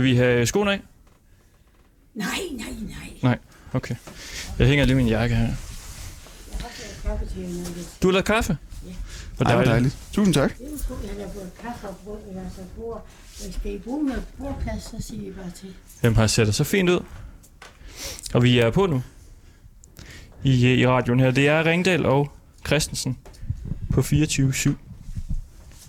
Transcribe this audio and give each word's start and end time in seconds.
Skal 0.00 0.10
vi 0.10 0.16
have 0.16 0.46
skoene 0.46 0.72
af? 0.72 0.80
Nej, 2.14 2.28
nej, 2.52 2.68
nej. 2.80 3.10
Nej, 3.22 3.38
okay. 3.72 3.94
Jeg 4.58 4.66
hænger 4.66 4.84
lige 4.84 4.96
min 4.96 5.08
jakke 5.08 5.34
her. 5.34 5.48
Du 8.02 8.08
har 8.08 8.12
lavet 8.12 8.24
kaffe? 8.24 8.56
Ja. 8.86 8.92
Hvor 9.36 9.46
Ej, 9.46 9.54
hvor 9.54 9.64
dejligt. 9.64 9.70
dejligt. 9.70 9.96
Tusind 10.12 10.34
tak. 10.34 10.50
Er 10.50 10.64
jeg 11.18 11.26
har 11.26 11.32
fået 11.32 11.50
kaffe 11.62 11.88
og 11.88 11.96
brød, 12.04 12.18
eller 12.28 12.42
så 12.56 12.62
bord. 12.76 13.06
Hvis 13.42 13.54
skal 13.54 13.74
I 13.74 13.78
bruge 13.78 14.06
noget 14.06 14.24
bordplads, 14.38 14.82
så 14.82 14.96
siger 15.08 15.28
I 15.28 15.32
bare 15.32 15.50
til. 15.50 15.74
Jamen, 16.02 16.16
har 16.16 16.26
ser 16.26 16.44
det 16.44 16.54
så 16.54 16.64
fint 16.64 16.88
ud. 16.90 17.04
Og 18.34 18.42
vi 18.42 18.58
er 18.58 18.70
på 18.70 18.86
nu. 18.86 19.02
I, 20.44 20.66
øh, 20.66 20.78
i 20.78 20.86
radioen 20.86 21.20
her. 21.20 21.30
Det 21.30 21.48
er 21.48 21.64
Ringdal 21.66 22.06
og 22.06 22.32
Christensen 22.66 23.18
på 23.92 24.00
24-7. 24.00 24.70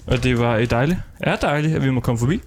Og 0.08 0.24
det 0.24 0.40
var 0.40 0.58
et 0.58 0.72
dejligt, 0.72 1.00
er 1.20 1.36
dejligt, 1.36 1.76
at 1.76 1.84
vi 1.84 1.90
må 1.90 2.00
komme 2.00 2.20
forbi. 2.20 2.42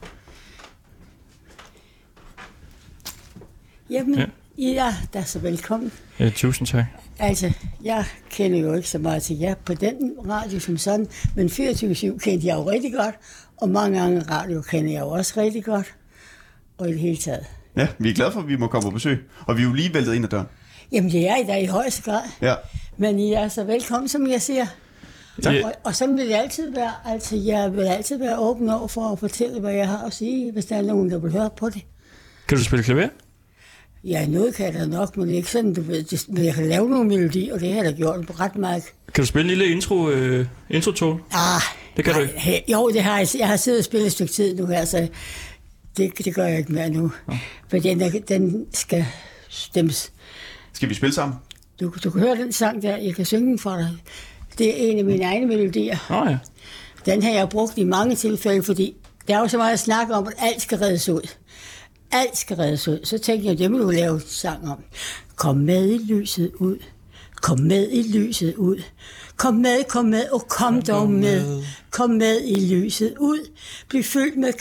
Jamen, 3.90 4.18
Ja. 4.58 4.94
er 5.12 5.22
så 5.24 5.38
velkommen. 5.38 5.92
Ja, 6.20 6.30
tusind 6.30 6.66
tak. 6.68 6.84
Altså, 7.18 7.52
jeg 7.84 8.04
kender 8.30 8.58
jo 8.58 8.74
ikke 8.74 8.88
så 8.88 8.98
meget 8.98 9.22
til 9.22 9.38
jer 9.38 9.54
på 9.64 9.74
den 9.74 10.12
radio 10.30 10.60
som 10.60 10.76
sådan, 10.78 11.06
men 11.36 11.46
24-7 11.48 12.18
kendte 12.18 12.46
jeg 12.46 12.54
jo 12.56 12.70
rigtig 12.70 12.92
godt, 12.92 13.14
og 13.56 13.68
mange 13.68 14.00
andre 14.00 14.22
radio 14.30 14.62
kender 14.62 14.92
jeg 14.92 15.00
jo 15.00 15.08
også 15.08 15.40
rigtig 15.40 15.64
godt, 15.64 15.94
og 16.78 16.88
i 16.88 16.92
det 16.92 17.00
hele 17.00 17.16
taget. 17.16 17.46
Ja, 17.76 17.88
vi 17.98 18.10
er 18.10 18.14
glade 18.14 18.32
for, 18.32 18.40
at 18.40 18.48
vi 18.48 18.56
må 18.56 18.66
komme 18.66 18.86
på 18.90 18.94
besøg. 18.94 19.18
Og 19.46 19.56
vi 19.56 19.62
er 19.62 19.66
jo 19.66 19.72
lige 19.72 19.94
væltet 19.94 20.14
ind 20.14 20.24
ad 20.24 20.28
døren. 20.30 20.46
Jamen, 20.92 21.10
det 21.12 21.28
er 21.28 21.36
I 21.36 21.44
da 21.46 21.56
i 21.58 21.66
højeste 21.66 22.02
grad, 22.02 22.22
Ja. 22.42 22.54
men 22.96 23.18
I 23.18 23.32
er 23.32 23.48
så 23.48 23.64
velkommen, 23.64 24.08
som 24.08 24.26
jeg 24.30 24.42
siger. 24.42 24.66
Tak. 25.42 25.54
Og, 25.64 25.72
og 25.84 25.94
sådan 25.94 26.16
vil 26.16 26.28
det 26.28 26.34
altid 26.34 26.74
være. 26.74 26.92
Altså, 27.06 27.36
jeg 27.36 27.72
vil 27.76 27.82
altid 27.84 28.18
være 28.18 28.38
åben 28.38 28.68
over 28.68 28.88
for 28.88 29.12
at 29.12 29.18
fortælle, 29.18 29.60
hvad 29.60 29.72
jeg 29.72 29.88
har 29.88 30.06
at 30.06 30.12
sige, 30.12 30.52
hvis 30.52 30.64
der 30.64 30.76
er 30.76 30.82
nogen, 30.82 31.10
der 31.10 31.18
vil 31.18 31.32
høre 31.32 31.50
på 31.56 31.68
det. 31.68 31.82
Kan 32.48 32.58
du 32.58 32.64
spille 32.64 32.82
klaver? 32.84 33.08
Ja, 34.04 34.26
noget 34.26 34.54
kan 34.54 34.66
jeg 34.66 34.74
da 34.74 34.86
nok, 34.86 35.16
men 35.16 35.26
det 35.26 35.32
er 35.32 35.36
ikke 35.36 35.50
sådan, 35.50 35.74
du 35.74 35.80
ved. 35.82 36.02
Det, 36.02 36.24
men 36.28 36.44
jeg 36.44 36.54
kan 36.54 36.66
lave 36.68 36.88
nogle 36.90 37.08
melodier, 37.08 37.54
og 37.54 37.60
det 37.60 37.68
har 37.68 37.82
jeg 37.82 37.84
da 37.84 37.90
gjort 37.96 38.40
ret 38.40 38.56
meget. 38.56 38.82
Kan 39.14 39.22
du 39.22 39.26
spille 39.26 39.52
en 39.52 39.58
lille 39.58 39.74
intro, 39.74 40.08
øh, 40.10 40.46
intro-tone? 40.70 41.20
Ah, 41.32 41.60
Det 41.96 42.04
kan 42.04 42.14
du 42.14 42.20
nej, 42.20 42.28
ikke. 42.28 42.38
he- 42.68 42.72
Jo, 42.72 42.90
det 42.90 43.02
har 43.02 43.18
jeg. 43.18 43.28
Jeg 43.38 43.48
har 43.48 43.56
siddet 43.56 43.78
og 43.78 43.84
spillet 43.84 44.06
et 44.06 44.12
stykke 44.12 44.32
tid 44.32 44.56
nu 44.56 44.66
her, 44.66 44.84
så 44.84 45.08
det, 45.96 46.18
det 46.24 46.34
gør 46.34 46.44
jeg 46.46 46.58
ikke 46.58 46.72
mere 46.72 46.90
nu. 46.90 47.12
For 47.70 47.78
den, 47.78 48.00
den 48.28 48.66
skal 48.72 49.06
stemmes. 49.48 50.12
Skal 50.72 50.88
vi 50.88 50.94
spille 50.94 51.14
sammen? 51.14 51.36
Du, 51.80 51.92
du 52.04 52.10
kan 52.10 52.20
høre 52.20 52.36
den 52.36 52.52
sang 52.52 52.82
der, 52.82 52.96
jeg 52.96 53.14
kan 53.14 53.24
synge 53.24 53.46
den 53.46 53.58
for 53.58 53.76
dig. 53.76 53.88
Det 54.58 54.70
er 54.70 54.90
en 54.90 54.98
af 54.98 55.04
mine 55.04 55.24
egne 55.24 55.46
melodier. 55.46 55.96
Oh, 56.10 56.30
ja. 56.30 56.38
Den 57.12 57.22
har 57.22 57.30
jeg 57.32 57.48
brugt 57.48 57.78
i 57.78 57.84
mange 57.84 58.14
tilfælde, 58.16 58.62
fordi 58.62 58.94
der 59.28 59.34
er 59.36 59.38
jo 59.40 59.48
så 59.48 59.56
meget 59.56 59.78
snak 59.80 60.06
om, 60.10 60.26
at 60.26 60.32
alt 60.38 60.62
skal 60.62 60.78
reddes 60.78 61.08
ud. 61.08 61.28
Alt 62.10 62.36
skal 62.36 62.56
reddes 62.56 62.88
ud. 62.88 63.00
Så 63.04 63.18
tænkte 63.18 63.48
jeg, 63.48 63.58
det 63.58 63.70
må 63.70 63.78
du 63.78 63.90
lave 63.90 64.14
en 64.14 64.22
sang 64.26 64.70
om. 64.70 64.84
Kom 65.36 65.56
med 65.56 65.90
i 65.90 65.98
lyset 65.98 66.52
ud. 66.54 66.78
Kom 67.42 67.60
med 67.60 67.88
i 67.90 68.02
lyset 68.18 68.54
ud. 68.54 68.82
Kom 69.36 69.54
med, 69.54 69.84
kom 69.88 70.04
med, 70.04 70.28
og 70.28 70.48
kom 70.48 70.82
dog 70.82 71.10
med. 71.10 71.62
Kom 71.90 72.10
med 72.10 72.40
i 72.44 72.74
lyset 72.74 73.14
ud. 73.18 73.50
Bliv 73.88 74.02
fyldt 74.02 74.36
med 74.36 74.52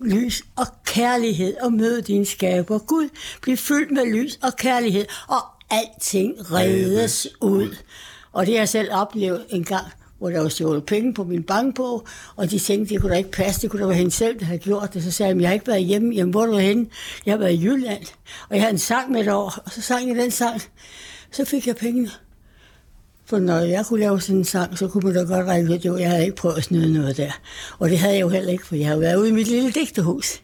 lys 0.00 0.42
og 0.56 0.66
kærlighed 0.84 1.56
og 1.62 1.72
mød 1.72 2.02
din 2.02 2.24
skaber 2.24 2.78
Gud. 2.78 3.08
Bliv 3.42 3.56
fyldt 3.56 3.90
med 3.90 4.06
lys 4.06 4.38
og 4.42 4.56
kærlighed, 4.56 5.06
og 5.28 5.40
alting 5.70 6.52
reddes 6.52 7.26
ud. 7.40 7.76
Og 8.32 8.46
det 8.46 8.54
har 8.54 8.60
jeg 8.60 8.68
selv 8.68 8.88
oplevet 8.92 9.46
en 9.50 9.64
gang, 9.64 9.86
hvor 10.24 10.30
der 10.30 10.40
var 10.42 10.48
stjålet 10.48 10.84
penge 10.86 11.14
på 11.14 11.24
min 11.24 11.42
bankbog, 11.42 12.06
og 12.36 12.50
de 12.50 12.58
tænkte, 12.58 12.94
det 12.94 13.00
kunne 13.02 13.12
da 13.12 13.18
ikke 13.18 13.30
passe, 13.30 13.60
det 13.62 13.70
kunne 13.70 13.80
da 13.82 13.86
være 13.86 13.96
hende 13.96 14.10
selv, 14.10 14.38
der 14.40 14.44
havde 14.46 14.58
gjort 14.58 14.94
det. 14.94 15.02
Så 15.04 15.10
sagde 15.10 15.32
jeg, 15.34 15.40
jeg 15.40 15.48
har 15.48 15.54
ikke 15.54 15.66
været 15.66 15.84
hjemme. 15.84 16.14
Jamen, 16.14 16.30
hvor 16.30 16.42
er 16.42 16.46
du 16.46 16.56
henne? 16.58 16.86
Jeg 17.26 17.32
har 17.32 17.38
været 17.38 17.52
i 17.52 17.62
Jylland, 17.64 18.02
og 18.48 18.54
jeg 18.56 18.62
havde 18.62 18.72
en 18.72 18.78
sang 18.78 19.10
med 19.12 19.20
et 19.20 19.28
år, 19.32 19.58
og 19.64 19.70
så 19.72 19.80
sang 19.82 20.08
jeg 20.08 20.16
den 20.16 20.30
sang. 20.30 20.62
Så 21.32 21.44
fik 21.44 21.66
jeg 21.66 21.76
pengene. 21.76 22.10
For 23.26 23.38
når 23.38 23.58
jeg 23.58 23.86
kunne 23.86 24.00
lave 24.00 24.20
sådan 24.20 24.36
en 24.36 24.44
sang, 24.44 24.78
så 24.78 24.88
kunne 24.88 25.02
man 25.12 25.14
da 25.14 25.34
godt 25.34 25.46
regne 25.46 25.70
ud, 25.70 25.78
jo, 25.78 25.96
jeg 25.98 26.10
havde 26.10 26.24
ikke 26.24 26.36
prøvet 26.36 26.56
at 26.56 26.64
snyde 26.64 26.92
noget 26.92 27.16
der. 27.16 27.30
Og 27.78 27.90
det 27.90 27.98
havde 27.98 28.14
jeg 28.14 28.20
jo 28.20 28.28
heller 28.28 28.52
ikke, 28.52 28.66
for 28.66 28.76
jeg 28.76 28.88
har 28.88 28.96
været 28.96 29.16
ude 29.16 29.28
i 29.28 29.32
mit 29.32 29.48
lille 29.48 29.70
digterhus. 29.70 30.40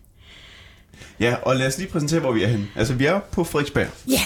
Ja, 1.20 1.34
og 1.42 1.56
lad 1.56 1.66
os 1.66 1.78
lige 1.78 1.88
præsentere, 1.90 2.20
hvor 2.20 2.32
vi 2.32 2.42
er 2.42 2.48
henne. 2.48 2.66
Altså, 2.76 2.94
vi 2.94 3.04
er 3.06 3.20
på 3.32 3.44
Frederiksberg, 3.44 3.88
Ja, 4.08 4.20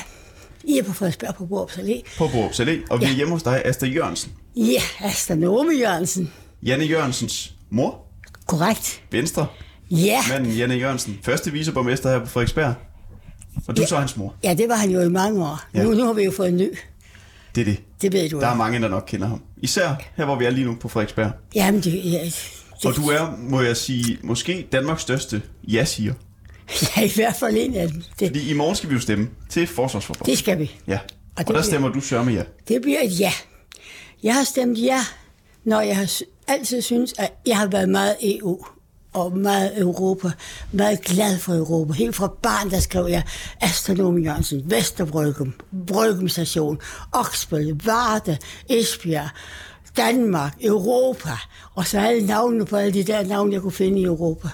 I 0.65 0.79
er 0.79 0.83
på 0.85 0.93
Frederiksberg 0.93 1.35
på 1.35 1.47
Borups 1.47 1.75
Allé. 1.79 2.17
på 2.19 2.29
Borup 2.33 2.51
Salé, 2.53 2.71
og 2.91 3.01
vi 3.01 3.05
er 3.05 3.09
Ja. 3.09 3.15
hjemme 3.15 3.33
hos 3.33 3.43
dig, 3.43 3.63
Asta 3.65 3.87
Jørgensen. 3.87 4.33
Ja, 4.57 4.83
Asta 5.01 5.35
Nome 5.35 5.73
Jørgensen. 5.81 6.33
Janne 6.63 6.85
Jørgensens 6.85 7.55
mor, 7.71 8.01
Korrekt. 8.47 9.03
Venstre, 9.11 9.47
Ja. 9.91 10.19
manden 10.29 10.53
Janne 10.53 10.75
Jørgensen, 10.75 11.19
første 11.23 11.53
viceborgmester 11.53 12.11
her 12.11 12.19
på 12.19 12.27
Frederiksberg. 12.27 12.75
Og 13.67 13.77
du 13.77 13.83
er 13.83 13.87
så 13.87 13.97
hans 13.97 14.17
mor. 14.17 14.35
Ja, 14.45 14.55
det 14.55 14.69
var 14.69 14.75
han 14.77 14.91
jo 14.91 15.01
i 15.01 15.09
mange 15.09 15.45
år. 15.45 15.61
Ja. 15.75 15.83
Nu, 15.83 15.91
nu 15.95 16.05
har 16.07 16.13
vi 16.13 16.23
jo 16.23 16.31
fået 16.31 16.49
en 16.49 16.57
ny. 16.57 16.69
Det 17.55 17.61
er 17.61 17.65
det. 17.65 17.81
Det 18.03 18.13
ved 18.13 18.29
du 18.31 18.41
Der 18.41 18.47
er 18.47 18.55
mange, 18.55 18.81
der 18.81 18.89
nok 18.89 19.05
kender 19.07 19.27
ham. 19.27 19.43
Især 19.63 19.95
her, 20.17 20.25
hvor 20.25 20.37
vi 20.37 20.45
er 20.45 20.51
lige 20.51 20.65
nu 20.67 20.75
på 20.81 20.89
Frederiksberg. 20.89 21.31
Jamen, 21.55 21.81
det, 21.81 22.13
ja, 22.13 22.25
det, 22.25 22.51
Og 22.85 22.97
du 22.97 23.09
er, 23.09 23.37
må 23.39 23.61
jeg 23.61 23.77
sige, 23.77 24.19
måske 24.23 24.67
Danmarks 24.73 25.03
største 25.03 25.43
ja-siger. 25.69 26.15
Ja, 26.97 27.03
i 27.03 27.13
hvert 27.15 27.37
fald 27.37 27.57
en 27.61 27.75
af 27.75 27.89
dem. 27.89 28.03
Det, 28.21 28.29
Fordi 28.29 28.51
i 28.51 28.53
morgen 28.55 28.77
skal 28.77 28.89
vi 28.91 28.95
jo 28.95 29.01
stemme 29.01 29.29
til 29.51 29.67
forsvarsforbundet. 29.67 30.27
det 30.27 30.39
skal 30.39 30.59
vi. 30.59 30.71
Ja, 30.87 30.95
Og 30.95 31.01
og, 31.37 31.39
der 31.39 31.45
bliver- 31.53 31.63
stemmer 31.63 31.89
du 31.89 32.01
sørme 32.01 32.31
ja. 32.33 32.43
Det 32.69 32.83
bliver 32.83 32.99
et 33.05 33.21
ja. 33.21 33.33
Jeg 34.25 34.35
har 34.35 34.45
stemt 34.45 34.79
ja, 34.79 35.01
når 35.65 35.81
jeg 35.81 35.97
har 35.97 36.11
altid 36.49 36.83
synes, 36.83 37.15
at 37.19 37.33
jeg 37.47 37.59
har 37.59 37.67
været 37.67 37.89
meget 37.89 38.17
EU 38.23 38.65
og 39.13 39.39
meget 39.39 39.81
Europa, 39.81 40.31
meget 40.73 41.01
glad 41.01 41.39
for 41.39 41.55
Europa. 41.55 41.93
Helt 41.93 42.17
fra 42.17 42.33
barn, 42.43 42.71
der 42.71 42.81
skrev 42.81 43.07
jeg 43.11 43.23
Astronom 43.61 44.19
Jørgensen, 44.19 44.71
Vesterbryggen, 44.71 45.55
Bryggen 45.87 46.29
Station, 46.29 46.79
Oksbøl, 47.13 47.81
Varde, 47.85 48.39
Esbjerg, 48.71 49.29
Danmark, 49.97 50.57
Europa, 50.61 51.39
og 51.75 51.87
så 51.87 52.01
alle 52.01 52.27
navnene 52.27 52.67
på 52.67 52.77
alle 52.77 52.93
de 52.93 53.05
der 53.05 53.27
navne, 53.27 53.53
jeg 53.53 53.61
kunne 53.61 53.73
finde 53.73 54.01
i 54.01 54.05
Europa. 54.05 54.49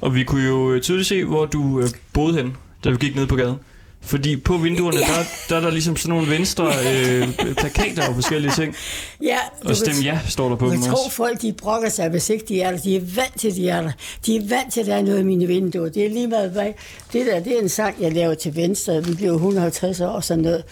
Og 0.00 0.14
vi 0.14 0.24
kunne 0.24 0.44
jo 0.44 0.80
tydeligt 0.82 1.08
se, 1.08 1.24
hvor 1.24 1.46
du 1.46 1.80
øh, 1.80 1.88
boede 2.12 2.34
hen, 2.34 2.56
da 2.84 2.90
vi 2.90 2.96
gik 2.96 3.16
ned 3.16 3.26
på 3.26 3.36
gaden. 3.36 3.56
Fordi 4.02 4.36
på 4.36 4.56
vinduerne, 4.56 4.98
Ja. 4.98 5.04
der, 5.06 5.24
der 5.48 5.56
er 5.56 5.60
der 5.60 5.70
ligesom 5.70 5.96
sådan 5.96 6.08
nogle 6.16 6.30
venstre 6.30 6.64
øh, 6.66 7.34
plakater 7.56 8.08
og 8.08 8.14
forskellige 8.14 8.52
ting. 8.52 8.74
Ja, 9.22 9.36
Og 9.64 9.76
stem 9.76 9.94
ja, 10.04 10.18
står 10.28 10.48
der 10.48 10.56
på 10.56 10.64
Jeg 10.66 10.72
dem 10.72 10.82
tror, 10.82 11.04
også. 11.04 11.16
folk 11.16 11.42
de 11.42 11.52
brokker 11.52 11.88
sig, 11.88 12.08
hvis 12.08 12.30
ikke 12.30 12.44
de 12.48 12.60
er 12.60 12.70
der. 12.70 12.78
De 12.78 12.96
er 12.96 13.00
vant 13.00 13.38
til, 13.40 13.56
de 13.56 13.68
er 13.68 13.82
der. 13.82 13.92
De 14.26 14.36
er 14.36 14.40
vant 14.48 14.72
til, 14.72 14.80
at 14.80 14.86
der 14.86 14.94
er 14.96 15.02
noget 15.02 15.20
i 15.20 15.22
mine 15.22 15.46
vinduer. 15.46 15.88
Det 15.88 16.06
er 16.06 16.10
lige 16.10 16.26
meget, 16.26 16.50
hvad... 16.50 16.72
Det 17.12 17.26
der, 17.26 17.40
det 17.40 17.56
er 17.58 17.62
en 17.62 17.68
sang, 17.68 17.96
jeg 18.02 18.12
laver 18.12 18.34
til 18.34 18.56
venstre. 18.56 19.04
Vi 19.04 19.14
bliver 19.14 19.32
150 19.32 20.00
år 20.00 20.06
og 20.06 20.24
sådan 20.24 20.42
noget. 20.44 20.64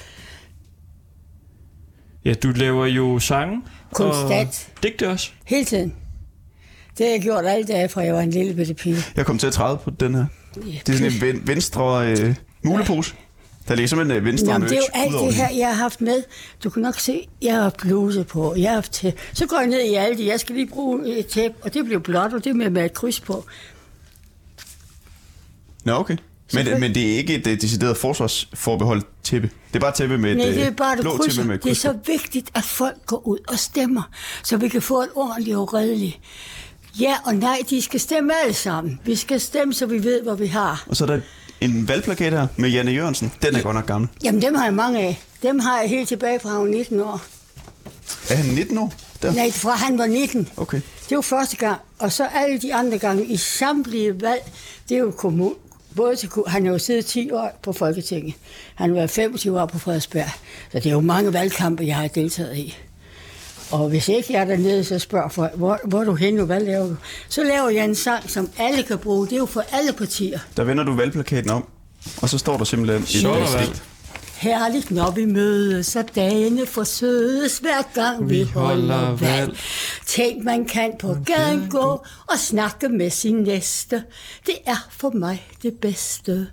Ja, 2.24 2.34
du 2.34 2.48
laver 2.50 2.86
jo 2.86 3.18
sange. 3.18 3.62
Konstant. 3.92 4.68
Og 4.76 4.82
digte 4.82 5.08
også. 5.08 5.30
Hele 5.44 5.64
tiden. 5.64 5.94
Det 6.98 7.06
har 7.06 7.12
jeg 7.12 7.22
gjort 7.22 7.46
alle 7.46 7.64
dage, 7.66 7.88
fra 7.88 8.00
jeg 8.00 8.14
var 8.14 8.20
en 8.20 8.30
lille 8.30 8.54
bitte 8.54 8.74
pige. 8.74 8.96
Jeg 9.16 9.26
kom 9.26 9.38
til 9.38 9.46
at 9.46 9.52
træde 9.52 9.76
på 9.84 9.90
den 9.90 10.14
her. 10.14 10.26
Det 10.54 10.88
er 10.88 10.92
sådan 10.92 11.12
en 11.12 11.20
ven- 11.20 11.42
venstre 11.46 12.08
øh, 12.12 12.34
mulepose. 12.68 13.14
Der 13.68 13.74
ligger 13.74 13.88
simpelthen 13.88 14.18
en 14.18 14.24
venstre 14.24 14.52
Jamen, 14.52 14.68
det 14.68 14.76
er 14.76 14.80
jo 14.80 15.02
alt 15.04 15.12
det 15.26 15.34
her, 15.34 15.48
jeg 15.56 15.66
har 15.68 15.74
haft 15.74 16.00
med. 16.00 16.22
Du 16.64 16.70
kan 16.70 16.82
nok 16.82 17.00
se, 17.00 17.26
jeg 17.42 17.54
har 17.54 17.70
bluse 17.78 18.24
på. 18.24 18.54
Jeg 18.56 18.68
har 18.68 18.74
haft 18.74 18.92
til. 18.92 19.12
Så 19.32 19.46
går 19.46 19.58
jeg 19.58 19.66
ned 19.66 19.80
i 19.80 19.94
alle 19.94 20.18
de. 20.18 20.26
Jeg 20.26 20.40
skal 20.40 20.54
lige 20.54 20.66
bruge 20.66 21.18
et 21.18 21.26
tæppe, 21.26 21.56
og 21.62 21.74
det 21.74 21.84
bliver 21.84 22.00
blåt, 22.00 22.32
og 22.32 22.44
det 22.44 22.50
er 22.50 22.54
med, 22.54 22.70
med 22.70 22.84
et 22.84 22.92
kryds 22.94 23.20
på. 23.20 23.44
Nå, 25.84 25.92
okay. 25.94 26.14
Men, 26.14 26.20
Selvfølgelig. 26.50 26.80
men 26.80 26.94
det 26.94 27.12
er 27.12 27.16
ikke 27.16 27.34
et 27.34 27.46
uh, 27.46 27.52
decideret 27.52 27.96
forsvarsforbeholdt 27.96 29.06
tæppe. 29.22 29.50
Det 29.68 29.76
er 29.76 29.80
bare 29.80 29.92
tæppe 29.92 30.18
med 30.18 30.30
et 30.30 30.36
Nej, 30.36 30.46
det 30.46 30.62
er 30.62 30.70
øh, 30.70 30.76
bare 30.76 30.96
det 30.96 31.02
blå 31.02 31.16
krydser. 31.16 31.32
tæppe 31.36 31.48
med 31.48 31.54
et 31.56 31.62
Det 31.64 31.70
er 31.70 31.74
kryds. 31.74 31.78
så 31.78 32.12
vigtigt, 32.12 32.50
at 32.54 32.64
folk 32.64 33.06
går 33.06 33.26
ud 33.26 33.38
og 33.48 33.58
stemmer, 33.58 34.02
så 34.44 34.56
vi 34.56 34.68
kan 34.68 34.82
få 34.82 35.00
et 35.02 35.08
ordentligt 35.14 35.56
og 35.56 35.74
redeligt. 35.74 36.18
Ja 37.00 37.14
og 37.24 37.34
nej, 37.34 37.58
de 37.70 37.82
skal 37.82 38.00
stemme 38.00 38.32
alle 38.44 38.54
sammen. 38.54 39.00
Vi 39.04 39.16
skal 39.16 39.40
stemme, 39.40 39.74
så 39.74 39.86
vi 39.86 40.04
ved, 40.04 40.22
hvad 40.22 40.36
vi 40.36 40.46
har. 40.46 40.84
Og 40.88 40.96
så 40.96 41.04
er 41.04 41.06
der 41.08 41.20
en 41.60 41.88
valgplakat 41.88 42.32
her 42.32 42.46
med 42.56 42.70
Janne 42.70 42.90
Jørgensen. 42.92 43.32
Den 43.42 43.54
er 43.54 43.62
godt 43.62 43.74
nok 43.74 43.86
gammel. 43.86 44.10
Jamen, 44.24 44.42
dem 44.42 44.54
har 44.54 44.64
jeg 44.64 44.74
mange 44.74 45.00
af. 45.00 45.20
Dem 45.42 45.58
har 45.58 45.80
jeg 45.80 45.90
helt 45.90 46.08
tilbage 46.08 46.40
fra 46.40 46.48
han 46.48 46.58
var 46.58 46.66
19 46.66 47.00
år. 47.00 47.22
Er 48.30 48.34
han 48.34 48.54
19 48.54 48.78
år? 48.78 48.92
Der. 49.22 49.32
Nej, 49.32 49.50
fra 49.50 49.70
han 49.70 49.98
var 49.98 50.06
19. 50.06 50.48
Okay. 50.56 50.80
Det 51.08 51.16
var 51.16 51.22
første 51.22 51.56
gang. 51.56 51.80
Og 51.98 52.12
så 52.12 52.26
alle 52.34 52.58
de 52.58 52.74
andre 52.74 52.98
gange 52.98 53.24
i 53.26 53.36
samtlige 53.36 54.20
valg, 54.20 54.52
det 54.88 54.94
er 54.94 54.98
jo 54.98 55.10
kommun. 55.10 55.54
Både 55.96 56.16
til, 56.16 56.30
han 56.46 56.64
har 56.64 56.72
jo 56.72 56.78
siddet 56.78 57.06
10 57.06 57.30
år 57.30 57.58
på 57.62 57.72
Folketinget. 57.72 58.34
Han 58.74 58.94
været 58.94 59.10
25 59.10 59.60
år 59.60 59.66
på 59.66 59.78
Frederiksberg. 59.78 60.30
Så 60.72 60.78
det 60.78 60.86
er 60.86 60.90
jo 60.90 61.00
mange 61.00 61.32
valgkampe, 61.32 61.86
jeg 61.86 61.96
har 61.96 62.08
deltaget 62.08 62.56
i. 62.56 62.76
Og 63.70 63.88
hvis 63.88 64.08
ikke 64.08 64.32
jeg 64.32 64.40
er 64.40 64.44
dernede, 64.44 64.84
så 64.84 64.98
spørger 64.98 65.28
folk, 65.28 65.52
hvor, 65.56 65.80
hvor 65.84 66.00
er 66.00 66.04
du 66.04 66.14
henne, 66.14 66.42
hvad 66.44 66.60
laver 66.60 66.86
du? 66.86 66.96
Så 67.28 67.42
laver 67.44 67.68
jeg 67.70 67.84
en 67.84 67.94
sang, 67.94 68.30
som 68.30 68.50
alle 68.58 68.82
kan 68.82 68.98
bruge. 68.98 69.26
Det 69.26 69.32
er 69.32 69.36
jo 69.36 69.46
for 69.46 69.64
alle 69.72 69.92
partier. 69.92 70.38
Der 70.56 70.64
vender 70.64 70.84
du 70.84 70.92
valgplakaten 70.96 71.50
om. 71.50 71.64
Og 72.22 72.28
så 72.28 72.38
står 72.38 72.56
der 72.56 72.64
simpelthen 72.64 73.02
et 73.02 73.08
Så 73.08 73.28
der 73.28 73.34
øh, 73.36 73.54
valg. 73.54 73.66
digt. 73.68 73.82
Herligt, 74.40 74.90
når 74.90 75.10
vi 75.10 75.24
mødes, 75.24 75.86
så 75.86 76.02
dagene 76.14 76.66
forsødes 76.66 77.58
hver 77.58 77.82
gang 77.94 78.30
vi, 78.30 78.38
Vi 78.38 78.42
holder 78.42 79.16
valg. 79.16 79.58
Tænk, 80.06 80.44
man 80.44 80.64
kan 80.64 80.92
på 80.98 81.16
gaden 81.26 81.68
gå 81.70 82.04
og 82.28 82.38
snakke 82.38 82.88
med 82.88 83.10
sin 83.10 83.34
næste. 83.36 84.02
Det 84.46 84.54
er 84.66 84.88
for 84.90 85.10
mig 85.10 85.46
det 85.62 85.74
bedste. 85.80 86.46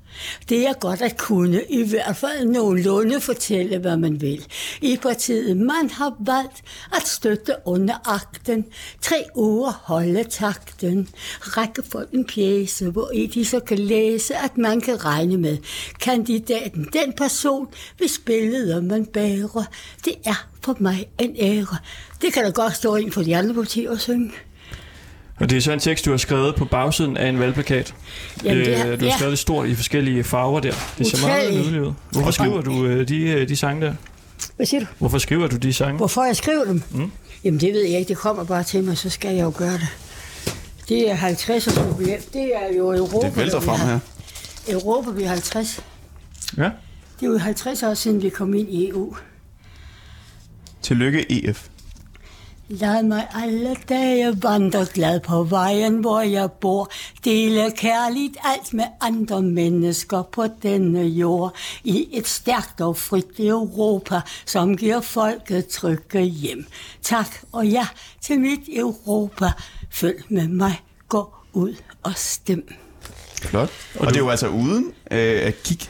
Det 0.49 0.67
er 0.67 0.73
godt 0.73 1.01
at 1.01 1.17
kunne 1.17 1.61
i 1.69 1.89
hvert 1.89 2.15
fald 2.17 2.45
nogenlunde 2.45 3.21
fortælle, 3.21 3.77
hvad 3.77 3.97
man 3.97 4.21
vil. 4.21 4.45
I 4.81 4.97
partiet 5.01 5.57
man 5.57 5.89
har 5.91 6.15
valgt 6.19 6.63
at 6.95 7.07
støtte 7.07 7.53
under 7.65 8.13
akten. 8.13 8.65
Tre 9.01 9.23
uger 9.35 9.81
holde 9.83 10.23
takten. 10.23 11.09
Række 11.39 11.83
folk 11.91 12.09
en 12.13 12.25
pjæse, 12.25 12.89
hvor 12.89 13.11
i 13.11 13.27
de 13.27 13.45
så 13.45 13.59
kan 13.59 13.79
læse, 13.79 14.35
at 14.35 14.57
man 14.57 14.81
kan 14.81 15.05
regne 15.05 15.37
med. 15.37 15.57
Kandidaten, 15.99 16.87
den 16.93 17.13
person, 17.13 17.67
hvis 17.97 18.21
billeder 18.25 18.81
man 18.81 19.05
bærer, 19.05 19.65
det 20.05 20.13
er 20.25 20.45
for 20.61 20.75
mig 20.79 21.05
en 21.19 21.35
ære. 21.39 21.77
Det 22.21 22.33
kan 22.33 22.43
da 22.43 22.49
godt 22.49 22.75
stå 22.75 22.95
ind 22.95 23.11
på 23.11 23.23
de 23.23 23.35
andre 23.37 23.53
partier 23.55 23.91
og 23.91 23.99
synge. 23.99 24.31
Og 25.39 25.49
det 25.49 25.57
er 25.57 25.61
så 25.61 25.71
en 25.71 25.79
tekst, 25.79 26.05
du 26.05 26.09
har 26.11 26.17
skrevet 26.17 26.55
på 26.55 26.65
bagsiden 26.65 27.17
af 27.17 27.29
en 27.29 27.39
valgplakat. 27.39 27.93
Jamen, 28.43 28.65
det 28.65 28.79
er- 28.79 28.87
Øh, 28.87 28.99
du 28.99 29.05
har 29.05 29.11
ja. 29.11 29.15
skrevet 29.17 29.31
det 29.31 29.39
stort 29.39 29.67
i 29.69 29.75
forskellige 29.75 30.23
farver 30.23 30.59
der. 30.59 30.73
Det 30.97 31.07
ser 31.07 31.27
meget 31.27 31.39
Utallige. 31.41 31.63
nydeligt 31.63 31.83
ud. 31.83 31.93
Hvorfor 32.11 32.31
skriver 32.31 32.61
du 32.61 32.85
øh, 32.85 33.07
de, 33.07 33.17
øh, 33.21 33.47
de 33.49 33.55
sange 33.55 33.85
der? 33.85 33.93
Hvad 34.55 34.65
siger 34.65 34.79
du? 34.79 34.85
Hvorfor 34.99 35.17
skriver 35.17 35.47
du 35.47 35.55
de 35.55 35.73
sange? 35.73 35.97
Hvorfor 35.97 36.23
jeg 36.25 36.35
skriver 36.35 36.63
dem? 36.65 36.81
Mm. 36.91 37.11
Jamen 37.43 37.59
det 37.59 37.73
ved 37.73 37.81
jeg 37.89 37.99
ikke, 37.99 38.09
det 38.09 38.17
kommer 38.17 38.43
bare 38.43 38.63
til 38.63 38.83
mig, 38.83 38.97
så 38.97 39.09
skal 39.09 39.35
jeg 39.35 39.43
jo 39.43 39.53
gøre 39.57 39.73
det. 39.73 39.87
Det 40.89 41.09
er 41.11 41.15
50 41.15 41.67
års 41.67 41.77
jubilæum. 41.77 42.19
Det 42.33 42.51
er 42.55 42.77
jo 42.77 42.93
Europa. 42.93 43.27
Det 43.27 43.37
vælter 43.37 43.59
frem 43.59 43.79
her. 43.79 43.99
Europa 44.69 45.11
bliver 45.11 45.29
50. 45.29 45.81
Ja. 46.57 46.69
Det 47.19 47.25
er 47.25 47.31
jo 47.31 47.37
50 47.37 47.83
år 47.83 47.93
siden, 47.93 48.21
vi 48.21 48.29
kom 48.29 48.53
ind 48.53 48.69
i 48.69 48.89
EU. 48.89 49.15
Tillykke 50.81 51.31
EF. 51.31 51.69
Lad 52.67 53.03
mig 53.03 53.27
alle 53.35 53.75
dage 53.89 54.43
vandre 54.43 54.85
glad 54.93 55.19
på 55.19 55.43
vejen, 55.43 55.97
hvor 55.97 56.21
jeg 56.21 56.51
bor. 56.51 56.91
Dele 57.23 57.71
kærligt 57.71 58.37
alt 58.43 58.73
med 58.73 58.83
andre 59.01 59.41
mennesker 59.41 60.21
på 60.21 60.47
denne 60.63 61.01
jord. 61.01 61.55
I 61.83 62.07
et 62.11 62.27
stærkt 62.27 62.81
og 62.81 62.97
frit 62.97 63.39
Europa, 63.39 64.21
som 64.45 64.77
giver 64.77 65.01
folket 65.01 65.67
trygge 65.67 66.21
hjem. 66.21 66.65
Tak 67.01 67.35
og 67.51 67.67
ja 67.67 67.87
til 68.21 68.39
mit 68.39 68.69
Europa. 68.75 69.51
Følg 69.91 70.23
med 70.29 70.47
mig, 70.47 70.81
gå 71.09 71.33
ud 71.53 71.75
og 72.03 72.11
stem. 72.15 72.67
Flot. 73.41 73.69
Og, 73.95 74.01
og 74.01 74.07
det 74.07 74.15
er 74.15 74.19
jo 74.19 74.29
altså 74.29 74.47
uden 74.47 74.85
øh, 75.11 75.47
at 75.47 75.63
kigge 75.63 75.85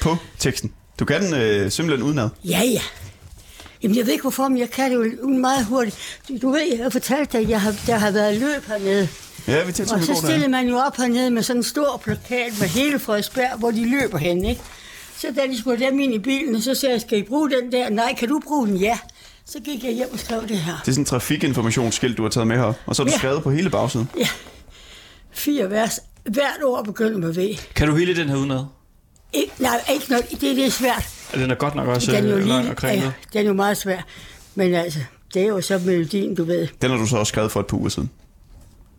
på 0.00 0.16
teksten. 0.38 0.72
Du 0.98 1.04
kan 1.04 1.22
den 1.22 1.34
øh, 1.34 1.70
simpelthen 1.70 2.06
udenad. 2.06 2.28
Ja, 2.44 2.62
ja. 2.64 2.80
Jamen, 3.82 3.96
jeg 3.96 4.04
ved 4.06 4.12
ikke 4.12 4.22
hvorfor, 4.22 4.48
men 4.48 4.58
jeg 4.58 4.70
kan 4.70 4.90
det 4.90 5.12
jo 5.22 5.28
meget 5.28 5.64
hurtigt. 5.64 5.96
Du, 6.28 6.36
du 6.42 6.50
ved, 6.50 6.60
jeg 6.74 6.82
har 6.82 6.90
fortalt 6.90 7.32
dig, 7.32 7.40
at 7.40 7.48
jeg 7.48 7.60
har, 7.60 7.74
der 7.86 7.96
har 7.96 8.10
været 8.10 8.36
løb 8.36 8.64
hernede. 8.66 9.08
Ja, 9.48 9.64
vi 9.64 9.72
tager 9.72 9.94
Og 9.94 10.02
så 10.02 10.14
stillede 10.14 10.48
man 10.48 10.68
jo 10.68 10.76
op 10.76 10.96
hernede 10.96 11.30
med 11.30 11.42
sådan 11.42 11.60
en 11.60 11.64
stor 11.64 12.00
plakat 12.04 12.52
med 12.60 12.68
hele 12.68 12.98
Frederiksberg, 12.98 13.58
hvor 13.58 13.70
de 13.70 13.90
løber 13.90 14.18
hen, 14.18 14.44
ikke? 14.44 14.60
Så 15.16 15.26
da 15.36 15.40
de 15.46 15.58
skulle 15.58 15.86
dem 15.86 16.00
ind 16.00 16.14
i 16.14 16.18
bilen, 16.18 16.62
så 16.62 16.74
sagde 16.74 16.92
jeg, 16.92 17.00
skal 17.00 17.18
I 17.18 17.22
bruge 17.22 17.50
den 17.50 17.72
der? 17.72 17.90
Nej, 17.90 18.14
kan 18.18 18.28
du 18.28 18.40
bruge 18.46 18.66
den? 18.66 18.76
Ja. 18.76 18.98
Så 19.46 19.60
gik 19.60 19.84
jeg 19.84 19.92
hjem 19.92 20.08
og 20.12 20.18
skrev 20.18 20.42
det 20.48 20.58
her. 20.58 20.72
Det 20.84 20.88
er 20.88 20.92
sådan 20.92 21.00
en 21.02 21.04
trafikinformationsskilt, 21.04 22.16
du 22.16 22.22
har 22.22 22.30
taget 22.30 22.46
med 22.46 22.56
her. 22.56 22.72
Og 22.86 22.96
så 22.96 23.02
har 23.02 23.04
du 23.06 23.12
Ja. 23.12 23.18
skrevet 23.18 23.42
på 23.42 23.50
hele 23.50 23.70
bagsiden. 23.70 24.08
Ja. 24.18 24.28
Fire 25.32 25.70
vers. 25.70 26.00
Hvert 26.24 26.62
ord 26.64 26.84
begynder 26.84 27.18
med 27.18 27.32
V. 27.34 27.58
Kan 27.74 27.88
du 27.88 27.94
hele 27.96 28.16
den 28.16 28.28
her 28.28 28.36
udenad? 28.36 28.64
Ik- 29.36 29.60
nej, 29.60 29.80
ikke 29.92 30.06
noget. 30.10 30.30
Det, 30.30 30.40
det 30.40 30.66
er 30.66 30.70
svært. 30.70 31.08
Ja, 31.34 31.40
Den 31.42 31.50
er 31.50 31.54
godt 31.54 31.74
nok 31.74 31.88
også 31.88 32.12
Den 32.12 32.24
er 32.26 32.30
jo 32.30 32.36
øh, 32.36 32.46
lang 32.46 32.68
og 32.70 32.76
kringlet. 32.76 33.02
ja, 33.04 33.38
den 33.38 33.46
er 33.46 33.48
jo 33.50 33.54
meget 33.54 33.76
svær. 33.76 33.98
Men 34.54 34.74
altså, 34.74 34.98
det 35.34 35.42
er 35.42 35.46
jo 35.46 35.60
så 35.60 35.78
melodien, 35.84 36.34
du 36.34 36.44
ved. 36.44 36.68
Den 36.82 36.90
har 36.90 36.96
du 36.98 37.06
så 37.06 37.16
også 37.16 37.30
skrevet 37.30 37.52
for 37.52 37.60
et 37.60 37.66
par 37.66 37.76
uger 37.76 37.88
siden. 37.88 38.10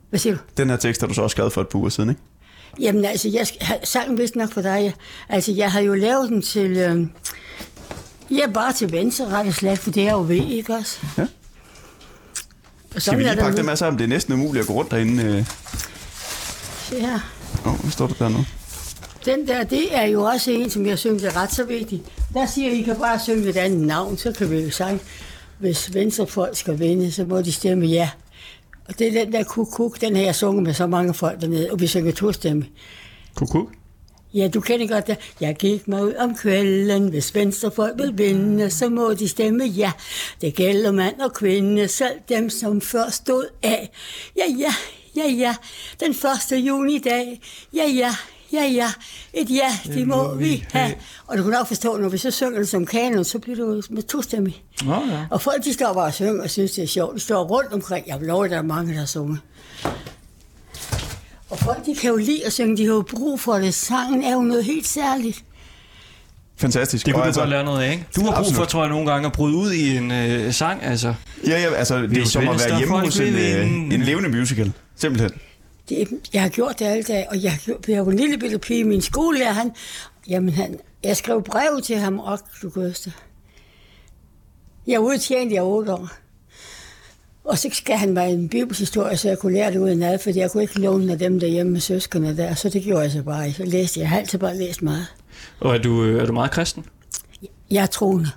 Hvad 0.09 0.19
siger 0.19 0.35
du? 0.35 0.41
Den 0.57 0.69
her 0.69 0.77
tekst 0.77 1.01
har 1.01 1.07
du 1.07 1.13
så 1.13 1.21
også 1.21 1.33
skrevet 1.33 1.53
for 1.53 1.61
et 1.61 1.67
par 1.67 1.79
uger 1.79 1.89
siden, 1.89 2.09
ikke? 2.09 2.21
Jamen 2.79 3.05
altså, 3.05 3.29
jeg 3.29 3.47
sangen 3.83 4.17
vist 4.17 4.35
nok 4.35 4.53
for 4.53 4.61
dig. 4.61 4.93
Altså, 5.29 5.51
jeg 5.51 5.71
har 5.71 5.79
jo 5.79 5.93
lavet 5.93 6.29
den 6.29 6.41
til... 6.41 6.77
Øh, 6.77 7.07
ja, 8.37 8.47
bare 8.53 8.73
til 8.73 8.91
venstre 8.91 9.25
ret 9.27 9.47
og 9.47 9.53
slat, 9.53 9.79
for 9.79 9.91
det 9.91 10.07
er 10.07 10.11
jo 10.11 10.21
V, 10.21 10.31
ikke 10.31 10.73
også? 10.75 10.97
Ja. 11.17 11.25
Og 12.95 13.01
Skal 13.01 13.17
vi 13.17 13.23
lige 13.23 13.35
der 13.35 13.41
pakke 13.41 13.57
dem 13.57 13.67
her 13.67 13.75
sammen? 13.75 13.97
Det 13.99 14.03
er 14.03 14.07
næsten 14.09 14.33
umuligt 14.33 14.61
at 14.61 14.67
gå 14.67 14.73
rundt 14.73 14.91
derinde. 14.91 15.23
Øh. 15.23 15.45
Se 16.89 16.99
her. 16.99 17.19
Åh, 17.65 17.73
oh, 17.73 17.79
hvad 17.79 17.91
står 17.91 18.07
der 18.07 18.13
der 18.13 18.29
nu? 18.29 18.45
Den 19.25 19.47
der, 19.47 19.63
det 19.63 19.97
er 19.97 20.05
jo 20.05 20.23
også 20.23 20.51
en, 20.51 20.69
som 20.69 20.85
jeg 20.85 20.99
synes 20.99 21.23
er 21.23 21.35
ret 21.35 21.53
så 21.53 21.63
vigtig. 21.63 22.01
Der 22.33 22.45
siger, 22.45 22.71
I 22.71 22.81
kan 22.81 22.95
bare 22.95 23.19
synge 23.19 23.49
et 23.49 23.57
andet 23.57 23.87
navn, 23.87 24.17
så 24.17 24.31
kan 24.31 24.51
vi 24.51 24.59
jo 24.59 24.71
sige, 24.71 24.99
hvis 25.59 25.93
venstrefolk 25.93 26.57
skal 26.57 26.79
vinde, 26.79 27.11
så 27.11 27.25
må 27.25 27.41
de 27.41 27.51
stemme 27.51 27.85
ja. 27.85 28.09
Og 28.87 28.99
det 28.99 29.07
er 29.07 29.23
den 29.23 29.33
der 29.33 29.43
kuk-kuk, 29.43 30.01
den 30.01 30.15
har 30.15 30.23
jeg 30.23 30.35
sunget 30.35 30.63
med 30.63 30.73
så 30.73 30.87
mange 30.87 31.13
folk 31.13 31.41
dernede, 31.41 31.71
og 31.71 31.79
vi 31.79 31.87
synger 31.87 32.11
to 32.11 32.31
stemme. 32.31 32.65
Kukuk. 33.35 33.69
Ja, 34.33 34.47
du 34.47 34.61
kender 34.61 34.87
godt 34.87 35.07
det. 35.07 35.17
Jeg 35.41 35.55
gik 35.55 35.87
mig 35.87 36.03
ud 36.03 36.13
om 36.13 36.35
kvælden, 36.35 37.09
hvis 37.09 37.35
venstrefolk 37.35 37.93
vil 37.97 38.17
vinde, 38.17 38.69
så 38.69 38.89
må 38.89 39.13
de 39.13 39.27
stemme 39.27 39.65
ja. 39.65 39.91
Det 40.41 40.55
gælder 40.55 40.91
mand 40.91 41.21
og 41.21 41.33
kvinde, 41.33 41.87
selv 41.87 42.19
dem, 42.29 42.49
som 42.49 42.81
først 42.81 43.15
stod 43.15 43.45
af. 43.63 43.89
Ja, 44.37 44.43
ja, 44.59 44.73
ja, 45.15 45.29
ja, 45.31 45.55
den 45.99 46.13
første 46.13 46.57
juni-dag. 46.57 47.41
Ja, 47.73 47.87
ja, 47.87 48.15
ja, 48.53 48.63
ja, 48.63 48.91
et 49.33 49.49
ja, 49.49 49.93
det 49.93 50.07
må 50.07 50.35
vi 50.35 50.65
have. 50.71 50.93
Og 51.27 51.37
du 51.37 51.43
kan 51.43 51.51
nok 51.51 51.67
forstå, 51.67 51.97
når 51.97 52.09
vi 52.09 52.17
så 52.17 52.31
synger 52.31 52.59
det 52.59 52.69
som 52.69 52.85
kanon, 52.85 53.23
så 53.23 53.39
bliver 53.39 53.57
du 53.57 53.81
med 53.89 54.03
to. 54.03 54.21
Nå 54.85 54.93
ja. 54.93 55.25
Og 55.29 55.41
folk, 55.41 55.63
de 55.63 55.73
står 55.73 55.93
bare 55.93 56.05
og 56.05 56.13
synger 56.13 56.43
og 56.43 56.49
synes, 56.49 56.71
det 56.71 56.83
er 56.83 56.87
sjovt. 56.87 57.15
De 57.15 57.19
står 57.19 57.43
rundt 57.43 57.73
omkring. 57.73 58.07
Jeg 58.07 58.19
vil 58.19 58.27
love, 58.27 58.45
at 58.45 58.51
der 58.51 58.57
er 58.57 58.61
mange, 58.61 58.93
der 58.93 58.99
har. 58.99 59.37
Og 61.49 61.59
folk, 61.59 61.85
de 61.85 61.95
kan 61.95 62.09
jo 62.09 62.15
lide 62.15 62.45
at 62.45 62.53
synge. 62.53 62.77
De 62.77 62.85
har 62.85 62.93
jo 62.93 63.01
brug 63.01 63.39
for 63.39 63.53
det. 63.53 63.73
Sangen 63.73 64.23
er 64.23 64.33
jo 64.33 64.41
noget 64.41 64.65
helt 64.65 64.87
særligt. 64.87 65.43
Fantastisk. 66.57 67.05
Det 67.05 67.13
kunne 67.13 67.21
Og 67.21 67.25
du 67.25 67.27
altså, 67.27 67.41
godt 67.41 67.49
lære 67.49 67.63
noget 67.63 67.83
af, 67.83 67.91
ikke? 67.91 68.05
Du 68.15 68.21
har 68.25 68.43
brug 68.43 68.55
for, 68.55 68.65
tror 68.65 68.81
jeg, 68.81 68.89
nogle 68.89 69.11
gange 69.11 69.25
at 69.25 69.33
bryde 69.33 69.55
ud 69.55 69.71
i 69.71 69.97
en 69.97 70.11
øh, 70.11 70.53
sang, 70.53 70.83
altså. 70.83 71.13
Ja, 71.47 71.61
ja, 71.61 71.73
altså, 71.73 71.97
det 72.01 72.17
er 72.17 72.19
jo 72.19 72.25
som 72.25 72.49
at 72.49 72.59
være 72.69 72.77
hjemme 72.77 72.99
hos 72.99 73.19
en, 73.19 73.35
øh, 73.35 73.93
en 73.93 74.01
levende 74.01 74.29
musical. 74.29 74.71
Simpelthen. 74.95 75.31
Det, 75.89 76.07
jeg 76.33 76.41
har 76.41 76.49
gjort 76.49 76.79
det 76.79 76.85
alle 76.85 77.03
dage, 77.03 77.29
og 77.29 77.43
jeg 77.43 77.59
jeg 77.87 78.05
var 78.05 78.11
en 78.11 78.17
lille 78.17 78.37
bitte 78.37 78.59
pige. 78.59 78.83
Min 78.83 79.01
skolelærer, 79.01 79.51
han, 79.51 79.71
jamen 80.27 80.53
han, 80.53 80.79
jeg 81.03 81.17
skrev 81.17 81.43
brev 81.43 81.81
til 81.83 81.97
ham, 81.97 82.19
og 82.19 82.39
du 82.61 82.69
gøste. 82.69 83.13
Jeg 84.87 85.01
var 85.01 85.07
udtjent 85.07 85.53
i 85.53 85.59
otte 85.59 85.93
år. 85.93 86.09
Og 87.43 87.57
så 87.57 87.69
skal 87.71 87.97
han 87.97 88.13
mig 88.13 88.33
en 88.33 88.49
bibelshistorie, 88.49 89.17
så 89.17 89.27
jeg 89.27 89.39
kunne 89.39 89.53
lære 89.53 89.71
det 89.71 89.79
udenad, 89.79 90.19
fordi 90.19 90.39
jeg 90.39 90.51
kunne 90.51 90.63
ikke 90.63 90.79
låne 90.79 91.11
af 91.11 91.19
dem 91.19 91.39
derhjemme 91.39 91.71
med 91.71 91.81
søskende 91.81 92.37
der. 92.37 92.53
Så 92.53 92.69
det 92.69 92.83
gjorde 92.83 93.01
jeg 93.01 93.11
så 93.11 93.23
bare. 93.23 93.53
Så 93.53 93.63
læste 93.63 93.99
jeg. 93.99 94.03
Jeg 94.03 94.09
har 94.09 94.17
altid 94.17 94.39
bare 94.39 94.57
læst 94.57 94.81
meget. 94.81 95.07
Og 95.59 95.75
er 95.75 95.77
du, 95.77 96.03
øh, 96.03 96.21
er 96.21 96.25
du 96.25 96.33
meget 96.33 96.51
kristen? 96.51 96.85
Jeg 97.71 97.81
er 97.81 97.85
troende. 97.85 98.31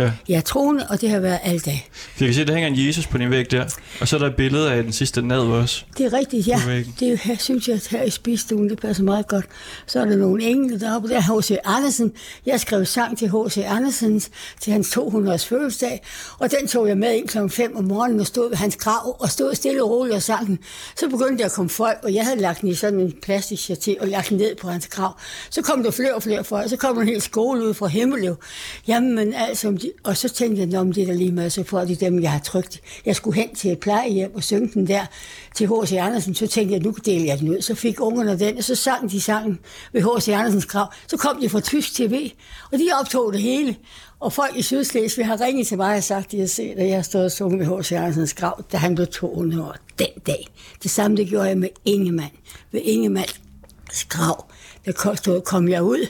Ja. 0.00 0.12
Jeg 0.28 0.36
er 0.36 0.40
troende, 0.40 0.86
og 0.90 1.00
det 1.00 1.10
har 1.10 1.20
været 1.20 1.38
alle 1.42 1.60
dage. 1.60 1.84
For 1.92 2.24
jeg 2.24 2.28
kan 2.28 2.34
se, 2.34 2.44
der 2.46 2.52
hænger 2.52 2.68
en 2.68 2.86
Jesus 2.86 3.06
på 3.06 3.18
din 3.18 3.30
væg 3.30 3.50
der. 3.50 3.64
Og 4.00 4.08
så 4.08 4.16
er 4.16 4.20
der 4.20 4.26
et 4.26 4.36
billede 4.36 4.72
af 4.72 4.82
den 4.82 4.92
sidste 4.92 5.22
nad 5.22 5.38
også. 5.38 5.84
Det 5.98 6.06
er 6.06 6.12
rigtigt, 6.12 6.46
ja. 6.46 6.60
Det 7.00 7.12
er 7.12 7.16
her, 7.16 7.36
synes 7.38 7.68
jeg, 7.68 7.76
at 7.76 7.86
her 7.86 8.02
i 8.02 8.10
spisestuen, 8.10 8.70
det 8.70 8.80
passer 8.80 9.04
meget 9.04 9.28
godt. 9.28 9.44
Så 9.86 10.00
er 10.00 10.04
der 10.04 10.16
nogle 10.16 10.44
engle 10.44 10.80
deroppe, 10.80 11.08
der 11.08 11.16
er 11.16 11.40
H.C. 11.40 11.56
Andersen. 11.64 12.12
Jeg 12.46 12.60
skrev 12.60 12.84
sang 12.84 13.18
til 13.18 13.28
H.C. 13.28 13.58
Andersens 13.66 14.30
til 14.60 14.72
hans 14.72 14.98
200-års 14.98 15.46
fødselsdag, 15.46 16.02
og 16.38 16.50
den 16.50 16.68
tog 16.68 16.88
jeg 16.88 16.98
med 16.98 17.14
ind 17.14 17.28
kl. 17.28 17.38
5 17.48 17.76
om 17.76 17.84
morgenen 17.84 18.20
og 18.20 18.26
stod 18.26 18.48
ved 18.48 18.56
hans 18.56 18.76
grav 18.76 19.16
og 19.20 19.30
stod 19.30 19.54
stille 19.54 19.82
og 19.82 19.90
roligt 19.90 20.16
og 20.16 20.22
sang 20.22 20.46
den. 20.46 20.58
Så 20.96 21.08
begyndte 21.08 21.38
der 21.38 21.44
at 21.44 21.52
komme 21.52 21.70
folk, 21.70 21.98
og 22.02 22.14
jeg 22.14 22.24
havde 22.24 22.40
lagt 22.40 22.60
den 22.60 22.68
i 22.68 22.74
sådan 22.74 23.00
en 23.00 23.14
plastik 23.22 23.70
og 24.00 24.08
lagt 24.08 24.28
den 24.28 24.36
ned 24.36 24.56
på 24.56 24.68
hans 24.68 24.86
grav. 24.86 25.16
Så 25.50 25.62
kom 25.62 25.82
der 25.82 25.90
flere 25.90 26.14
og 26.14 26.22
flere 26.22 26.44
folk, 26.44 26.70
så 26.70 26.76
kom 26.76 26.94
der 26.94 27.02
en 27.02 27.08
hel 27.08 27.20
skole 27.20 27.66
ud 27.66 27.74
fra 27.74 27.86
Himmeløv. 27.86 28.36
Jamen 28.86 29.34
altså, 29.34 29.68
om 29.68 29.76
de, 29.76 29.89
og 30.04 30.16
så 30.16 30.28
tænkte 30.28 30.68
jeg, 30.70 30.80
om 30.80 30.92
det 30.92 31.02
er 31.02 31.06
der 31.06 31.14
lige 31.14 31.32
med, 31.32 31.50
så 31.50 31.64
får 31.64 31.84
de 31.84 31.94
dem, 31.94 32.22
jeg 32.22 32.32
har 32.32 32.38
trygt. 32.38 32.80
Jeg 33.06 33.16
skulle 33.16 33.36
hen 33.36 33.54
til 33.54 33.72
et 33.72 33.78
plejehjem 33.78 34.34
og 34.34 34.44
synge 34.44 34.70
den 34.74 34.86
der 34.86 35.06
til 35.56 35.66
H.C. 35.66 35.92
Andersen. 35.92 36.34
Så 36.34 36.46
tænkte 36.46 36.74
jeg, 36.74 36.82
nu 36.82 36.94
deler 37.04 37.24
jeg 37.24 37.38
den 37.38 37.48
ud. 37.48 37.60
Så 37.60 37.74
fik 37.74 38.00
ungerne 38.00 38.38
den, 38.38 38.58
og 38.58 38.64
så 38.64 38.74
sang 38.74 39.10
de 39.10 39.20
sangen 39.20 39.58
ved 39.92 40.02
H.C. 40.02 40.28
Andersens 40.28 40.64
krav. 40.64 40.92
Så 41.06 41.16
kom 41.16 41.40
de 41.40 41.48
fra 41.48 41.60
Tysk 41.60 41.94
TV, 41.94 42.30
og 42.72 42.78
de 42.78 42.88
optog 43.00 43.32
det 43.32 43.42
hele. 43.42 43.76
Og 44.20 44.32
folk 44.32 44.56
i 44.56 44.62
Sydslesvig 44.62 45.26
har 45.26 45.40
ringet 45.40 45.66
til 45.66 45.76
mig 45.76 45.96
og 45.96 46.04
sagt, 46.04 46.24
at 46.24 46.32
de 46.32 46.40
har 46.40 46.46
set, 46.46 46.78
at 46.78 46.88
jeg 46.88 46.96
har 46.96 47.02
stået 47.02 47.24
og 47.24 47.30
sunget 47.30 47.60
ved 47.60 47.78
H.C. 47.78 47.92
Andersens 47.92 48.34
grav, 48.34 48.64
da 48.72 48.76
han 48.76 48.94
blev 48.94 49.06
200 49.06 49.64
år 49.64 49.76
den 49.98 50.20
dag. 50.26 50.46
Det 50.82 50.90
samme 50.90 51.16
det 51.16 51.26
gjorde 51.28 51.48
jeg 51.48 51.58
med 51.58 51.68
Ingemann. 51.84 52.30
Ved 52.72 52.80
Ingemanns 52.84 53.40
grav. 54.08 54.50
Der 54.84 54.92
kom- 54.92 55.16
stod, 55.16 55.40
kom 55.40 55.68
jeg 55.68 55.82
ud, 55.82 56.06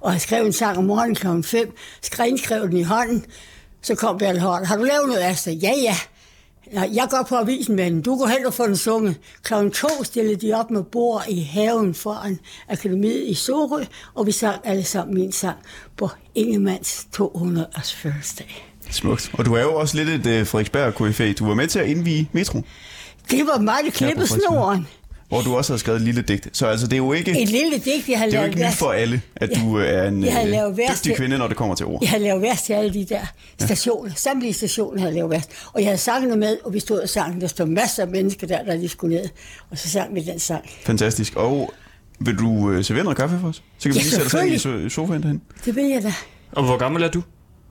og 0.00 0.12
jeg 0.12 0.20
skrev 0.20 0.46
en 0.46 0.52
sang 0.52 0.78
om 0.78 0.84
morgenen 0.84 1.14
kl. 1.14 1.26
5, 1.42 1.76
skrev, 2.02 2.38
skrev 2.38 2.62
den 2.68 2.76
i 2.76 2.82
hånden, 2.82 3.24
så 3.82 3.94
kom 3.94 4.18
Bertel 4.18 4.40
Hård. 4.40 4.66
Har 4.66 4.76
du 4.76 4.82
lavet 4.84 5.08
noget, 5.08 5.20
Asta? 5.22 5.50
Ja, 5.50 5.72
ja. 5.82 5.96
Jeg 6.72 7.06
går 7.10 7.26
på 7.28 7.36
avisen 7.36 7.76
med 7.76 7.84
den. 7.84 8.02
Du 8.02 8.16
går 8.16 8.26
hen 8.26 8.46
og 8.46 8.54
får 8.54 8.66
den 8.66 8.76
sunget. 8.76 9.16
Klokken 9.42 9.70
to 9.72 9.88
stillede 10.04 10.36
de 10.46 10.52
op 10.54 10.70
med 10.70 10.82
bord 10.82 11.24
i 11.28 11.40
haven 11.42 11.94
foran 11.94 12.38
akademiet 12.68 13.28
i 13.28 13.34
Sorø, 13.34 13.84
og 14.14 14.26
vi 14.26 14.32
sang 14.32 14.60
alle 14.64 14.84
sammen 14.84 15.14
min 15.14 15.32
sang 15.32 15.56
på 15.96 16.08
Ingemanns 16.34 17.06
200-års 17.16 17.94
fødselsdag. 17.94 18.66
Smukt. 18.90 19.30
Og 19.32 19.44
du 19.44 19.54
er 19.54 19.60
jo 19.62 19.74
også 19.74 19.96
lidt 20.04 20.08
et 20.26 20.40
uh, 20.40 20.46
Frederiksberg 20.46 20.94
KFA. 21.12 21.32
Du 21.32 21.46
var 21.46 21.54
med 21.54 21.66
til 21.66 21.78
at 21.78 21.86
indvige 21.86 22.28
Metro, 22.32 22.62
Det 23.30 23.46
var 23.46 23.58
mig, 23.58 23.78
der 23.84 23.90
klippede 23.90 24.26
snoren. 24.26 24.88
Hvor 25.28 25.40
du 25.42 25.56
også 25.56 25.72
har 25.72 25.78
skrevet 25.78 25.98
et 25.98 26.04
lille 26.04 26.22
digt. 26.22 26.48
Så 26.52 26.66
altså, 26.66 26.86
det 26.86 26.92
er 26.92 26.96
jo 26.96 27.12
ikke, 27.12 27.42
Et 27.42 27.48
lille 27.48 27.78
digt, 27.78 28.08
jeg 28.08 28.18
har 28.18 28.26
det 28.26 28.34
er 28.34 28.38
jo 28.38 28.42
lavet 28.42 28.56
ikke 28.56 28.68
nyt 28.68 28.74
for 28.74 28.90
alle, 28.92 29.22
at 29.36 29.50
Ja. 29.50 29.60
du 29.60 29.76
er 29.76 30.02
en 30.08 30.24
Jeg 30.24 30.32
har 30.34 30.42
øh, 30.42 30.48
lavet 30.48 30.76
værst 30.76 30.90
dygtig 30.90 31.02
til- 31.02 31.16
kvinde, 31.16 31.38
når 31.38 31.48
det 31.48 31.56
kommer 31.56 31.74
til 31.74 31.86
ord. 31.86 31.98
Jeg 32.02 32.10
havde 32.10 32.22
lavet 32.24 32.42
værst 32.42 32.64
til 32.66 32.72
alle 32.72 32.94
de 32.94 33.04
der 33.04 33.20
stationer. 33.60 34.12
Samtlige 34.16 34.52
stationer 34.52 34.98
havde 34.98 35.08
jeg 35.10 35.14
lavet 35.16 35.30
værst. 35.30 35.50
Og 35.72 35.80
jeg 35.80 35.86
havde 35.88 35.98
sanget 35.98 36.38
med, 36.38 36.56
og 36.64 36.74
vi 36.74 36.80
stod 36.80 37.00
og 37.00 37.08
sang. 37.08 37.40
Der 37.40 37.46
stod 37.46 37.66
masser 37.66 38.02
af 38.02 38.08
mennesker 38.08 38.46
der, 38.46 38.62
der 38.64 38.76
de 38.76 38.88
skulle 38.88 39.16
ned. 39.16 39.28
Og 39.70 39.78
så 39.78 39.88
sang 39.88 40.14
vi 40.14 40.20
den 40.20 40.38
sang. 40.38 40.64
Fantastisk. 40.84 41.36
Og 41.36 41.72
vil 42.20 42.36
du 42.38 42.70
øh, 42.70 42.84
servere 42.84 43.04
noget 43.04 43.16
kaffe 43.16 43.38
for 43.40 43.48
os? 43.48 43.56
Så 43.78 43.88
kan 43.88 43.94
vi 43.94 43.98
Ja, 43.98 44.44
lige 44.44 44.58
sætte 44.58 44.76
os 44.76 44.86
i 44.86 44.88
sofaen 44.94 45.22
derhen. 45.22 45.40
Det 45.64 45.76
vil 45.76 45.84
jeg 45.84 46.02
da. 46.02 46.12
Og 46.52 46.64
hvor 46.64 46.76
gammel 46.76 47.02
er 47.02 47.08
du? 47.08 47.22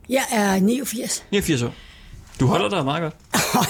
Jeg 0.08 0.22
er 0.32 0.60
89. 0.60 1.24
89 1.32 1.62
år. 1.62 1.74
Du 2.40 2.46
holder 2.46 2.68
dig 2.68 2.84
meget 2.84 3.02
godt. 3.02 3.14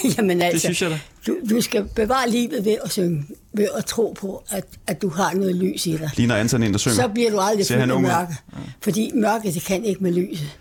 Jamen 0.16 0.42
altså, 0.42 0.52
Det 0.52 0.60
synes 0.60 0.82
jeg 0.82 0.90
da. 0.90 1.00
Du, 1.26 1.36
du 1.50 1.60
skal 1.60 1.84
bevare 1.84 2.30
livet 2.30 2.64
ved 2.64 2.76
at 2.84 2.92
synge, 2.92 3.24
ved 3.52 3.68
at 3.76 3.84
tro 3.84 4.16
på, 4.20 4.44
at, 4.50 4.64
at 4.86 5.02
du 5.02 5.08
har 5.08 5.34
noget 5.34 5.56
lys 5.56 5.86
i 5.86 5.92
dig. 5.96 6.10
Ligner 6.16 6.36
Anton 6.36 6.62
en, 6.62 6.72
der 6.72 6.78
synger. 6.78 6.94
Så 6.94 7.08
bliver 7.08 7.30
du 7.30 7.38
aldrig 7.40 7.78
han 7.78 7.90
af 7.90 8.00
mørke. 8.00 8.34
Fordi 8.82 9.10
mørket, 9.14 9.54
det 9.54 9.62
kan 9.62 9.84
ikke 9.84 10.02
med 10.02 10.12
lyset. 10.12 10.58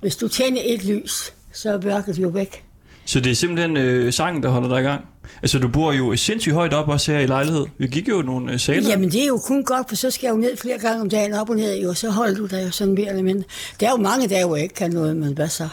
Hvis 0.00 0.16
du 0.16 0.28
tænder 0.28 0.62
et 0.64 0.84
lys, 0.84 1.32
så 1.52 1.72
er 1.72 1.80
mørket 1.80 2.18
jo 2.18 2.28
væk. 2.28 2.62
Så 3.04 3.20
det 3.20 3.30
er 3.30 3.34
simpelthen 3.34 3.76
øh, 3.76 4.12
sangen, 4.12 4.42
der 4.42 4.48
holder 4.48 4.68
dig 4.68 4.80
i 4.80 4.82
gang. 4.82 5.04
Altså, 5.42 5.58
du 5.58 5.68
bor 5.68 5.92
jo 5.92 6.16
sindssygt 6.16 6.54
højt 6.54 6.74
op 6.74 6.88
også 6.88 7.12
her 7.12 7.18
i 7.18 7.26
lejlighed. 7.26 7.66
Vi 7.78 7.86
gik 7.86 8.08
jo 8.08 8.22
nogle 8.22 8.52
øh, 8.52 8.60
saler. 8.60 8.88
Jamen 8.88 9.12
det 9.12 9.22
er 9.22 9.26
jo 9.26 9.38
kun 9.46 9.64
godt, 9.64 9.88
for 9.88 9.96
så 9.96 10.10
skal 10.10 10.26
jeg 10.26 10.34
jo 10.34 10.40
ned 10.40 10.56
flere 10.56 10.78
gange 10.78 11.00
om 11.00 11.08
dagen 11.10 11.32
op 11.32 11.50
og 11.50 11.56
ned, 11.56 11.86
og 11.86 11.96
så 11.96 12.10
holder 12.10 12.34
du 12.34 12.46
dig 12.46 12.64
jo 12.66 12.70
sådan 12.70 12.94
mere 12.94 13.08
eller 13.08 13.22
mindre. 13.22 13.44
Der 13.80 13.86
er 13.86 13.90
jo 13.90 13.96
mange 13.96 14.28
dage, 14.28 14.46
hvor 14.46 14.56
jeg 14.56 14.62
ikke 14.62 14.74
kan 14.74 14.90
noget, 14.90 15.16
men 15.16 15.32
hvad 15.34 15.48
så? 15.48 15.68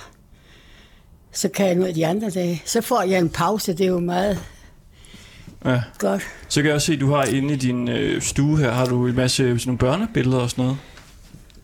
Så 1.34 1.50
kan 1.50 1.66
jeg 1.66 1.76
noget 1.76 1.96
de 1.96 2.08
andre 2.08 2.30
dage. 2.30 2.62
Så 2.66 2.82
får 2.82 3.02
jeg 3.02 3.20
en 3.20 3.30
pause, 3.30 3.74
det 3.74 3.82
er 3.86 3.88
jo 3.90 4.00
meget 4.00 4.40
Ja. 5.66 5.82
godt. 6.00 6.22
Så 6.50 6.62
kan 6.62 6.66
jeg 6.68 6.76
også 6.76 6.86
se, 6.86 6.94
at 6.94 7.00
du 7.00 7.12
har 7.14 7.24
inde 7.24 7.54
i 7.54 7.58
din 7.58 7.88
øh, 7.90 8.22
stue 8.22 8.58
her, 8.60 8.72
har 8.72 8.86
du 8.86 9.08
en 9.08 9.16
masse 9.16 9.38
sådan 9.44 9.60
nogle 9.66 9.78
børnebilleder 9.78 10.38
og 10.38 10.50
sådan 10.50 10.64
noget. 10.64 10.78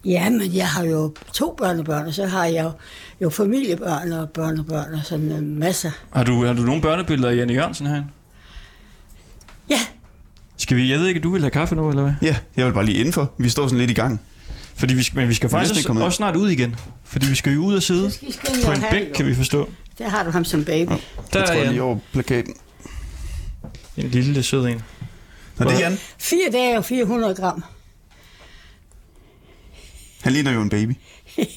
Ja, 0.06 0.30
men 0.30 0.56
jeg 0.56 0.68
har 0.68 0.84
jo 0.84 1.14
to 1.34 1.56
børnebørn, 1.58 2.08
og 2.08 2.14
så 2.14 2.26
har 2.26 2.46
jeg 2.46 2.64
jo, 2.64 2.72
jo 3.22 3.30
familiebørn 3.30 4.12
og 4.12 4.30
børnebørn 4.30 4.94
og 4.94 5.00
sådan 5.04 5.32
øh, 5.32 5.44
masser. 5.44 5.92
Har 6.14 6.24
du, 6.24 6.46
har 6.46 6.54
du 6.54 6.62
nogle 6.62 6.82
børnebilleder 6.82 7.30
af 7.30 7.36
Janne 7.36 7.54
Jørgensen 7.54 7.88
herinde? 7.88 8.08
Ja, 9.70 9.80
Skal 10.58 10.78
vi, 10.78 10.92
jeg 10.92 11.00
ved 11.00 11.08
ikke, 11.08 11.20
du 11.20 11.30
vil 11.32 11.42
have 11.42 11.52
kaffe 11.52 11.76
nu, 11.76 11.90
eller 11.90 12.02
hvad? 12.04 12.14
Ja, 12.22 12.36
jeg 12.58 12.66
vil 12.66 12.74
bare 12.74 12.86
lige 12.86 12.98
indenfor. 12.98 13.32
Vi 13.38 13.50
står 13.50 13.68
sådan 13.68 13.80
lidt 13.80 13.92
i 13.92 13.94
gang. 13.94 14.22
Fordi 14.80 14.94
vi 14.94 15.04
skal, 15.04 15.18
men 15.20 15.30
vi 15.30 15.34
skal 15.34 15.50
faktisk 15.50 15.76
også, 15.76 15.92
ud. 15.92 16.02
også 16.02 16.16
snart 16.16 16.36
ud 16.36 16.50
igen. 16.50 16.76
Fordi 17.04 17.28
vi 17.30 17.36
skal 17.36 17.54
jo 17.54 17.60
ud 17.62 17.76
og 17.76 17.84
sidde 17.84 18.12
på 18.66 18.72
en 18.72 18.84
bænk, 18.92 19.14
kan 19.16 19.26
vi 19.26 19.36
forstå. 19.36 19.70
der 19.98 20.10
har 20.10 20.24
du 20.24 20.30
ham 20.32 20.46
som 20.46 20.66
baby. 20.66 20.90
Ja. 20.90 20.96
Der 21.34 21.40
jeg 21.40 21.48
tror 21.48 21.56
er 21.56 21.60
lige 21.64 21.72
Jan. 21.72 21.80
over 21.82 21.98
plakaten. 22.12 22.56
En 23.98 24.10
lille 24.10 24.44
sød 24.44 24.66
en. 24.68 24.82
Nå, 25.58 25.66
det 25.70 25.76
er 25.76 25.80
Jan. 25.80 25.98
Fire 26.18 26.50
dage 26.52 26.78
og 26.78 26.86
400 26.86 27.36
gram. 27.36 27.64
Han 30.22 30.34
ligner 30.34 30.52
jo 30.52 30.62
en 30.62 30.70
baby. 30.70 30.94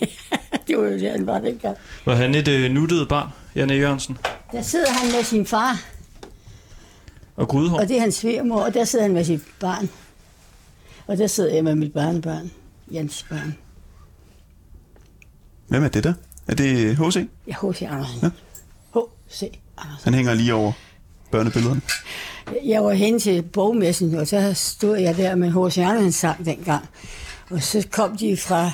det 0.68 0.76
var 0.78 0.84
jo 0.84 0.92
det, 0.98 1.10
han 1.10 1.26
var 1.26 1.38
dengang. 1.38 1.76
Var 2.04 2.14
han 2.14 2.34
et 2.34 2.48
øh, 2.48 2.70
nuttet 2.70 3.08
barn, 3.08 3.28
Janne 3.56 3.74
Jørgensen? 3.74 4.18
Der 4.52 4.62
sidder 4.62 4.90
han 4.92 5.12
med 5.12 5.24
sin 5.24 5.46
far, 5.46 5.80
Og 7.36 7.48
grydehår? 7.48 7.80
og 7.80 7.88
det 7.88 7.96
er 7.96 8.00
hans 8.00 8.14
svigermor, 8.14 8.60
og 8.60 8.74
der 8.74 8.84
sidder 8.84 9.04
han 9.04 9.14
med 9.14 9.24
sit 9.24 9.40
barn. 9.60 9.90
Og 11.06 11.18
der 11.18 11.26
sidder 11.26 11.54
jeg 11.54 11.64
med 11.64 11.74
mit 11.74 11.92
barnebarn, 11.92 12.50
Jens 12.94 13.26
barn. 13.30 13.56
Hvem 15.68 15.84
er 15.84 15.88
det 15.88 16.04
der? 16.04 16.14
Er 16.46 16.54
det 16.54 16.96
H.C.? 16.96 17.28
Ja, 17.46 17.52
H.C. 17.52 17.82
Andersen. 17.82 18.18
Ja. 18.22 18.30
H.C. 19.00 19.42
Andersen. 19.78 20.04
Han 20.04 20.14
hænger 20.14 20.34
lige 20.34 20.54
over 20.54 20.72
børnebillederne. 21.30 21.80
Jeg 22.64 22.84
var 22.84 22.92
hen 22.92 23.18
til 23.18 23.42
bogmessen, 23.42 24.14
og 24.14 24.26
så 24.26 24.52
stod 24.54 24.96
jeg 24.96 25.16
der 25.16 25.34
med 25.34 25.50
H.C. 25.50 25.78
Andersen 25.78 26.12
sang 26.12 26.44
dengang. 26.44 26.84
Og 27.50 27.62
så 27.62 27.86
kom 27.90 28.16
de 28.16 28.36
fra, 28.36 28.70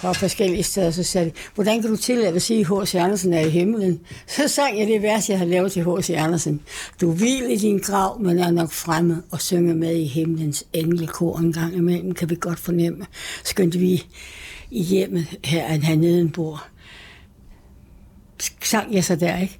fra 0.00 0.12
forskellige 0.12 0.62
steder, 0.62 0.90
så 0.90 1.02
sagde 1.02 1.26
de, 1.26 1.32
hvordan 1.54 1.82
kan 1.82 1.90
du 1.90 1.96
tillade 1.96 2.34
at 2.34 2.42
sige, 2.42 2.60
at 2.60 2.82
H.C. 2.82 2.94
Andersen 2.94 3.32
er 3.32 3.40
i 3.40 3.50
himlen? 3.50 4.00
Så 4.26 4.48
sang 4.48 4.78
jeg 4.78 4.86
det 4.86 5.02
vers, 5.02 5.30
jeg 5.30 5.38
har 5.38 5.44
lavet 5.44 5.72
til 5.72 5.84
H.C. 5.84 6.10
Andersen. 6.10 6.60
Du 7.00 7.10
vil 7.10 7.50
i 7.50 7.56
din 7.56 7.78
grav, 7.78 8.20
men 8.20 8.38
er 8.38 8.50
nok 8.50 8.72
fremme 8.72 9.22
og 9.30 9.40
synge 9.40 9.74
med 9.74 9.96
i 9.96 10.04
himlens 10.04 10.64
englekor 10.72 11.38
en 11.38 11.52
gang 11.52 11.76
imellem, 11.76 12.14
kan 12.14 12.30
vi 12.30 12.36
godt 12.40 12.58
fornemme. 12.58 13.06
skønt 13.44 13.80
vi 13.80 14.04
i 14.70 14.82
hjemmet 14.82 15.26
her, 15.44 15.64
at 15.64 15.82
han 15.82 15.98
nedenbord. 15.98 16.68
Sang 18.62 18.94
jeg 18.94 19.04
så 19.04 19.16
der, 19.16 19.38
ikke? 19.38 19.58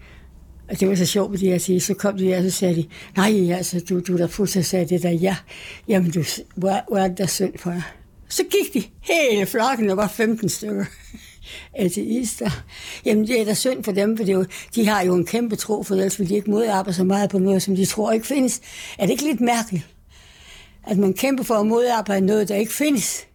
Og 0.69 0.81
det 0.81 0.89
var 0.89 0.95
så 0.95 1.07
sjovt 1.07 1.31
med 1.31 1.39
de 1.39 1.47
her. 1.47 1.81
Så 1.81 1.95
kom 1.95 2.17
de 2.17 2.25
der, 2.25 2.37
og 2.37 2.43
så 2.43 2.51
sagde 2.51 2.77
de, 2.77 2.87
nej, 3.17 3.57
altså, 3.57 3.81
du, 3.89 4.01
du 4.01 4.13
er 4.13 4.19
da 4.19 4.27
fuldstændig 4.27 4.67
sagde 4.67 4.89
det 4.89 5.03
der, 5.03 5.11
ja. 5.11 5.37
Jamen, 5.89 6.11
du, 6.11 6.25
hvor, 6.55 6.85
hvor 6.89 6.99
er 6.99 7.09
det 7.09 7.19
der 7.19 7.27
synd 7.27 7.53
for 7.59 7.71
dig? 7.71 7.83
Så 8.29 8.43
gik 8.45 8.75
de 8.75 8.89
hele 9.01 9.47
flokken, 9.47 9.89
der 9.89 9.95
var 9.95 10.09
15 10.09 10.49
stykker 10.49 10.85
ateister. 11.75 12.51
Jamen, 13.05 13.27
det 13.27 13.41
er 13.41 13.45
da 13.45 13.55
synd 13.55 13.85
for 13.85 13.93
dem, 13.93 14.17
for 14.17 14.25
det 14.25 14.33
jo, 14.33 14.45
de 14.75 14.87
har 14.89 15.03
jo 15.03 15.15
en 15.15 15.27
kæmpe 15.27 15.57
tro, 15.57 15.83
for 15.83 15.95
ellers 15.95 16.19
vil 16.21 16.29
de 16.29 16.35
ikke 16.35 16.51
modarbejde 16.51 16.95
så 16.97 17.05
meget 17.05 17.31
på 17.31 17.39
noget, 17.39 17.63
som 17.63 17.77
de 17.77 17.85
tror 17.87 18.13
ikke 18.13 18.27
findes. 18.27 18.61
Er 18.99 19.07
det 19.07 19.11
ikke 19.13 19.25
lidt 19.25 19.41
mærkeligt, 19.41 19.87
at 20.87 20.99
man 20.99 21.15
kæmper 21.15 21.45
for 21.45 21.55
at 21.55 21.67
modarbejde 21.67 22.27
noget, 22.27 22.49
der 22.49 22.55
ikke 22.57 22.73
findes? 22.73 23.27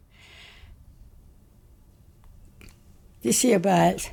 Det 3.23 3.35
siger 3.35 3.57
bare 3.57 3.87
alt, 3.87 4.11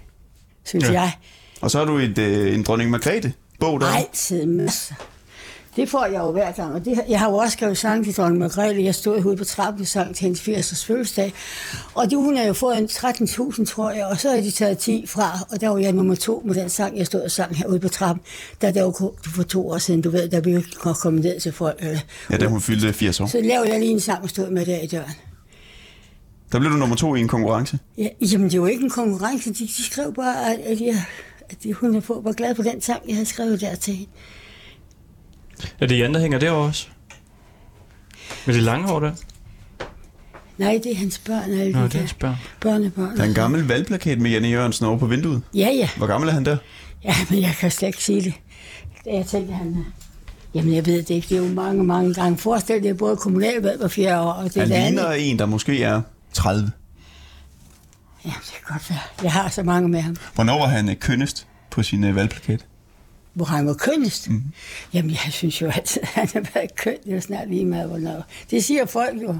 synes 0.65 0.85
Ja. 0.85 0.93
jeg. 0.93 1.13
Og 1.61 1.71
så 1.71 1.79
har 1.79 1.85
du 1.85 1.99
et, 1.99 2.19
øh, 2.19 2.55
en 2.55 2.63
dronning 2.63 2.91
Margrethe 2.91 3.33
bog 3.61 3.81
der. 3.81 3.87
Altid 3.87 4.47
masser. 4.47 4.95
Det 5.77 5.89
får 5.89 6.07
jeg 6.07 6.19
jo 6.19 6.31
hver 6.31 6.53
gang, 6.53 6.75
og 6.75 6.85
det, 6.85 7.01
jeg 7.09 7.19
har 7.19 7.31
jo 7.31 7.37
også 7.37 7.53
skrevet 7.53 7.79
sang 7.79 8.05
til 8.05 8.17
dronning 8.17 8.39
Margrethe. 8.39 8.85
Jeg 8.85 8.95
stod 8.95 9.25
ude 9.25 9.37
på 9.37 9.45
trappen 9.45 9.81
og 9.81 9.87
sang 9.87 10.15
til 10.17 10.23
hendes 10.23 10.41
80-års 10.41 10.85
fødselsdag. 10.85 11.33
Og 11.95 12.11
det, 12.11 12.19
hun 12.19 12.37
har 12.37 12.45
jo 12.45 12.53
fået 12.53 12.79
en 12.79 12.85
13.000, 12.85 13.65
tror 13.65 13.91
jeg, 13.91 14.07
og 14.07 14.21
så 14.21 14.31
har 14.31 14.37
de 14.37 14.51
taget 14.51 14.79
10 14.79 15.07
fra, 15.07 15.39
og 15.51 15.61
der 15.61 15.69
var 15.69 15.79
jeg 15.79 15.93
nummer 15.93 16.15
to 16.15 16.43
med 16.47 16.55
den 16.55 16.69
sang, 16.69 16.99
jeg 16.99 17.07
stod 17.07 17.21
og 17.21 17.31
sang 17.31 17.57
herude 17.57 17.81
på 17.81 17.89
trappen. 17.89 18.23
Der 18.61 18.71
der 18.71 18.83
var 18.83 19.13
for 19.35 19.43
to 19.43 19.69
år 19.71 19.79
siden, 19.79 20.01
du 20.01 20.11
ved, 20.11 20.29
der 20.29 20.41
vi 20.41 20.51
jo 20.51 20.57
ikke 20.57 20.71
kunne 20.81 20.95
komme 20.95 21.21
ned 21.21 21.41
til 21.41 21.53
folk. 21.53 21.77
Eller. 21.79 22.01
Ja, 22.31 22.37
da 22.37 22.47
hun 22.47 22.61
fyldte 22.61 22.93
80 22.93 23.21
år. 23.21 23.27
Så 23.27 23.41
lavede 23.41 23.69
jeg 23.71 23.81
lige 23.81 23.93
en 23.93 24.01
sang 24.01 24.23
og 24.23 24.29
stod 24.29 24.51
med 24.51 24.67
der 24.67 24.81
i 24.81 24.87
døren. 24.87 25.15
Der 26.53 26.59
blev 26.59 26.73
du 26.73 26.77
nummer 26.77 26.97
to 26.97 27.15
i 27.15 27.21
en 27.21 27.29
konkurrence. 27.29 27.79
Ja, 27.99 28.09
jamen, 28.21 28.51
det 28.51 28.61
var 28.61 28.69
ikke 28.69 28.85
en 28.85 28.91
konkurrence. 28.91 29.51
De, 29.51 29.67
de 29.67 29.85
skrev 29.85 30.15
bare, 30.15 30.55
at, 30.55 30.81
jeg, 30.81 31.05
at 31.51 31.75
hun 31.75 31.95
var 31.95 32.33
glad 32.33 32.55
på 32.55 32.63
den 32.63 32.81
sang, 32.81 33.03
jeg 33.09 33.15
havde 33.15 33.27
skrevet 33.27 33.61
der 33.61 33.75
til 33.75 33.95
hende. 33.95 34.11
Er 35.81 35.87
det 35.87 35.99
Jan, 35.99 36.15
der 36.15 36.21
hænger 36.21 36.39
derovre 36.39 36.67
også? 36.69 36.87
Med 38.47 38.55
det 38.55 38.63
lange 38.63 38.89
hår 38.89 39.01
der? 39.01 39.13
Nej, 40.59 40.81
det 40.85 40.93
er 40.93 40.97
hans 40.97 41.19
børn, 41.19 41.51
alle 41.53 41.73
Nå, 41.73 41.79
de 41.79 41.85
det 41.85 41.95
er 41.95 41.99
hans 41.99 42.15
børn. 42.15 42.37
børnebørn. 42.61 43.17
Der 43.17 43.23
er 43.23 43.29
en 43.29 43.35
gammel 43.35 43.67
valgplakat 43.69 44.19
med 44.21 44.31
Janne 44.31 44.49
Jørgensen 44.49 44.87
over 44.87 44.99
på 44.99 45.07
vinduet. 45.07 45.43
Ja, 45.55 45.69
ja. 45.77 45.89
Hvor 45.97 46.07
gammel 46.07 46.29
er 46.29 46.33
han 46.35 46.45
der? 46.45 46.57
Ja, 47.05 47.15
men 47.31 47.41
jeg 47.43 47.55
kan 47.61 47.71
slet 47.71 47.89
ikke 47.89 48.05
sige 48.05 48.21
det. 48.23 48.35
Jeg 49.07 49.27
tænker, 49.27 49.55
han 49.55 49.67
er... 49.75 49.93
Jamen, 50.55 50.75
jeg 50.75 50.87
ved 50.87 50.97
det 51.03 51.11
ikke. 51.11 51.29
Det 51.29 51.39
er 51.39 51.49
jo 51.49 51.55
mange, 51.55 51.85
mange 51.85 52.15
gange. 52.15 52.39
Forestil 52.39 52.83
dig 52.83 52.97
både 52.97 53.17
kommunalvalg 53.17 53.79
hver 53.79 53.89
fjerde 53.89 54.21
år, 54.21 54.31
og 54.33 54.45
det 54.45 54.55
Han 54.57 54.69
ligner 54.69 55.07
andet. 55.07 55.31
en, 55.31 55.39
der 55.39 55.47
måske 55.47 55.83
er 55.83 56.03
30. 56.33 56.73
Ja, 58.25 58.31
det 58.31 58.53
kan 58.53 58.73
godt 58.75 58.91
være. 58.91 58.99
Jeg 59.23 59.33
har 59.33 59.49
så 59.49 59.63
mange 59.63 59.89
med 59.89 60.01
ham. 60.01 60.17
Hvornår 60.35 60.59
var 60.59 60.67
han 60.67 60.89
øh, 60.89 60.97
kønnest 60.97 61.47
på 61.71 61.83
sin 61.83 62.05
øh, 62.05 62.17
valgplakat? 62.17 62.67
Hvor 63.35 63.45
han 63.45 63.67
var 63.67 63.75
kønnest. 63.75 64.29
Mm. 64.31 64.43
Jamen, 64.95 65.11
jeg 65.11 65.33
synes 65.33 65.63
jo 65.63 65.67
altid, 65.71 66.01
at 66.03 66.09
han 66.15 66.29
har 66.35 66.51
været 66.55 66.75
køn. 66.77 66.97
Det 67.05 67.15
er 67.17 67.21
snart 67.21 67.49
lige 67.51 67.65
med, 67.65 67.87
hvornår. 67.87 68.25
Det 68.51 68.65
siger 68.65 68.87
folk 68.87 69.23
jo. 69.23 69.37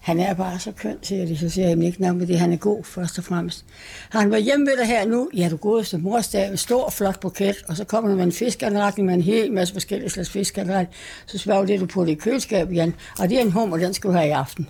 Han 0.00 0.20
er 0.20 0.34
bare 0.34 0.58
så 0.58 0.72
køn, 0.72 0.96
siger 1.02 1.26
de. 1.26 1.38
Så 1.38 1.48
siger 1.48 1.68
jeg, 1.68 1.84
ikke 1.84 2.02
nok 2.02 2.16
med 2.16 2.26
det. 2.26 2.38
Han 2.38 2.52
er 2.52 2.56
god, 2.56 2.84
først 2.84 3.18
og 3.18 3.24
fremmest. 3.24 3.64
Har 4.10 4.20
han 4.20 4.30
været 4.30 4.44
hjemme 4.44 4.66
ved 4.66 4.76
dig 4.78 4.86
her 4.86 5.06
nu? 5.06 5.30
Ja, 5.34 5.48
du 5.48 5.56
god 5.56 5.84
til 5.84 5.98
morsdag. 6.00 6.48
En 6.50 6.56
stor, 6.56 6.90
flot 6.90 7.20
buket. 7.20 7.56
Og 7.68 7.76
så 7.76 7.84
kommer 7.84 8.08
der 8.10 8.16
med 8.16 8.24
en 8.24 8.32
fiskanretning 8.32 9.06
med 9.06 9.14
en 9.14 9.22
hel 9.22 9.52
masse 9.52 9.74
forskellige 9.74 10.10
slags 10.10 10.30
fiskanretning. 10.30 10.88
Så 11.26 11.38
spørger 11.38 11.64
det, 11.66 11.80
du 11.80 11.86
på 11.86 12.04
det 12.04 12.10
i 12.10 12.14
køleskabet, 12.14 12.74
Jan. 12.76 12.94
Og 13.18 13.28
det 13.28 13.38
er 13.38 13.42
en 13.42 13.50
hummer, 13.52 13.76
den 13.76 13.94
skal 13.94 14.10
du 14.10 14.14
have 14.14 14.26
i 14.28 14.30
aften. 14.30 14.68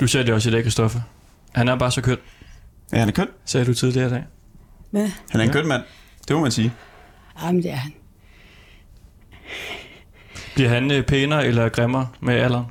Du 0.00 0.06
sagde 0.06 0.26
det 0.26 0.34
også 0.34 0.48
i 0.48 0.52
dag, 0.52 0.62
Kristoffer. 0.62 1.00
Han 1.52 1.68
er 1.68 1.76
bare 1.78 1.90
så 1.92 2.00
køn, 2.00 2.16
Ja, 2.92 2.98
han 2.98 3.08
er 3.08 3.12
køn. 3.12 3.26
sagde 3.44 3.66
du 3.66 3.74
tidligere 3.74 4.06
i 4.06 4.10
dag. 4.10 4.24
Hvad? 4.90 5.08
Han 5.30 5.40
er 5.40 5.44
en 5.44 5.50
Ja. 5.50 5.52
køn 5.52 5.66
mand. 5.68 5.82
Det 6.28 6.36
må 6.36 6.42
man 6.42 6.50
sige. 6.50 6.72
Jamen, 7.42 7.62
det 7.62 7.70
er 7.70 7.74
han. 7.74 7.92
Bliver 10.54 10.70
han 10.70 10.90
øh, 10.90 11.06
pænere 11.06 11.46
eller 11.46 11.68
grimmere 11.68 12.08
med 12.20 12.34
alderen? 12.34 12.66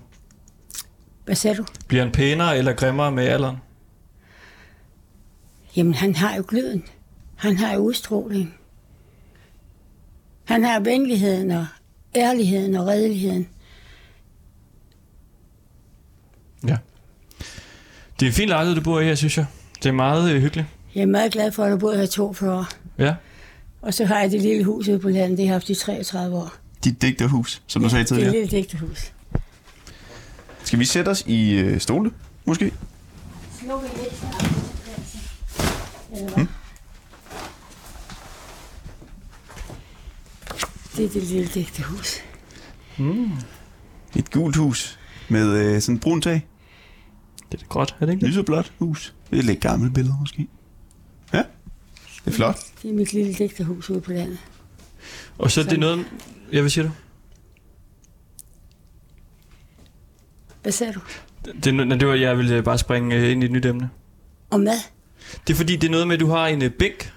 Hvad 1.25 1.35
sagde 1.35 1.57
du? 1.57 1.65
Bliver 1.87 2.03
han 2.03 2.11
pænere 2.11 2.57
eller 2.57 2.73
grimmere 2.73 3.11
med 3.11 3.27
alderen? 3.27 3.57
Jamen, 5.75 5.93
han 5.93 6.15
har 6.15 6.35
jo 6.35 6.43
gløden. 6.47 6.83
Han 7.35 7.57
har 7.57 7.73
jo 7.73 7.79
udstråling. 7.79 8.53
Han 10.45 10.63
har 10.63 10.79
venligheden 10.79 11.51
og 11.51 11.67
ærligheden 12.15 12.75
og 12.75 12.87
redeligheden. 12.87 13.49
Ja. 16.67 16.77
Det 18.19 18.25
er 18.25 18.29
en 18.29 18.33
fin 18.33 18.49
lejlighed, 18.49 18.75
du 18.75 18.81
bor 18.83 18.99
i 18.99 19.05
her, 19.05 19.15
synes 19.15 19.37
jeg. 19.37 19.45
Det 19.83 19.89
er 19.89 19.93
meget 19.93 20.31
øh, 20.31 20.41
hyggeligt. 20.41 20.67
Jeg 20.95 21.01
er 21.01 21.05
meget 21.05 21.31
glad 21.31 21.51
for, 21.51 21.63
at 21.63 21.71
du 21.71 21.77
boede 21.77 21.97
her 21.97 22.05
42 22.05 22.57
år. 22.59 22.65
Ja. 22.97 23.15
Og 23.87 23.93
så 23.93 24.05
har 24.05 24.19
jeg 24.19 24.31
det 24.31 24.41
lille 24.41 24.63
hus 24.63 24.87
ude 24.87 24.99
på 24.99 25.09
landet, 25.09 25.37
det 25.37 25.47
har 25.47 25.53
jeg 25.53 25.55
haft 25.55 25.69
i 25.69 25.75
33 25.75 26.35
år. 26.35 26.53
Dit 26.83 27.01
digterhus, 27.01 27.61
som 27.67 27.81
du 27.83 27.89
sagde 27.89 28.03
Det 28.03 28.11
er 28.11 28.15
tidligere. 28.15 28.35
et 28.43 28.51
lille 28.51 28.57
digtehus. 28.57 29.13
Skal 30.63 30.79
vi 30.79 30.85
sætte 30.85 31.09
os 31.09 31.23
i 31.27 31.51
øh, 31.53 31.79
stole, 31.79 32.11
måske? 32.45 32.71
Hvad? 36.09 36.45
Det 40.97 41.05
er 41.05 41.09
det 41.09 41.23
lille 41.23 41.47
digtehus. 41.47 42.15
Et 44.15 44.31
gult 44.31 44.55
hus 44.55 44.99
med 45.29 45.47
øh, 45.49 45.81
sådan 45.81 45.95
et 45.95 46.01
brun 46.01 46.21
tag. 46.21 46.47
Det 47.51 47.53
er 47.53 47.57
da 47.57 47.65
godt, 47.69 47.95
er 47.99 48.05
det 48.05 48.13
ikke 48.13 48.21
det? 48.21 48.29
Lyseblåt 48.29 48.73
hus. 48.79 49.13
Det 49.29 49.35
er 49.35 49.39
et 49.39 49.45
lidt 49.45 49.59
gammelt 49.61 49.93
billede, 49.93 50.15
måske. 50.19 50.47
Det 52.27 52.33
er 52.33 52.35
flot. 52.35 52.59
Det 52.81 52.89
er 52.89 52.93
mit 52.93 53.13
lille 53.13 53.33
digtehus 53.33 53.89
ude 53.89 54.01
på 54.01 54.11
landet. 54.11 54.37
Og 55.37 55.51
så 55.51 55.61
er 55.61 55.65
det 55.65 55.79
noget... 55.79 56.05
Ja, 56.53 56.61
hvad 56.61 56.69
siger 56.69 56.85
du? 56.85 56.91
Hvad 60.61 60.71
sagde 60.71 60.93
du? 60.93 60.99
Det, 61.63 61.99
det 61.99 62.07
var, 62.07 62.13
jeg 62.13 62.37
ville 62.37 62.63
bare 62.63 62.77
springe 62.77 63.15
øh, 63.15 63.31
ind 63.31 63.43
i 63.43 63.45
et 63.45 63.51
nyt 63.51 63.65
emne. 63.65 63.89
Og 64.49 64.59
mad? 64.59 64.77
Det 65.47 65.53
er 65.53 65.57
fordi, 65.57 65.75
det 65.75 65.87
er 65.87 65.91
noget 65.91 66.07
med, 66.07 66.15
at 66.15 66.19
du 66.19 66.27
har 66.27 66.47
en 66.47 66.61
øh, 66.61 66.71
bænk 66.71 67.13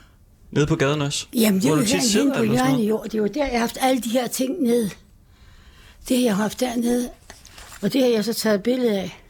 nede 0.50 0.66
på 0.66 0.76
gaden 0.76 1.02
også. 1.02 1.26
Jamen, 1.34 1.60
det 1.60 1.70
er 1.70 1.76
jo 1.76 1.82
tit 1.82 1.92
her 1.92 2.00
sidder 2.00 2.26
inde 2.26 2.36
på 2.36 2.52
hjørnet 2.52 2.92
år. 2.92 3.02
Det 3.02 3.14
er 3.14 3.18
jo 3.18 3.26
der, 3.26 3.44
jeg 3.44 3.52
har 3.52 3.58
haft 3.58 3.78
alle 3.80 4.02
de 4.02 4.08
her 4.08 4.28
ting 4.28 4.62
nede. 4.62 4.90
Det 6.08 6.16
har 6.16 6.24
jeg 6.24 6.36
haft 6.36 6.60
dernede. 6.60 7.10
Og 7.82 7.92
det 7.92 8.00
har 8.02 8.08
jeg 8.08 8.24
så 8.24 8.34
taget 8.34 8.62
billede 8.62 9.00
af. 9.00 9.22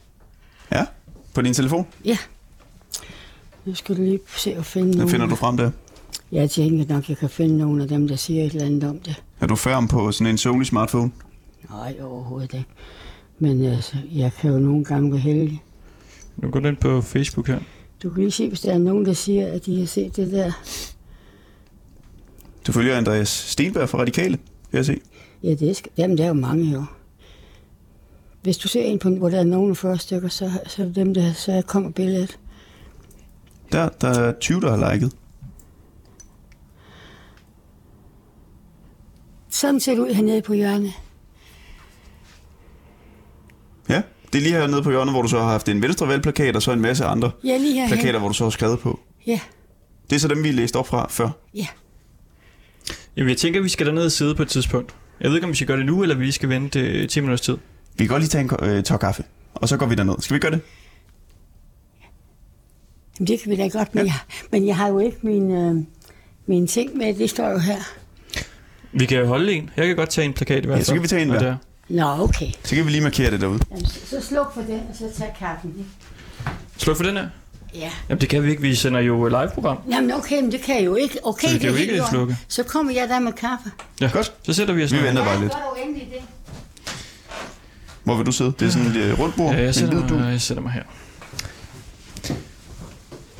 Ja, 0.71 0.85
på 1.33 1.41
din 1.41 1.53
telefon. 1.53 1.87
Ja. 2.05 2.17
Nu 3.65 3.75
skal 3.75 3.97
du 3.97 4.01
lige 4.01 4.19
se 4.37 4.57
og 4.57 4.65
finde 4.65 4.87
Den 4.89 4.97
nogen. 4.97 5.09
finder 5.11 5.25
du 5.27 5.35
frem 5.35 5.57
der. 5.57 5.71
Jeg 6.31 6.49
tænker 6.49 6.93
nok, 6.93 7.09
jeg 7.09 7.17
kan 7.17 7.29
finde 7.29 7.57
nogle 7.57 7.83
af 7.83 7.89
dem, 7.89 8.07
der 8.07 8.15
siger 8.15 8.43
et 8.43 8.51
eller 8.53 8.65
andet 8.65 8.83
om 8.83 8.99
det. 8.99 9.23
Er 9.39 9.47
du 9.47 9.55
færdig 9.55 9.89
på 9.89 10.11
sådan 10.11 10.31
en 10.31 10.37
Sony 10.37 10.63
smartphone? 10.63 11.11
Nej, 11.69 11.95
overhovedet 12.01 12.53
ikke. 12.53 12.65
Men 13.39 13.65
altså, 13.65 13.95
jeg 14.11 14.31
kan 14.33 14.51
jo 14.51 14.59
nogle 14.59 14.83
gange 14.85 15.11
være 15.11 15.19
heldig. 15.19 15.63
Nu 16.37 16.49
går 16.49 16.59
ind 16.59 16.77
på 16.77 17.01
Facebook 17.01 17.47
her. 17.47 17.59
Du 18.03 18.09
kan 18.09 18.19
lige 18.23 18.31
se, 18.31 18.47
hvis 18.47 18.61
der 18.61 18.73
er 18.73 18.77
nogen, 18.77 19.05
der 19.05 19.13
siger, 19.13 19.47
at 19.47 19.65
de 19.65 19.79
har 19.79 19.85
set 19.85 20.15
det 20.15 20.31
der. 20.31 20.51
Du 22.67 22.71
følger 22.71 22.97
Andreas 22.97 23.29
Stenberg 23.29 23.89
fra 23.89 23.97
Radikale, 23.99 24.37
kan 24.71 24.77
jeg 24.77 24.85
se. 24.85 24.97
Ja, 25.43 25.49
det 25.53 25.69
er, 25.69 25.73
sk- 25.73 25.91
jamen, 25.97 26.17
der 26.17 26.23
er 26.23 26.27
jo 26.27 26.33
mange 26.33 26.65
jo. 26.73 26.83
Hvis 28.41 28.57
du 28.57 28.67
ser 28.67 28.83
en 28.83 28.99
på, 28.99 29.09
hvor 29.09 29.29
der 29.29 29.39
er 29.39 29.43
nogen 29.43 29.75
40 29.75 29.97
stykker, 29.97 30.29
så, 30.29 30.51
så 30.67 30.81
er 30.81 30.85
det 30.85 30.95
dem, 30.95 31.13
der 31.13 31.33
så 31.33 31.61
kommer 31.67 31.89
billedet. 31.89 32.39
Der, 33.71 33.89
der 33.89 34.07
er 34.09 34.33
20, 34.39 34.61
der 34.61 34.77
har 34.77 34.93
liket. 34.93 35.11
Sådan 39.49 39.79
ser 39.79 39.91
det 39.95 39.99
ud 40.01 40.13
hernede 40.13 40.41
på 40.41 40.53
hjørnet. 40.53 40.93
Ja, 43.89 44.01
det 44.33 44.39
er 44.39 44.41
lige 44.43 44.55
hernede 44.55 44.83
på 44.83 44.89
hjørnet, 44.89 45.13
hvor 45.13 45.21
du 45.21 45.27
så 45.27 45.39
har 45.39 45.45
haft 45.51 45.69
en 45.69 45.81
venstre 45.81 46.07
valgplakat, 46.07 46.55
og 46.55 46.61
så 46.61 46.71
en 46.71 46.81
masse 46.81 47.05
andre 47.05 47.31
Ja, 47.43 47.57
lige 47.57 47.73
herhen. 47.73 47.89
plakater, 47.89 48.19
hvor 48.19 48.27
du 48.27 48.33
så 48.33 48.43
har 48.43 48.49
skrevet 48.51 48.79
på. 48.79 48.99
Ja, 49.27 49.39
Det 50.09 50.15
er 50.15 50.19
så 50.19 50.27
dem, 50.27 50.43
vi 50.43 50.51
læste 50.51 50.75
op 50.77 50.87
fra 50.87 51.07
før. 51.09 51.29
ja. 51.53 51.67
Jamen, 53.17 53.29
jeg 53.29 53.37
tænker, 53.37 53.59
at 53.59 53.63
vi 53.63 53.69
skal 53.69 53.85
derned 53.85 54.05
og 54.05 54.11
sidde 54.11 54.35
på 54.35 54.41
et 54.41 54.47
tidspunkt. 54.49 54.95
Jeg 55.21 55.29
ved 55.29 55.37
ikke, 55.37 55.45
om 55.45 55.49
vi 55.51 55.55
skal 55.55 55.67
gøre 55.67 55.77
det 55.77 55.85
nu, 55.85 56.01
eller 56.03 56.15
vi 56.15 56.23
lige 56.23 56.31
skal 56.33 56.49
vente 56.49 56.79
øh, 56.79 57.07
10 57.09 57.19
minutters 57.19 57.41
tid. 57.41 57.53
Vi 57.97 58.03
kan 58.03 58.07
godt 58.07 58.21
lige 58.21 58.29
tage 58.29 58.41
en 58.43 58.49
øh, 58.69 58.83
tår 58.83 58.97
kaffe, 58.97 59.23
og 59.53 59.69
så 59.69 59.77
går 59.77 59.85
vi 59.85 59.95
derned. 59.95 60.15
Skal 60.19 60.33
vi 60.35 60.39
gøre 60.39 60.51
det? 60.51 60.61
Jamen, 63.21 63.27
det 63.27 63.41
kan 63.41 63.51
vi 63.51 63.55
da 63.55 63.67
godt, 63.67 63.95
men, 63.95 64.05
jeg, 64.05 64.13
men 64.51 64.67
jeg 64.67 64.77
har 64.77 64.87
jo 64.87 64.99
ikke 64.99 65.17
min, 65.21 65.51
øh, 65.51 65.75
min 66.45 66.67
ting 66.67 66.97
med. 66.97 67.13
Det 67.13 67.29
står 67.29 67.49
jo 67.49 67.57
her. 67.57 67.77
Vi 68.93 69.05
kan 69.05 69.25
holde 69.25 69.53
en. 69.53 69.69
Jeg 69.77 69.87
kan 69.87 69.95
godt 69.95 70.09
tage 70.09 70.25
en 70.25 70.33
plakat 70.33 70.63
i 70.63 70.67
hvert 70.67 70.75
fald. 70.75 70.79
Ja, 70.79 70.83
så 70.85 70.93
kan 70.93 71.03
vi 71.03 71.07
tage 71.07 71.21
en 71.21 71.29
hver. 71.29 71.39
der. 71.39 71.55
Nå, 71.89 72.23
okay. 72.23 72.47
Så 72.63 72.75
kan 72.75 72.85
vi 72.85 72.91
lige 72.91 73.01
markere 73.03 73.31
det 73.31 73.41
derude. 73.41 73.59
Jamen, 73.71 73.85
så, 73.85 73.99
så 74.09 74.21
sluk 74.27 74.53
for 74.53 74.61
den, 74.61 74.79
og 74.89 74.95
så 74.95 75.05
tag 75.17 75.35
kaffen. 75.39 75.85
Sluk 76.77 76.97
for 76.97 77.03
den 77.03 77.17
her. 77.17 77.27
Ja. 77.75 77.91
Jamen, 78.09 78.21
det 78.21 78.29
kan 78.29 78.43
vi 78.43 78.49
ikke. 78.49 78.61
Vi 78.61 78.75
sender 78.75 78.99
jo 78.99 79.27
live-program. 79.27 79.77
Jamen, 79.91 80.11
okay, 80.11 80.41
men 80.41 80.51
det 80.51 80.61
kan 80.61 80.75
jeg 80.75 80.85
jo 80.85 80.95
ikke. 80.95 81.17
Okay, 81.23 81.47
Så 81.47 81.53
vi 81.53 81.59
kan 81.59 81.73
det 81.73 81.81
er 81.81 81.85
jo 81.85 81.93
ikke 81.93 82.05
slukke. 82.09 82.37
Så 82.47 82.63
kommer 82.63 82.93
jeg 82.93 83.09
der 83.09 83.19
med 83.19 83.31
kaffe. 83.33 83.71
Ja, 84.01 84.09
Godt. 84.13 84.33
Så 84.43 84.53
sætter 84.53 84.73
vi 84.73 84.83
os 84.83 84.91
Vi 84.91 84.97
ned. 84.97 85.05
venter 85.05 85.23
bare 85.25 85.33
Ja, 85.35 85.41
lidt. 85.41 85.51
det. 86.13 86.21
Hvor 88.03 88.15
vil 88.15 88.25
du 88.25 88.31
sidde? 88.31 88.53
Det 88.59 88.67
er 88.67 88.71
sådan 88.71 88.87
et 88.87 88.95
øh, 88.95 89.19
rundt 89.19 89.35
bord. 89.35 89.51
Ja, 89.53 89.57
jeg 89.59 89.67
en 89.67 89.73
sætter, 89.73 90.07
mig, 90.17 90.31
jeg 90.31 90.41
sætter 90.41 90.63
mig 90.63 90.71
her. 90.71 90.83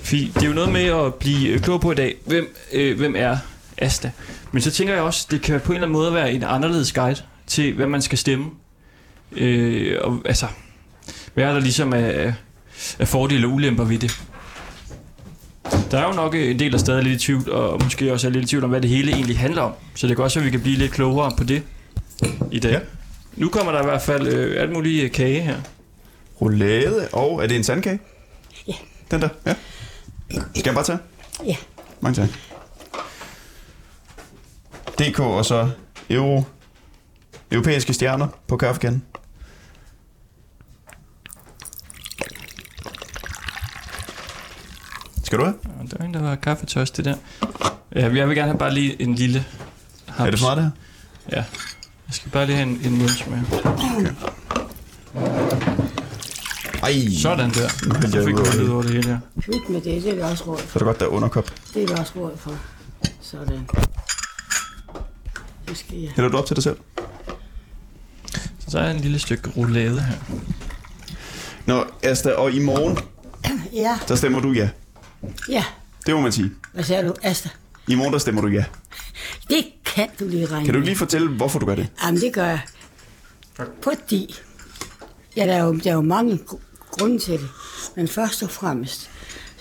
Fint. 0.02 0.36
Det 0.36 0.44
er 0.44 0.48
jo 0.48 0.54
noget 0.54 0.72
med 0.72 0.86
at 0.86 1.14
blive 1.14 1.50
øh, 1.50 1.60
klog 1.60 1.82
på 1.82 1.92
i 1.92 1.96
dag. 1.96 2.16
Hvem, 2.26 2.56
øh, 2.74 2.98
hvem 2.98 3.16
er 3.18 3.38
Asta? 3.78 4.12
Men 4.52 4.62
så 4.62 4.72
tænker 4.72 4.94
jeg 4.94 5.04
også, 5.04 5.28
det 5.32 5.42
kan 5.42 5.60
på 5.62 5.72
en 5.72 5.76
eller 5.76 5.88
anden 5.88 6.00
måde 6.00 6.14
være 6.14 6.34
en 6.34 6.44
anderledes 6.44 6.94
guide 6.94 7.22
til, 7.48 7.74
hvad 7.74 7.88
man 7.88 8.02
skal 8.02 8.18
stemme. 8.18 8.46
Øh, 9.32 9.98
og, 10.02 10.22
altså, 10.26 10.46
hvad 11.34 11.44
er 11.44 11.54
der 11.54 11.60
ligesom 11.60 11.94
af, 11.94 12.34
af 13.00 13.08
fordele 13.08 13.48
og 13.48 13.54
ulemper 13.54 13.84
ved 13.84 13.98
det? 13.98 14.22
Der 15.92 16.00
er 16.00 16.08
jo 16.08 16.14
nok 16.14 16.36
øh, 16.36 16.52
en 16.52 16.60
del, 16.60 16.72
der 16.72 16.78
stadig 16.78 17.00
er 17.00 17.04
lidt 17.04 17.24
i 17.24 17.26
tvivl, 17.26 17.52
og 17.52 17.84
måske 17.84 18.14
også 18.14 18.28
er 18.28 18.32
lidt 18.32 18.44
i 18.44 18.48
tvivl 18.48 18.64
om, 18.64 18.70
hvad 18.70 18.82
det 18.82 18.90
hele 18.90 19.12
egentlig 19.12 19.40
handler 19.40 19.62
om. 19.62 19.72
Så 19.96 20.08
det 20.08 20.16
kan 20.16 20.24
også 20.24 20.40
være, 20.40 20.48
at 20.48 20.52
vi 20.54 20.58
kan 20.58 20.62
blive 20.62 20.78
lidt 20.78 20.92
klogere 20.92 21.32
på 21.38 21.44
det 21.44 21.64
i 22.52 22.60
dag. 22.60 22.72
Ja. 22.72 22.80
Nu 23.36 23.50
kommer 23.50 23.72
der 23.72 23.82
i 23.82 23.86
hvert 23.86 24.02
fald 24.02 24.28
øh, 24.28 24.62
alt 24.62 24.72
muligt 24.72 25.04
øh, 25.04 25.12
kage 25.12 25.42
her. 25.42 25.56
Roulade, 26.42 27.08
og 27.12 27.44
er 27.44 27.48
det 27.48 27.58
en 27.58 27.64
sandkage? 27.64 28.00
Ja. 28.68 28.74
Den 29.12 29.22
der, 29.22 29.30
ja. 29.46 29.54
Skal 30.32 30.66
jeg 30.66 30.74
bare 30.74 30.84
tage? 30.84 31.00
Ja. 31.46 31.56
Mange 32.02 32.16
tak. 32.22 32.30
DK 35.00 35.20
og 35.20 35.46
så 35.46 35.70
Euro. 36.10 36.44
Europæiske 37.52 37.94
stjerner 37.94 38.28
på 38.48 38.58
kaffekanden. 38.58 39.04
Skal 45.24 45.40
du 45.40 45.44
have? 45.44 45.56
Der 45.92 45.98
er 46.00 46.04
en, 46.04 46.14
der 46.14 46.22
var 46.22 46.36
kaffetørst, 46.36 46.98
det 46.98 47.06
der. 47.06 47.16
Ja, 47.96 48.14
jeg 48.16 48.28
vil 48.28 48.36
gerne 48.36 48.52
have 48.52 48.58
bare 48.58 48.74
lige 48.74 49.02
en 49.02 49.16
lille 49.16 49.46
haps. 50.08 50.28
Er 50.28 50.32
det 50.32 50.40
for 50.40 50.46
meget 50.48 50.58
det 50.58 50.64
her? 50.64 51.38
Ja. 51.38 51.44
Jeg 52.08 52.14
skal 52.14 52.32
bare 52.32 52.46
lige 52.46 52.56
have 52.56 52.70
en, 52.70 52.82
en 52.84 52.98
mundsmag. 52.98 53.40
Ej, 56.84 56.94
Sådan 57.22 57.50
der. 57.50 57.70
Så 57.70 58.18
jeg 58.18 58.26
fik 58.26 58.36
du 58.36 58.44
det. 58.44 58.70
over 58.70 58.82
det 58.82 58.92
hele 58.92 59.08
her. 59.08 59.20
Pyt 59.42 59.70
med 59.70 59.82
det, 59.82 60.04
det 60.04 60.20
er 60.22 60.26
også 60.26 60.44
råd 60.48 60.58
Så 60.58 60.64
er 60.74 60.78
det 60.78 60.82
godt, 60.82 61.00
der 61.00 61.06
er 61.06 61.10
underkop. 61.10 61.52
Det 61.74 61.84
er 61.84 61.88
der 61.88 62.00
også 62.00 62.14
råd 62.16 62.38
for. 62.38 62.56
Sådan. 63.22 63.70
Så 65.68 65.76
skal 65.76 65.98
jeg... 65.98 66.12
Hælder 66.16 66.30
du 66.32 66.38
op 66.38 66.46
til 66.46 66.56
dig 66.56 66.64
selv? 66.64 66.78
Så 68.68 68.78
der 68.78 68.84
er 68.84 68.92
en 68.92 69.00
lille 69.00 69.20
stykke 69.20 69.50
roulade 69.58 70.02
her. 70.02 70.16
Nå, 71.66 71.86
Asta, 72.04 72.32
og 72.32 72.52
i 72.52 72.60
morgen, 72.60 72.98
Ja, 73.74 74.00
der 74.08 74.16
stemmer 74.16 74.40
du 74.40 74.52
ja. 74.52 74.70
ja. 75.50 75.64
Det 76.06 76.16
må 76.16 76.22
man 76.22 76.32
sige. 76.32 76.52
Hvad 76.74 76.84
sagde 76.84 77.08
du, 77.08 77.14
Asta? 77.24 77.50
I 77.88 77.96
morgen, 77.96 78.14
der 78.14 78.20
stemmer 78.20 78.42
du 78.42 78.48
ja. 78.48 78.64
Det 79.50 79.66
kan 79.86 80.08
du 80.20 80.28
lige 80.28 80.46
regne 80.46 80.66
Kan 80.66 80.74
du 80.74 80.80
lige 80.80 80.96
fortælle, 80.96 81.30
hvorfor 81.30 81.60
du 81.60 81.66
gør 81.66 81.76
det? 81.76 81.88
Jamen, 82.06 82.22
det 82.22 82.34
gør 82.34 82.46
jeg. 82.46 82.60
Fordi... 83.84 84.36
Ja, 85.38 85.46
der 85.46 85.54
er 85.54 85.64
jo, 85.64 85.74
der 85.74 85.90
er 85.92 85.96
jo 85.96 86.02
mange 86.02 86.40
grunde 86.92 87.20
til 87.20 87.34
det. 87.34 87.50
Men 87.96 88.08
først 88.08 88.44
og 88.44 88.50
fremmest, 88.50 89.10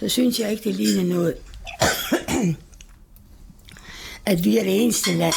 så 0.01 0.09
synes 0.09 0.39
jeg 0.39 0.51
ikke, 0.51 0.65
det 0.65 0.75
ligner 0.75 1.15
noget, 1.15 1.35
at 4.27 4.45
vi 4.45 4.59
er 4.59 4.65
det 4.65 4.83
eneste 4.83 5.13
land, 5.13 5.35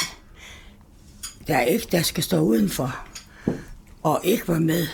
der 1.48 1.62
ikke 1.62 1.88
der 1.92 2.02
skal 2.02 2.24
stå 2.24 2.40
udenfor 2.40 3.06
og 4.04 4.22
ikke 4.24 4.48
være 4.48 4.60
med, 4.60 4.88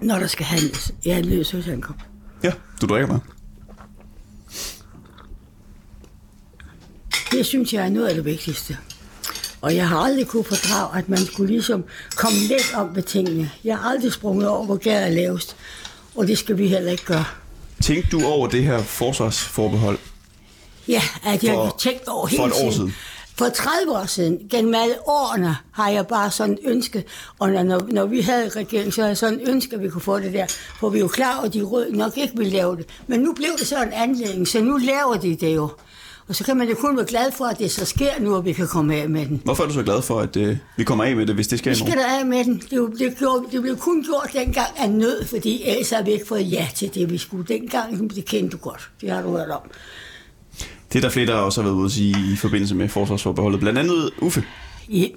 når 0.00 0.18
der 0.18 0.26
skal 0.26 0.46
handles. 0.46 0.92
Jeg 1.04 1.12
er 1.12 1.18
en 1.18 1.24
løs 1.24 1.50
husankom. 1.50 1.94
Ja, 2.42 2.52
du 2.80 2.86
drikker 2.86 3.06
bare. 3.06 3.20
Det 7.32 7.46
synes 7.46 7.72
jeg 7.72 7.84
er 7.84 7.88
noget 7.88 8.08
af 8.08 8.14
det 8.14 8.24
vigtigste. 8.24 8.78
Og 9.60 9.76
jeg 9.76 9.88
har 9.88 9.98
aldrig 9.98 10.26
kunne 10.26 10.44
fordrage, 10.44 10.98
at 10.98 11.08
man 11.08 11.18
skulle 11.26 11.52
ligesom 11.52 11.84
komme 12.16 12.38
lidt 12.38 12.74
om 12.74 12.96
ved 12.96 13.02
tingene. 13.02 13.50
Jeg 13.64 13.78
har 13.78 13.90
aldrig 13.90 14.12
sprunget 14.12 14.48
over, 14.48 14.64
hvor 14.66 14.76
gær 14.76 14.98
er 14.98 15.10
lavest. 15.10 15.56
Og 16.16 16.26
det 16.26 16.38
skal 16.38 16.58
vi 16.58 16.68
heller 16.68 16.92
ikke 16.92 17.04
gøre. 17.04 17.24
Tænkte 17.82 18.10
du 18.10 18.24
over 18.26 18.46
det 18.48 18.64
her 18.64 18.82
forsvarsforbehold? 18.82 19.98
Ja, 20.88 21.02
at 21.24 21.44
jeg 21.44 21.54
For- 21.54 21.64
har 21.64 21.74
tænkt 21.78 22.08
over 22.08 22.26
hele 22.26 22.40
for 22.42 22.46
et 22.46 22.52
år 22.66 22.70
siden. 22.70 22.94
For 23.38 23.48
30 23.48 23.92
år 23.92 24.06
siden, 24.06 24.38
gennem 24.50 24.74
alle 24.74 24.94
årene, 25.08 25.56
har 25.72 25.88
jeg 25.90 26.06
bare 26.06 26.30
sådan 26.30 26.58
ønsket, 26.64 27.04
og 27.38 27.50
når, 27.50 27.80
når, 27.88 28.06
vi 28.06 28.20
havde 28.20 28.48
regering, 28.48 28.94
så 28.94 29.00
havde 29.00 29.08
jeg 29.08 29.16
sådan 29.18 29.40
ønsket, 29.40 29.72
at 29.76 29.82
vi 29.82 29.88
kunne 29.88 30.00
få 30.02 30.18
det 30.18 30.32
der. 30.32 30.46
For 30.80 30.88
vi 30.88 30.98
er 30.98 31.00
jo 31.02 31.08
klar 31.08 31.40
at 31.40 31.54
de 31.54 31.62
røde 31.62 31.96
nok 31.96 32.16
ikke 32.18 32.36
ville 32.36 32.52
lave 32.52 32.76
det. 32.76 32.86
Men 33.06 33.20
nu 33.20 33.32
blev 33.32 33.48
det 33.58 33.66
så 33.66 33.82
en 33.82 33.92
anledning, 33.92 34.48
så 34.48 34.60
nu 34.60 34.76
laver 34.76 35.16
de 35.16 35.36
det 35.36 35.54
jo. 35.54 35.68
Og 36.30 36.36
så 36.36 36.44
kan 36.44 36.56
man 36.56 36.68
jo 36.68 36.74
kun 36.74 36.96
være 36.96 37.06
glad 37.06 37.32
for, 37.32 37.44
at 37.44 37.58
det 37.58 37.70
så 37.70 37.84
sker 37.84 38.10
nu, 38.20 38.34
og 38.34 38.44
vi 38.44 38.52
kan 38.52 38.66
komme 38.68 38.94
af 38.94 39.08
med 39.08 39.26
den. 39.26 39.40
Hvorfor 39.44 39.62
er 39.62 39.68
du 39.68 39.74
så 39.74 39.82
glad 39.82 40.02
for, 40.02 40.20
at 40.20 40.36
øh, 40.36 40.56
vi 40.76 40.84
kommer 40.84 41.04
af 41.04 41.16
med 41.16 41.26
det, 41.26 41.34
hvis 41.34 41.48
det 41.48 41.58
sker 41.58 41.70
Vi 41.70 41.74
i 41.76 41.78
skal 41.78 41.92
da 41.98 42.04
af 42.20 42.26
med 42.26 42.44
den. 42.44 42.62
Det, 42.70 42.76
jo- 42.76 42.86
det, 42.98 43.18
gjorde, 43.18 43.44
det 43.52 43.62
blev 43.62 43.76
kun 43.76 44.02
gjort 44.04 44.30
dengang 44.32 44.68
af 44.78 44.90
nød, 44.90 45.26
fordi 45.26 45.62
ellers 45.66 45.90
har 45.90 46.02
vi 46.02 46.10
ikke 46.10 46.26
fået 46.28 46.52
ja 46.52 46.68
til 46.74 46.94
det, 46.94 47.10
vi 47.10 47.18
skulle 47.18 47.44
dengang. 47.48 48.14
Det 48.14 48.24
kendte 48.24 48.56
du 48.56 48.62
godt. 48.62 48.90
Det 49.00 49.10
har 49.10 49.22
du 49.22 49.30
hørt 49.36 49.50
om. 49.50 49.60
Det 50.92 50.98
er 50.98 51.00
der 51.00 51.08
flere, 51.10 51.26
der 51.26 51.34
også 51.34 51.60
har 51.62 51.68
været 51.68 51.76
ude 51.78 51.84
at 51.86 51.90
sige 51.92 52.16
i 52.32 52.36
forbindelse 52.36 52.74
med 52.74 52.88
forsvarsforbeholdet. 52.88 53.60
Blandt 53.60 53.78
andet 53.78 54.10
Uffe. 54.20 54.44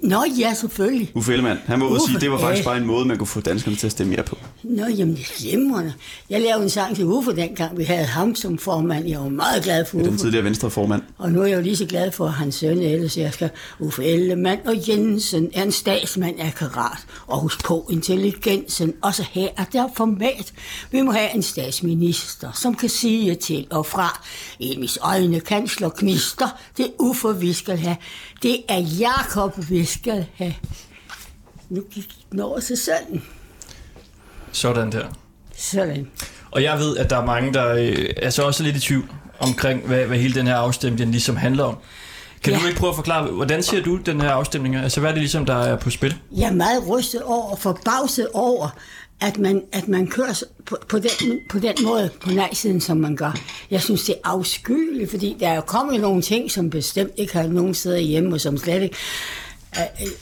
Nå 0.02 0.24
ja, 0.38 0.54
selvfølgelig. 0.54 1.10
Uffe 1.14 1.32
Ellemann. 1.32 1.58
Han 1.66 1.80
var 1.80 1.86
ude 1.86 2.00
sige, 2.06 2.16
at 2.16 2.20
det 2.20 2.30
var 2.30 2.38
faktisk 2.38 2.64
ja. 2.64 2.70
bare 2.70 2.78
en 2.78 2.86
måde, 2.86 3.04
man 3.04 3.18
kunne 3.18 3.26
få 3.26 3.40
danskerne 3.40 3.76
til 3.76 3.86
at 3.86 3.92
stemme 3.92 4.14
ja 4.14 4.22
på. 4.22 4.38
Nå, 4.62 4.86
jamen, 4.86 5.16
det 5.16 5.26
glimrende. 5.38 5.92
Jeg 6.30 6.40
lavede 6.40 6.62
en 6.62 6.70
sang 6.70 6.96
til 6.96 7.04
Uffe 7.04 7.36
dengang, 7.36 7.78
vi 7.78 7.84
havde 7.84 8.04
ham 8.04 8.34
som 8.34 8.58
formand. 8.58 9.06
Jeg 9.06 9.20
var 9.20 9.28
meget 9.28 9.64
glad 9.64 9.84
for 9.84 9.98
Den 9.98 10.08
Uffe. 10.08 10.18
tidligere 10.18 10.44
venstreformand. 10.44 11.02
Og 11.18 11.32
nu 11.32 11.42
er 11.42 11.46
jeg 11.46 11.56
jo 11.56 11.62
lige 11.62 11.76
så 11.76 11.86
glad 11.86 12.12
for, 12.12 12.26
hans 12.26 12.54
søn 12.54 12.78
ellers 12.78 13.16
jeg 13.16 13.32
skal 13.32 13.50
Uffe 13.80 14.04
Ellemann 14.04 14.60
og 14.66 14.88
Jensen 14.88 15.50
er 15.54 15.62
en 15.62 15.72
statsmand 15.72 16.40
akkurat. 16.40 16.98
Og 17.26 17.40
husk 17.40 17.64
på 17.64 17.88
intelligensen, 17.90 18.92
også 19.02 19.24
her 19.32 19.48
er 19.56 19.64
der 19.72 19.88
format. 19.96 20.52
Vi 20.90 21.02
må 21.02 21.12
have 21.12 21.34
en 21.34 21.42
statsminister, 21.42 22.52
som 22.52 22.74
kan 22.74 22.88
sige 22.88 23.34
til 23.34 23.66
og 23.70 23.86
fra. 23.86 24.22
I 24.58 24.76
mis 24.76 24.98
øjne 25.02 25.40
kansler 25.40 25.88
knister, 25.88 26.48
det 26.76 26.86
er 26.86 26.90
Uffe, 26.98 27.28
vi 27.40 27.52
skal 27.52 27.76
have. 27.78 27.96
Det 28.44 28.62
er 28.68 28.78
Jakob, 28.78 29.68
vi 29.68 29.84
skal 29.84 30.26
have. 30.34 30.54
Nu 31.68 31.82
gik 31.90 32.08
den 32.32 32.40
over 32.40 32.60
til 32.60 32.76
sønnen. 32.76 33.24
Sådan 34.52 34.92
der. 34.92 35.06
Sådan. 35.56 36.10
Og 36.50 36.62
jeg 36.62 36.78
ved, 36.78 36.96
at 36.96 37.10
der 37.10 37.16
er 37.16 37.24
mange, 37.24 37.52
der 37.52 37.74
øh, 37.74 38.06
er 38.16 38.30
så 38.30 38.42
også 38.42 38.62
lidt 38.62 38.76
i 38.76 38.80
tvivl 38.80 39.10
omkring, 39.38 39.86
hvad, 39.86 40.06
hvad 40.06 40.18
hele 40.18 40.34
den 40.34 40.46
her 40.46 40.56
afstemning 40.56 41.10
ligesom 41.10 41.36
handler 41.36 41.64
om. 41.64 41.76
Kan. 42.42 42.52
Ja. 42.52 42.58
du 42.58 42.66
ikke 42.66 42.78
prøve 42.78 42.90
at 42.90 42.96
forklare, 42.96 43.30
hvordan 43.30 43.62
ser 43.62 43.82
du 43.82 43.96
den 43.96 44.20
her 44.20 44.30
afstemning? 44.30 44.76
Altså, 44.76 45.00
hvad 45.00 45.10
er 45.10 45.14
det 45.14 45.22
ligesom, 45.22 45.46
der 45.46 45.56
er 45.56 45.76
på 45.76 45.90
spil? 45.90 46.16
Jeg 46.36 46.48
er 46.48 46.54
meget 46.54 46.88
rystet 46.88 47.22
over 47.22 47.50
og 47.50 47.58
forbavset 47.58 48.28
over, 48.32 48.68
at 49.20 49.38
man, 49.38 49.62
at 49.72 49.88
man 49.88 50.06
kører 50.06 50.42
på, 50.66 50.76
på, 50.88 50.98
den, 50.98 51.40
på 51.50 51.58
den 51.58 51.74
måde 51.84 52.10
på 52.20 52.30
nej-siden, 52.30 52.80
som 52.80 52.96
man 52.96 53.16
gør. 53.16 53.38
Jeg 53.70 53.82
synes, 53.82 54.04
det 54.04 54.14
er 54.14 54.28
afskyeligt, 54.28 55.10
fordi 55.10 55.36
der 55.40 55.48
er 55.48 55.54
jo 55.54 55.60
kommet 55.60 56.00
nogle 56.00 56.22
ting, 56.22 56.50
som 56.50 56.70
bestemt 56.70 57.12
ikke 57.16 57.32
har 57.32 57.46
nogen 57.46 57.74
steder 57.74 57.98
hjemme, 57.98 58.34
og 58.34 58.40
som 58.40 58.58
slet 58.58 58.82
ikke... 58.82 58.96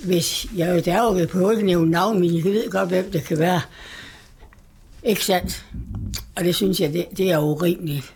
Hvis 0.04 0.46
jeg 0.56 0.76
jo 0.76 0.80
derovre 0.80 1.18
vil 1.18 1.26
prøve 1.26 1.52
ikke 1.52 1.66
nævne 1.66 1.90
navn, 1.90 2.20
men 2.20 2.36
jeg 2.36 2.44
ved 2.44 2.70
godt, 2.70 2.88
hvem 2.88 3.10
det 3.10 3.24
kan 3.24 3.38
være. 3.38 3.60
Ikke 5.02 5.24
sandt? 5.24 5.64
Og 6.36 6.44
det 6.44 6.54
synes 6.54 6.80
jeg, 6.80 6.92
det, 6.92 7.06
det 7.16 7.30
er 7.30 7.38
urimeligt. 7.38 8.14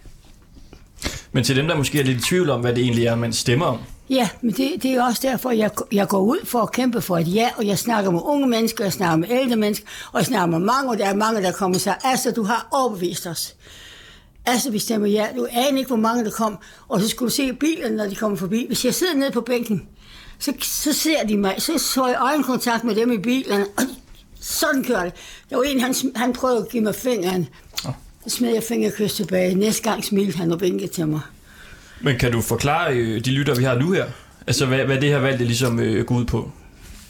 Men 1.32 1.44
til 1.44 1.56
dem, 1.56 1.66
der 1.66 1.76
måske 1.76 2.00
er 2.00 2.04
lidt 2.04 2.18
i 2.18 2.22
tvivl 2.22 2.50
om, 2.50 2.60
hvad 2.60 2.74
det 2.74 2.82
egentlig 2.82 3.06
er, 3.06 3.14
man 3.14 3.32
stemmer 3.32 3.66
om. 3.66 3.78
Ja, 4.10 4.28
men 4.40 4.54
det, 4.54 4.82
det 4.82 4.90
er 4.90 5.02
også 5.02 5.20
derfor, 5.22 5.50
jeg, 5.50 5.70
jeg 5.92 6.08
går 6.08 6.20
ud 6.20 6.46
for 6.46 6.60
at 6.60 6.72
kæmpe 6.72 7.00
for 7.00 7.18
et 7.18 7.34
ja, 7.34 7.50
og 7.56 7.66
jeg 7.66 7.78
snakker 7.78 8.10
med 8.10 8.20
unge 8.24 8.48
mennesker, 8.48 8.84
jeg 8.84 8.92
snakker 8.92 9.16
med 9.16 9.28
ældre 9.30 9.56
mennesker, 9.56 9.86
og 10.12 10.18
jeg 10.18 10.26
snakker 10.26 10.46
med 10.46 10.66
mange, 10.66 10.90
og 10.90 10.98
der 10.98 11.06
er 11.06 11.14
mange, 11.14 11.42
der 11.42 11.52
kommer 11.52 11.76
og 11.76 11.80
siger, 11.80 11.94
altså, 12.04 12.30
du 12.30 12.42
har 12.42 12.68
overbevist 12.70 13.26
os. 13.26 13.54
Altså, 14.46 14.70
vi 14.70 14.78
stemmer 14.78 15.08
ja. 15.08 15.26
Du 15.36 15.46
aner 15.50 15.78
ikke, 15.78 15.88
hvor 15.88 15.96
mange 15.96 16.24
der 16.24 16.30
kom, 16.30 16.58
og 16.88 17.00
så 17.00 17.08
skulle 17.08 17.30
du 17.30 17.34
se 17.34 17.52
bilerne, 17.52 17.96
når 17.96 18.06
de 18.06 18.14
kommer 18.14 18.36
forbi. 18.38 18.64
Hvis 18.66 18.84
jeg 18.84 18.94
sidder 18.94 19.14
nede 19.14 19.30
på 19.30 19.40
bænken, 19.40 19.88
så, 20.38 20.52
så 20.60 20.92
ser 20.92 21.26
de 21.26 21.36
mig, 21.36 21.54
så 21.58 21.78
så 21.78 22.06
jeg 22.06 22.16
øjenkontakt 22.20 22.84
med 22.84 22.94
dem 22.94 23.12
i 23.12 23.18
bilerne, 23.18 23.66
og 23.76 23.82
sådan 24.40 24.84
kører 24.84 25.04
det. 25.04 25.12
Der 25.50 25.56
var 25.56 25.62
en, 25.62 25.80
han, 25.80 25.94
han 26.14 26.32
prøvede 26.32 26.58
at 26.58 26.68
give 26.68 26.82
mig 26.82 26.94
fingeren. 26.94 27.48
Så 28.26 28.36
smed 28.36 28.54
jeg 28.54 28.62
fingerkys 28.62 29.14
tilbage. 29.14 29.54
Næste 29.54 29.82
gang 29.82 30.04
smilte 30.04 30.38
han 30.38 30.52
og 30.52 30.60
vinkede 30.60 30.92
til 30.92 31.08
mig. 31.08 31.20
Men 32.00 32.18
kan 32.18 32.32
du 32.32 32.40
forklare 32.40 32.96
øh, 32.96 33.24
de 33.24 33.30
lytter, 33.30 33.54
vi 33.54 33.64
har 33.64 33.74
nu 33.74 33.92
her? 33.92 34.06
Altså, 34.46 34.66
hvad, 34.66 34.84
hvad 34.84 35.00
det 35.00 35.08
her 35.08 35.18
valg 35.18 35.38
det 35.38 35.46
ligesom 35.46 35.80
øh, 35.80 36.04
går 36.04 36.14
ud 36.14 36.24
på? 36.24 36.50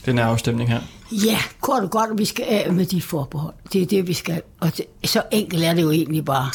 Den 0.07 0.19
her 0.19 0.25
afstemning 0.25 0.71
her. 0.71 0.81
Ja, 1.13 1.39
kort 1.61 1.83
og 1.83 1.91
godt, 1.91 2.19
vi 2.19 2.25
skal 2.25 2.45
af 2.49 2.73
med 2.73 2.87
de 2.87 3.03
forbehold. 3.03 3.55
Det 3.73 3.83
er 3.83 3.87
det, 3.87 4.07
vi 4.07 4.13
skal. 4.13 4.43
Og 4.61 4.77
det, 4.77 4.87
så 5.05 5.23
enkelt 5.33 5.65
er 5.65 5.75
det 5.75 5.83
jo 5.83 5.91
egentlig 5.91 6.25
bare. 6.25 6.51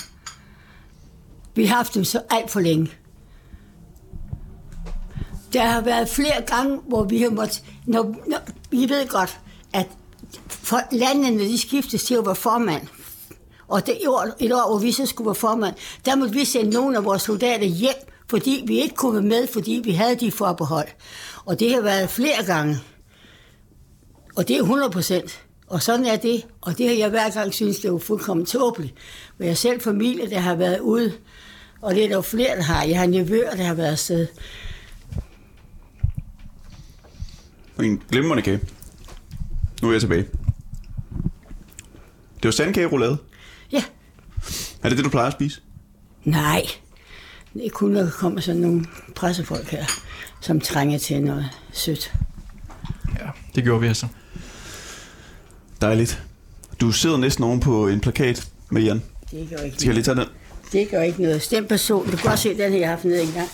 Vi 1.55 1.65
har 1.65 1.75
haft 1.75 1.93
dem 1.93 2.03
så 2.03 2.21
alt 2.29 2.51
for 2.51 2.59
længe. 2.59 2.91
Der 5.53 5.65
har 5.65 5.81
været 5.81 6.09
flere 6.09 6.41
gange, 6.47 6.79
hvor 6.87 7.03
vi 7.03 7.21
har 7.21 7.29
måttet... 7.29 7.63
Når, 7.85 8.15
når, 8.27 8.37
vi 8.71 8.77
ved 8.77 9.07
godt, 9.07 9.39
at 9.73 9.87
for 10.47 10.79
landene, 10.91 11.39
de 11.39 11.59
skiftes 11.59 12.03
til 12.03 12.15
at 12.15 12.25
være 12.25 12.35
formand. 12.35 12.87
Og 13.67 13.85
det 13.85 13.97
år, 14.07 14.27
et 14.39 14.53
år, 14.53 14.69
hvor 14.69 14.79
vi 14.79 14.91
så 14.91 15.05
skulle 15.05 15.25
være 15.25 15.35
formand, 15.35 15.75
der 16.05 16.15
måtte 16.15 16.33
vi 16.33 16.45
sende 16.45 16.71
nogle 16.71 16.97
af 16.97 17.03
vores 17.03 17.21
soldater 17.21 17.65
hjem, 17.65 17.93
fordi 18.31 18.63
vi 18.67 18.81
ikke 18.81 18.95
kunne 18.95 19.13
være 19.13 19.21
med, 19.41 19.47
fordi 19.53 19.81
vi 19.83 19.91
havde 19.91 20.15
de 20.15 20.31
forbehold. 20.31 20.87
Og 21.45 21.59
det 21.59 21.71
har 21.73 21.81
været 21.81 22.09
flere 22.09 22.45
gange. 22.45 22.77
Og 24.35 24.47
det 24.47 24.55
er 24.55 24.59
100 24.61 24.91
procent. 24.91 25.41
Og 25.67 25.81
sådan 25.81 26.05
er 26.05 26.15
det. 26.15 26.45
Og 26.61 26.77
det 26.77 26.87
har 26.87 26.95
jeg 26.95 27.09
hver 27.09 27.29
gang 27.31 27.53
synes, 27.53 27.79
det 27.79 27.91
er 27.91 27.97
fuldkommen 27.97 28.45
tåbeligt. 28.45 28.93
Men 29.37 29.47
jeg 29.47 29.57
selv 29.57 29.81
familie, 29.81 30.29
der 30.29 30.39
har 30.39 30.55
været 30.55 30.79
ude. 30.79 31.13
Og 31.81 31.95
det 31.95 32.03
er 32.03 32.07
der 32.07 32.15
jo 32.15 32.21
flere, 32.21 32.55
der 32.55 32.61
har. 32.63 32.83
Jeg 32.83 32.99
har 32.99 33.05
nevøer, 33.07 33.55
der 33.55 33.63
har 33.63 33.73
været 33.73 33.91
afsted. 33.91 34.27
En 37.83 38.01
glimrende 38.11 38.43
kage. 38.43 38.59
Nu 39.81 39.87
er 39.87 39.91
jeg 39.91 40.01
tilbage. 40.01 40.21
Det 42.35 42.43
var 42.45 42.51
sandkageroulade. 42.51 43.17
Ja, 43.71 43.83
Er 44.83 44.89
det 44.89 44.97
det, 44.97 45.05
du 45.05 45.09
plejer 45.09 45.27
at 45.27 45.33
spise? 45.33 45.61
nej. 46.23 46.61
Det 47.53 47.65
er 47.65 47.69
kun, 47.69 47.91
når 47.91 48.01
der 48.01 48.11
kommer 48.11 48.41
sådan 48.41 48.61
nogle 48.61 48.85
pressefolk 49.15 49.69
her, 49.69 49.85
som 50.41 50.59
trænger 50.59 50.99
til 50.99 51.21
noget 51.23 51.49
sødt. 51.73 52.13
Ja, 53.19 53.25
det 53.55 53.63
gjorde 53.63 53.81
vi 53.81 53.87
altså. 53.87 54.07
Dejligt. 55.81 56.23
Du 56.81 56.91
sidder 56.91 57.17
næsten 57.17 57.43
oven 57.43 57.59
på 57.59 57.87
en 57.87 57.99
plakat 57.99 58.47
med 58.69 58.81
Jan. 58.81 59.03
Det 59.31 59.49
gør 59.49 59.57
ikke 59.57 59.77
Skal 59.77 59.87
jeg 59.87 59.93
lige 59.93 60.03
tage 60.03 60.15
den? 60.15 60.25
Det 60.71 60.89
gør 60.89 61.01
ikke 61.01 61.21
noget. 61.21 61.41
Stem 61.41 61.67
person. 61.67 62.05
Du 62.05 62.17
kan 62.17 62.29
godt 62.29 62.39
se, 62.39 62.57
den 62.57 62.71
her, 62.71 62.79
jeg 62.79 62.87
har 62.87 62.95
haft 62.95 63.05
nede 63.05 63.21
engang. 63.21 63.49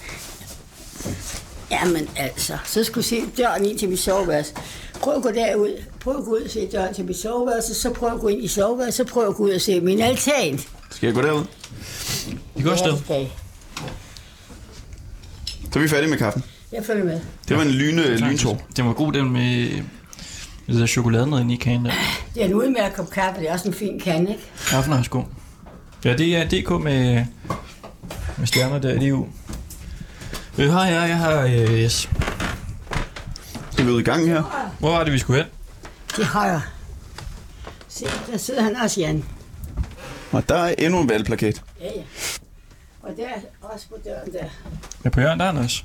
Jamen 1.71 2.09
altså, 2.15 2.57
så 2.65 2.83
skulle 2.83 3.03
se 3.03 3.23
døren 3.37 3.65
ind 3.65 3.79
til 3.79 3.89
mit 3.89 3.99
soveværelse. 3.99 4.53
Prøv 4.93 5.15
at 5.15 5.23
gå 5.23 5.31
derud. 5.31 5.83
Prøv 5.99 6.17
at 6.17 6.23
gå 6.23 6.31
ud 6.31 6.41
og 6.41 6.49
se 6.49 6.69
døren 6.71 6.93
til 6.93 7.05
mit 7.05 7.17
soveværelse. 7.17 7.73
Så 7.73 7.93
prøv 7.93 8.13
at 8.13 8.19
gå 8.19 8.27
ind 8.27 8.43
i 8.43 8.47
soveværelset. 8.47 9.07
Så 9.07 9.13
prøv 9.13 9.27
at 9.27 9.35
gå 9.35 9.43
ud 9.43 9.51
og 9.51 9.61
se 9.61 9.81
min 9.81 10.01
altan. 10.01 10.59
Skal 10.91 11.07
jeg 11.07 11.15
gå 11.15 11.21
derud? 11.21 11.43
Vi 12.55 12.63
går 12.63 12.71
afsted. 12.71 13.27
Så 15.71 15.79
er 15.79 15.79
vi 15.79 15.87
færdige 15.87 16.09
med 16.09 16.17
kaffen. 16.17 16.43
Jeg 16.71 16.85
følger 16.85 17.03
med. 17.05 17.21
Det 17.47 17.57
var 17.57 17.63
en 17.63 17.71
lyne, 17.71 18.17
lyntår. 18.17 18.61
Den 18.77 18.85
var 18.85 18.93
god, 18.93 19.13
den 19.13 19.29
med 19.29 19.69
det 20.67 20.75
der 20.75 20.85
chokolade 20.87 21.27
nede 21.29 21.53
i 21.53 21.55
kagen 21.55 21.85
der. 21.85 21.91
Det 22.33 22.41
er 22.43 22.47
en 22.47 22.53
udmærket 22.53 22.95
kop 22.95 23.09
kaffe. 23.09 23.41
Det 23.41 23.49
er 23.49 23.53
også 23.53 23.67
en 23.67 23.73
fin 23.73 23.99
kan, 23.99 24.27
ikke? 24.27 24.41
Kaffen 24.69 24.93
er 24.93 24.97
også 24.97 25.09
god. 25.09 25.23
Ja, 26.05 26.13
det 26.13 26.35
er 26.37 26.43
DK 26.49 26.83
med, 26.83 27.25
med 28.37 28.47
stjerner 28.47 28.79
der 28.79 28.93
i 28.93 28.97
liv. 28.97 29.27
Øh, 30.57 30.69
hej, 30.69 30.83
ja, 30.83 31.01
jeg 31.01 31.17
har... 31.17 31.41
Øh, 31.41 31.51
yes. 31.73 32.09
Skal 33.71 33.85
vi 33.85 33.91
ud 33.91 33.99
i 34.01 34.03
gang 34.03 34.27
her? 34.27 34.71
Hvor 34.79 34.91
var 34.91 35.03
det, 35.03 35.13
vi 35.13 35.19
skulle 35.19 35.43
hen? 35.43 35.51
Det 36.17 36.25
højre. 36.25 36.61
Se, 37.87 38.05
der 38.31 38.37
sidder 38.37 38.61
han 38.61 38.75
også, 38.75 38.99
Jan. 38.99 39.23
Og 40.31 40.49
der 40.49 40.55
er 40.55 40.75
endnu 40.77 41.01
en 41.01 41.09
valgplakat. 41.09 41.61
Ja, 41.81 41.85
ja. 41.85 42.01
Og 43.07 43.13
der 43.17 43.29
også 43.61 43.87
på 43.89 43.95
døren 44.05 44.33
der. 44.33 44.45
Ja, 45.05 45.09
på 45.09 45.19
hjørnet, 45.19 45.39
der 45.39 45.45
er 45.45 45.51
han 45.51 45.63
også. 45.63 45.83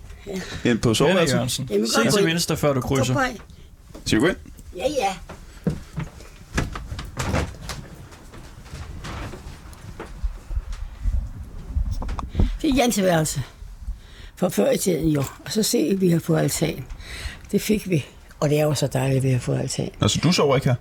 Ind 0.64 0.78
på 0.78 0.94
soveværelset. 0.94 1.34
Jørgensen. 1.34 1.68
Jamen, 1.70 1.86
Se 1.88 2.10
til 2.10 2.26
venstre, 2.26 2.56
før 2.56 2.72
du 2.72 2.80
krydser. 2.80 3.14
Vej. 3.14 3.36
Skal 4.04 4.16
vi 4.16 4.20
gå 4.20 4.28
ind? 4.28 4.36
Ja, 4.76 4.86
ja. 4.88 5.14
Det 12.62 12.70
er 12.70 12.74
Jens 12.76 13.02
værelse. 13.02 13.42
For 14.36 14.48
før 14.48 14.70
i 14.70 14.76
tiden 14.78 15.08
jo. 15.08 15.24
Og 15.44 15.52
så 15.52 15.62
se, 15.62 15.78
at 15.78 16.00
vi 16.00 16.10
har 16.10 16.18
fået 16.20 16.38
altan. 16.38 16.84
Det 17.52 17.62
fik 17.62 17.90
vi. 17.90 18.04
Og 18.40 18.50
det 18.50 18.60
er 18.60 18.64
jo 18.64 18.74
så 18.74 18.86
dejligt, 18.86 19.16
at 19.16 19.22
vi 19.22 19.30
har 19.30 19.38
fået 19.38 19.58
altan. 19.58 19.90
Altså, 20.00 20.20
du 20.22 20.32
sover 20.32 20.54
ikke 20.54 20.68
her? 20.68 20.74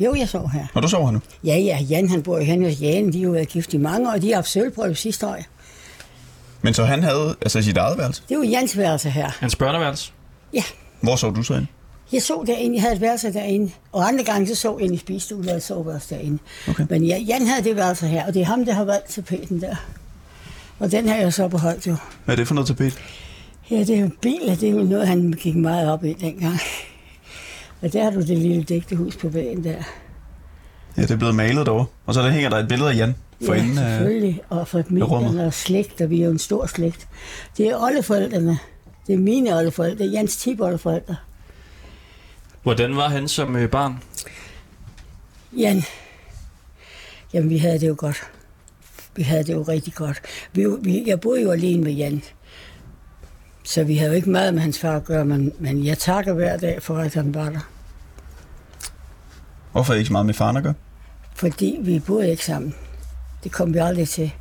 Jo, 0.00 0.14
jeg 0.14 0.28
sov 0.28 0.50
her. 0.50 0.66
Og 0.74 0.82
du 0.82 0.88
sover 0.88 1.04
her 1.06 1.12
nu? 1.12 1.20
Ja, 1.44 1.56
ja, 1.58 1.78
Jan 1.78 2.08
han 2.08 2.22
bor 2.22 2.38
jo 2.38 2.44
hen 2.44 2.64
hos 2.64 2.80
Jan. 2.80 3.12
De 3.12 3.18
har 3.18 3.24
jo 3.24 3.30
været 3.30 3.48
gift 3.48 3.74
i 3.74 3.76
mange 3.76 4.08
år, 4.08 4.12
og 4.12 4.22
de 4.22 4.28
har 4.28 4.34
haft 4.34 4.48
sølvbrød 4.48 4.94
sidste 4.94 5.26
år. 5.26 5.38
Men 6.62 6.74
så 6.74 6.84
han 6.84 7.02
havde 7.02 7.36
altså 7.40 7.62
sit 7.62 7.76
eget 7.76 7.98
værelse. 7.98 8.22
Det 8.28 8.34
er 8.34 8.38
jo 8.38 8.42
Jans 8.44 8.78
værelse 8.78 9.10
her. 9.10 9.30
Hans 9.40 9.56
børneværelse. 9.56 10.12
Ja, 10.54 10.62
Hvor 11.00 11.16
sov 11.16 11.36
du 11.36 11.42
så 11.42 11.54
ind? 11.54 11.66
Jeg 12.12 12.22
så 12.22 12.44
derinde, 12.46 12.74
jeg 12.74 12.82
havde 12.82 12.94
et 12.94 13.00
værelse 13.00 13.32
derinde, 13.32 13.72
og 13.92 14.08
andre 14.08 14.24
gange 14.24 14.46
så 14.46 14.54
så 14.54 14.76
jeg 14.78 14.84
ind 14.84 14.94
i 14.94 14.98
spisestuen, 14.98 15.48
og 15.48 15.54
jeg 15.54 15.62
så 15.62 15.82
værelse 15.82 16.14
derinde. 16.14 16.38
Okay. 16.68 16.86
Men 16.90 17.04
ja, 17.04 17.16
Jan 17.18 17.46
havde 17.46 17.64
det 17.64 17.76
værelse 17.76 18.06
her, 18.06 18.26
og 18.26 18.34
det 18.34 18.42
er 18.42 18.46
ham, 18.46 18.64
der 18.64 18.72
har 18.72 18.84
valgt 18.84 19.08
tapeten 19.08 19.60
der. 19.60 19.76
Og 20.78 20.90
den 20.92 21.08
har 21.08 21.16
jeg 21.16 21.32
så 21.32 21.48
beholdt 21.48 21.86
jo. 21.86 21.96
Hvad 22.24 22.34
er 22.34 22.36
det 22.36 22.46
for 22.48 22.54
noget 22.54 22.68
tapet? 22.68 22.98
Ja, 23.70 23.76
det 23.78 23.90
er 23.90 23.98
jo 23.98 24.04
en 24.04 24.16
bil, 24.22 24.40
og 24.48 24.60
det 24.60 24.68
er 24.68 24.72
jo 24.72 24.82
noget, 24.82 25.08
han 25.08 25.32
gik 25.32 25.54
meget 25.56 25.90
op 25.90 26.04
i 26.04 26.12
dengang. 26.12 26.60
Og 27.82 27.92
der 27.92 28.04
har 28.04 28.10
du 28.10 28.20
det 28.20 28.38
lille 28.38 28.62
dægte 28.62 28.96
hus 28.96 29.16
på 29.16 29.28
væggen 29.28 29.64
der. 29.64 29.82
Ja, 30.96 31.02
det 31.02 31.10
er 31.10 31.16
blevet 31.16 31.34
malet 31.34 31.66
derovre. 31.66 31.86
Og 32.06 32.14
så 32.14 32.22
der 32.22 32.30
hænger 32.30 32.50
der 32.50 32.56
et 32.56 32.68
billede 32.68 32.90
af 32.90 32.96
Jan. 32.96 33.14
For 33.46 33.54
ja, 33.54 33.62
enden 33.62 33.78
af... 33.78 33.90
selvfølgelig. 33.90 34.42
Og 34.48 34.68
familien 34.68 35.04
rummet. 35.04 35.46
og 35.46 35.54
slægt, 35.54 36.00
og 36.00 36.10
vi 36.10 36.20
er 36.20 36.24
jo 36.24 36.30
en 36.30 36.38
stor 36.38 36.66
slægt. 36.66 37.08
Det 37.56 37.66
er 37.66 37.76
oldeforældrene. 37.76 38.58
Det 39.06 39.12
er 39.12 39.18
mine 39.18 39.56
oldeforældre. 39.56 39.98
Det 39.98 40.06
er 40.06 40.10
Jans 40.10 40.36
tipoldeforældre. 40.36 41.16
Hvordan 42.62 42.96
var 42.96 43.08
han 43.08 43.28
som 43.28 43.56
øh, 43.56 43.70
barn? 43.70 44.02
Jan, 45.58 45.82
jamen 47.32 47.50
vi 47.50 47.58
havde 47.58 47.80
det 47.80 47.88
jo 47.88 47.94
godt. 47.98 48.22
Vi 49.16 49.22
havde 49.22 49.44
det 49.44 49.52
jo 49.52 49.62
rigtig 49.62 49.94
godt. 49.94 50.20
Vi, 50.52 50.66
vi, 50.80 51.04
jeg 51.06 51.20
boede 51.20 51.42
jo 51.42 51.50
alene 51.50 51.84
med 51.84 51.92
Jan. 51.92 52.22
Så 53.64 53.84
vi 53.84 53.96
havde 53.96 54.10
jo 54.10 54.16
ikke 54.16 54.30
meget 54.30 54.54
med 54.54 54.62
hans 54.62 54.78
far 54.78 54.96
at 54.96 55.04
gøre, 55.04 55.24
men, 55.24 55.52
men 55.58 55.86
jeg 55.86 55.98
takker 55.98 56.34
hver 56.34 56.56
dag 56.56 56.82
for, 56.82 56.98
at 56.98 57.14
han 57.14 57.34
var 57.34 57.50
der. 57.50 57.60
Hvorfor 59.72 59.94
ikke 59.94 60.06
så 60.06 60.12
meget 60.12 60.26
med 60.26 60.34
faren 60.34 60.56
at 60.56 60.62
gøre? 60.62 60.74
Fordi 61.34 61.78
vi 61.80 61.98
boede 61.98 62.30
ikke 62.30 62.44
sammen. 62.44 62.74
Det 63.44 63.52
kom 63.52 63.74
vi 63.74 63.78
aldrig 63.78 64.08
til. 64.08 64.32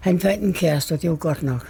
Han 0.00 0.20
fandt 0.20 0.44
en 0.44 0.52
kæreste, 0.52 0.92
og 0.92 1.02
det 1.02 1.10
var 1.10 1.16
godt 1.16 1.42
nok. 1.42 1.66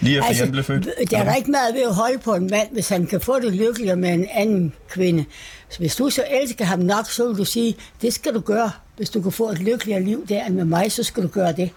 Lige 0.00 0.16
efter 0.16 0.28
altså, 0.28 0.44
Jan 0.44 0.52
blev 0.52 0.64
født? 0.64 0.88
Der 1.10 1.18
er 1.18 1.24
der 1.24 1.34
ikke 1.34 1.50
meget 1.50 1.74
ved 1.74 1.82
at 1.82 1.94
holde 1.94 2.18
på 2.18 2.34
en 2.34 2.50
mand, 2.50 2.72
hvis 2.72 2.88
han 2.88 3.06
kan 3.06 3.20
få 3.20 3.40
det 3.40 3.54
lykkeligere 3.54 3.96
med 3.96 4.14
en 4.14 4.26
anden 4.30 4.74
kvinde. 4.88 5.24
Så 5.68 5.78
hvis 5.78 5.96
du 5.96 6.10
så 6.10 6.24
elsker 6.30 6.64
ham 6.64 6.78
nok, 6.78 7.10
så 7.10 7.28
vil 7.28 7.38
du 7.38 7.44
sige, 7.44 7.76
det 8.02 8.14
skal 8.14 8.34
du 8.34 8.40
gøre. 8.40 8.70
Hvis 8.96 9.10
du 9.10 9.22
kan 9.22 9.32
få 9.32 9.50
et 9.50 9.58
lykkeligere 9.58 10.02
liv 10.02 10.26
der 10.28 10.46
end 10.46 10.54
med 10.54 10.64
mig, 10.64 10.92
så 10.92 11.02
skal 11.02 11.22
du 11.22 11.28
gøre 11.28 11.52
det. 11.52 11.70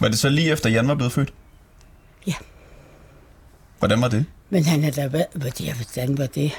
Var 0.00 0.08
det 0.08 0.18
så 0.18 0.28
lige 0.28 0.52
efter 0.52 0.70
Jan 0.70 0.88
var 0.88 0.94
blevet 0.94 1.12
født? 1.12 1.32
Ja. 2.26 2.34
Hvordan 3.78 4.00
var 4.00 4.08
det? 4.08 4.24
Men 4.50 4.64
han 4.64 4.84
er 4.84 4.90
da 4.90 5.08
hvordan 5.08 6.18
var 6.18 6.26
det? 6.26 6.52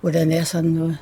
Hvordan 0.00 0.32
er 0.32 0.44
sådan 0.44 0.70
noget? 0.70 0.98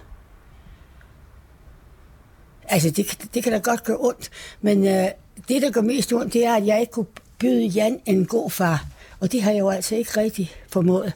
Altså, 2.71 2.91
det, 2.91 3.07
kan- 3.07 3.29
det 3.35 3.43
kan 3.43 3.53
da 3.53 3.59
godt 3.59 3.85
gøre 3.85 3.97
ondt, 4.01 4.31
men 4.61 4.87
øh, 4.87 5.05
det, 5.49 5.63
der 5.63 5.71
gør 5.71 5.81
mest 5.81 6.13
ondt, 6.13 6.33
det 6.33 6.45
er, 6.45 6.55
at 6.55 6.67
jeg 6.67 6.81
ikke 6.81 6.93
kunne 6.93 7.07
byde 7.39 7.67
Jan 7.67 8.01
en 8.07 8.27
god 8.27 8.51
far. 8.51 8.87
Og 9.21 9.33
det 9.33 9.43
har 9.43 9.51
jeg 9.51 9.61
jo 9.61 9.69
altså 9.71 9.95
ikke 9.97 10.21
rigtig 10.21 10.51
formået. 10.69 11.13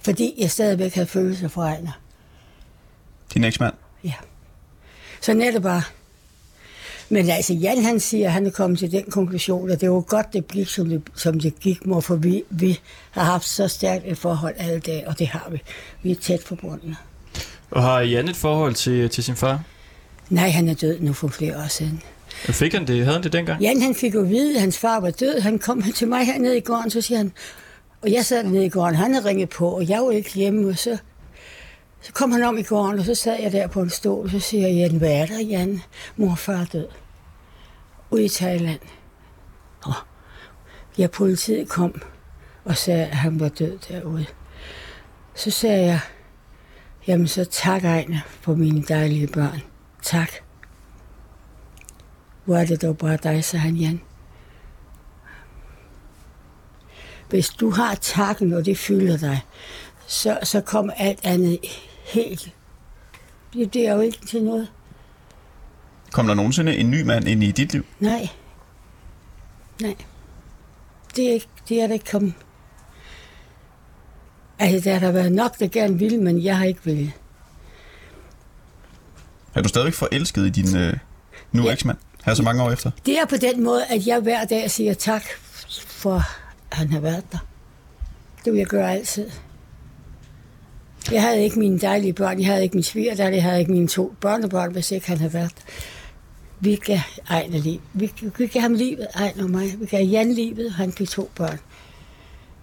Fordi 0.00 0.34
jeg 0.38 0.50
stadigvæk 0.50 0.94
havde 0.94 1.06
følelser 1.06 1.48
for 1.48 1.62
Ejner. 1.62 2.00
Din 3.34 3.44
eksmand? 3.44 3.74
Ja. 4.04 4.12
Er 5.28 5.50
det 5.50 5.62
bare. 5.62 5.82
Men 7.08 7.30
altså, 7.30 7.54
Jan 7.54 7.84
han 7.84 8.00
siger, 8.00 8.26
at 8.26 8.32
han 8.32 8.46
er 8.46 8.50
kommet 8.50 8.78
til 8.78 8.92
den 8.92 9.04
konklusion, 9.10 9.70
at 9.70 9.80
det 9.80 9.90
var 9.90 10.00
godt, 10.00 10.32
det 10.32 10.48
gik, 10.48 10.68
som 10.68 10.88
det, 10.88 11.02
som 11.14 11.40
det 11.40 11.60
gik, 11.60 11.86
mor, 11.86 12.00
for 12.00 12.16
vi, 12.16 12.42
vi 12.50 12.80
har 13.10 13.22
haft 13.24 13.48
så 13.48 13.68
stærkt 13.68 14.04
et 14.06 14.18
forhold 14.18 14.54
alle 14.58 14.80
dage, 14.80 15.08
og 15.08 15.18
det 15.18 15.26
har 15.28 15.48
vi. 15.50 15.62
Vi 16.02 16.10
er 16.10 16.14
tæt 16.16 16.42
forbundne. 16.42 16.96
Og 17.70 17.82
har 17.82 18.00
Jan 18.00 18.28
et 18.28 18.36
forhold 18.36 18.74
til, 18.74 19.10
til 19.10 19.24
sin 19.24 19.36
far? 19.36 19.62
Nej, 20.30 20.50
han 20.50 20.68
er 20.68 20.74
død 20.74 21.00
nu 21.00 21.12
for 21.12 21.28
flere 21.28 21.56
år 21.56 21.68
siden. 21.68 22.02
Fik 22.28 22.72
han 22.72 22.86
det? 22.86 22.96
Havde 22.96 23.12
han 23.12 23.22
det 23.22 23.32
dengang? 23.32 23.62
Jan 23.62 23.82
han 23.82 23.94
fik 23.94 24.14
jo 24.14 24.20
at 24.20 24.28
vide, 24.28 24.54
at 24.54 24.60
hans 24.60 24.78
far 24.78 25.00
var 25.00 25.10
død. 25.10 25.40
Han 25.40 25.58
kom 25.58 25.82
til 25.82 26.08
mig 26.08 26.26
hernede 26.26 26.56
i 26.56 26.60
gården, 26.60 26.90
så 26.90 27.00
siger 27.00 27.18
han, 27.18 27.32
og 28.02 28.12
jeg 28.12 28.24
sad 28.24 28.44
nede 28.44 28.66
i 28.66 28.68
gården, 28.68 28.94
han 28.94 29.14
havde 29.14 29.28
ringet 29.28 29.48
på, 29.48 29.70
og 29.70 29.88
jeg 29.88 30.00
var 30.02 30.10
ikke 30.10 30.32
hjemme, 30.34 30.68
og 30.68 30.78
så, 30.78 30.98
så 32.00 32.12
kom 32.12 32.32
han 32.32 32.42
om 32.42 32.58
i 32.58 32.62
gården, 32.62 32.98
og 32.98 33.04
så 33.04 33.14
sad 33.14 33.36
jeg 33.42 33.52
der 33.52 33.66
på 33.66 33.82
en 33.82 33.90
stol, 33.90 34.24
og 34.24 34.30
så 34.30 34.40
siger 34.40 34.68
jeg, 34.68 34.76
Jan, 34.76 34.98
hvad 34.98 35.12
er 35.12 35.26
der, 35.26 35.40
Jan? 35.40 35.80
Mor 36.16 36.30
og 36.30 36.38
far 36.38 36.52
er 36.52 36.64
død. 36.64 36.86
Ude 38.10 38.24
i 38.24 38.28
Thailand. 38.28 38.80
Og 39.84 39.94
ja, 40.98 41.06
politiet 41.06 41.68
kom 41.68 42.02
og 42.64 42.76
sagde, 42.76 43.06
at 43.06 43.16
han 43.16 43.40
var 43.40 43.48
død 43.48 43.78
derude. 43.88 44.26
Så 45.34 45.50
sagde 45.50 45.86
jeg, 45.86 46.00
jamen 47.08 47.28
så 47.28 47.44
tak 47.44 47.84
Ejner 47.84 48.20
for 48.40 48.54
mine 48.54 48.82
dejlige 48.82 49.26
børn. 49.26 49.62
Tak. 50.02 50.32
Hvor 52.44 52.56
er 52.56 52.66
det 52.66 52.82
dog 52.82 52.98
bare 52.98 53.16
dig, 53.16 53.44
sagde 53.44 53.62
han 53.62 53.76
Jan. 53.76 54.00
Hvis 57.28 57.48
du 57.48 57.70
har 57.70 57.94
takken, 57.94 58.52
og 58.52 58.64
det 58.64 58.78
fylder 58.78 59.16
dig, 59.16 59.40
så, 60.06 60.38
så 60.42 60.60
kommer 60.60 60.92
alt 60.92 61.20
andet 61.22 61.58
helt. 62.12 62.54
Det, 63.52 63.74
det 63.74 63.88
er 63.88 63.94
jo 63.94 64.00
ikke 64.00 64.26
til 64.26 64.42
noget. 64.42 64.72
Kom 66.12 66.26
der 66.26 66.34
nogensinde 66.34 66.76
en 66.76 66.90
ny 66.90 67.02
mand 67.02 67.28
ind 67.28 67.42
i 67.42 67.52
dit 67.52 67.72
liv? 67.72 67.86
Nej. 68.00 68.28
Nej. 69.80 69.96
Det 71.16 71.28
er, 71.28 71.32
ikke, 71.32 71.48
det 71.68 71.80
er 71.80 71.86
der 71.86 71.94
ikke 71.94 72.10
kommet. 72.10 72.34
Altså, 74.58 74.90
der 74.90 74.98
har 74.98 75.12
været 75.12 75.32
nok, 75.32 75.58
der 75.58 75.68
gerne 75.68 75.98
ville, 75.98 76.18
men 76.18 76.44
jeg 76.44 76.58
har 76.58 76.64
ikke 76.64 76.80
ville. 76.84 77.12
Er 79.54 79.62
du 79.62 79.68
stadigvæk 79.68 79.94
forelsket 79.94 80.46
i 80.46 80.50
din 80.50 80.76
øh, 80.76 80.94
nu 81.52 81.62
Ja. 81.64 81.72
eksmand? 81.72 81.98
Her 82.24 82.34
så 82.34 82.42
mange 82.42 82.62
år 82.62 82.70
efter? 82.70 82.90
Det 83.06 83.18
er 83.18 83.26
på 83.26 83.36
den 83.36 83.64
måde, 83.64 83.84
at 83.86 84.06
jeg 84.06 84.20
hver 84.20 84.44
dag 84.44 84.70
siger 84.70 84.94
tak 84.94 85.22
for, 85.86 86.14
at 86.70 86.76
han 86.78 86.90
har 86.92 87.00
været 87.00 87.24
der. 87.32 87.38
Det 88.44 88.52
vil 88.52 88.58
jeg 88.58 88.66
gøre 88.66 88.92
altid. 88.92 89.30
Jeg 91.12 91.22
havde 91.22 91.42
ikke 91.44 91.58
mine 91.58 91.78
dejlige 91.78 92.12
børn, 92.12 92.38
jeg 92.40 92.46
havde 92.46 92.62
ikke 92.62 92.76
min 92.76 92.82
svigerdatter, 92.82 93.34
jeg 93.36 93.42
havde 93.42 93.60
ikke 93.60 93.72
mine 93.72 93.88
to 93.88 94.14
børnebørn, 94.20 94.72
hvis 94.72 94.90
ikke 94.90 95.06
han 95.08 95.18
havde 95.18 95.32
været 95.34 95.50
der. 95.56 95.62
Vi 96.60 96.76
gav 96.76 96.98
Ejner 97.30 97.58
liv. 97.58 97.80
Vi, 97.92 98.12
vi 98.38 98.46
gav 98.46 98.62
ham 98.62 98.74
livet, 98.74 99.06
Ejner 99.14 99.42
og 99.44 99.50
mig. 99.50 99.80
Vi 99.80 99.86
gav 99.86 100.04
Jan 100.04 100.32
livet, 100.32 100.72
han 100.72 100.92
fik 100.92 101.08
to 101.08 101.30
børn. 101.36 101.58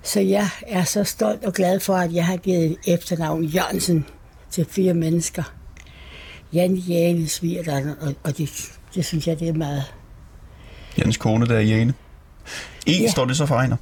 Så 0.05 0.19
jeg 0.19 0.49
er 0.67 0.83
så 0.83 1.03
stolt 1.03 1.45
og 1.45 1.53
glad 1.53 1.79
for, 1.79 1.95
at 1.95 2.13
jeg 2.13 2.25
har 2.25 2.37
givet 2.37 2.77
efternavn 2.87 3.43
Jørgensen 3.43 4.05
til 4.51 4.65
fire 4.69 4.93
mennesker. 4.93 5.43
Jan, 6.53 6.75
Jane, 6.75 7.27
svigerdatter, 7.27 7.95
og, 8.01 8.15
og 8.23 8.37
det, 8.37 8.49
det 8.95 9.05
synes 9.05 9.27
jeg, 9.27 9.39
det 9.39 9.47
er 9.49 9.53
meget 9.53 9.83
Jans 10.97 11.17
kone 11.17 11.45
der, 11.47 11.59
Jane. 11.59 11.93
E, 12.87 12.91
Ja. 12.91 13.11
står 13.11 13.25
det 13.25 13.37
så 13.37 13.45
for 13.45 13.55
Ejner? 13.55 13.77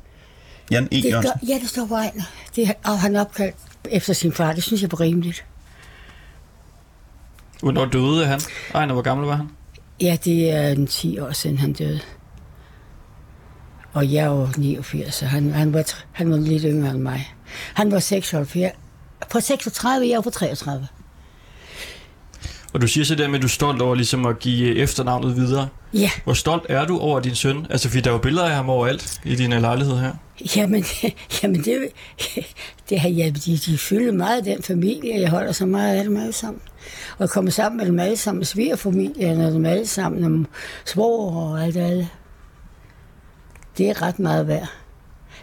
Jan 0.72 0.84
E. 0.92 0.96
Det 0.96 1.06
Jørgensen. 1.06 1.32
gør, 1.48 1.54
ja, 1.54 1.60
det 1.60 1.70
står 1.70 1.86
på 1.86 1.96
Ejner. 1.96 2.24
Det 2.56 2.72
har 2.86 2.96
han 2.96 3.16
opkaldt 3.16 3.56
efter 3.92 4.14
sin 4.14 4.34
far. 4.34 4.54
Det 4.54 4.64
synes 4.64 4.82
jeg 4.82 4.90
er 4.94 5.00
rimeligt. 5.00 5.46
Hvornår 7.62 7.86
døde 7.86 8.26
han? 8.26 8.42
Ejner, 8.74 8.94
hvor 8.94 9.02
gammel 9.04 9.28
var 9.28 9.36
han? 9.36 9.48
Ja, 10.02 10.18
det 10.26 10.52
er 10.52 10.68
en 10.70 10.88
10 10.88 11.20
år 11.20 11.32
siden, 11.32 11.58
han 11.58 11.74
døde. 11.74 12.00
Og 13.94 14.14
jeg 14.14 14.32
var 14.32 14.54
89, 14.58 15.16
så 15.16 15.26
han, 15.26 15.52
han, 15.52 15.74
var, 15.74 15.84
han 16.12 16.32
var 16.32 16.38
lidt 16.38 16.64
yngre 16.66 16.90
end 16.92 17.02
mig. 17.02 17.34
Han 17.74 17.92
var 17.92 18.00
76. 18.00 18.74
På 19.32 19.40
36, 19.40 20.10
jeg 20.10 20.16
var 20.16 20.22
på 20.22 20.30
33. 20.30 20.88
Og 22.74 22.82
du 22.82 22.88
siger 22.88 23.06
så 23.06 23.16
der 23.16 23.28
med, 23.28 23.36
at 23.36 23.42
du 23.42 23.48
er 23.48 23.50
stolt 23.50 23.82
over 23.82 23.96
ligesom 23.96 24.26
at 24.26 24.40
give 24.40 24.76
efternavnet 24.76 25.36
videre. 25.36 25.68
Ja, 25.94 26.10
Hvor 26.24 26.34
stolt 26.34 26.66
er 26.70 26.86
du 26.86 27.00
over 27.00 27.20
din 27.20 27.36
søn? 27.36 27.68
Altså, 27.70 27.90
fordi 27.90 28.02
der 28.02 28.10
er 28.10 28.14
jo 28.14 28.20
billeder 28.20 28.46
af 28.46 28.56
ham 28.56 28.70
overalt 28.70 29.22
i 29.26 29.36
din 29.36 29.50
lejlighed 29.50 29.98
her. 29.98 30.12
jamen, 30.56 30.86
jamen 31.44 31.64
det, 31.64 31.80
det 32.90 33.00
har 33.00 33.10
jeg, 33.10 33.36
de, 33.46 33.58
de 33.58 33.78
fylder 33.78 34.12
meget 34.12 34.46
den 34.46 34.64
familie. 34.64 35.22
Jeg 35.22 35.30
holder 35.30 35.52
så 35.52 35.66
meget 35.66 35.98
af 35.98 36.04
dem 36.04 36.18
alle 36.18 36.34
sammen. 36.34 36.62
Og 37.18 37.20
jeg 37.20 37.30
kommer 37.30 37.52
sammen 37.52 37.78
med 37.78 37.86
dem 37.86 38.00
alle 38.00 38.18
sammen, 38.18 38.46
svigerfamilien 38.46 39.42
og 39.42 39.52
dem 39.52 39.66
alle 39.66 39.88
sammen, 39.88 40.24
om 40.24 40.48
svor 40.86 41.32
og 41.32 41.64
alt 41.64 41.76
det. 41.76 42.08
Det 43.78 43.90
er 43.90 44.02
ret 44.02 44.20
meget 44.20 44.48
værd. 44.48 44.68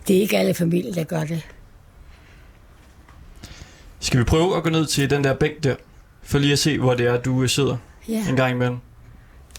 Det 0.08 0.16
er 0.16 0.20
ikke 0.20 0.38
alle 0.38 0.54
familier, 0.54 0.92
der 0.94 1.04
gør 1.04 1.24
det. 1.24 1.42
Skal 4.00 4.20
vi 4.20 4.24
prøve 4.24 4.56
at 4.56 4.62
gå 4.62 4.70
ned 4.70 4.86
til 4.86 5.10
den 5.10 5.24
der 5.24 5.34
bænk 5.34 5.64
der? 5.64 5.74
For 6.22 6.38
lige 6.38 6.52
at 6.52 6.58
se, 6.58 6.78
hvor 6.78 6.94
det 6.94 7.06
er, 7.06 7.16
du 7.20 7.42
øh, 7.42 7.48
sidder 7.48 7.76
Ja. 8.08 8.28
en 8.28 8.36
gang 8.36 8.54
imellem. 8.54 8.76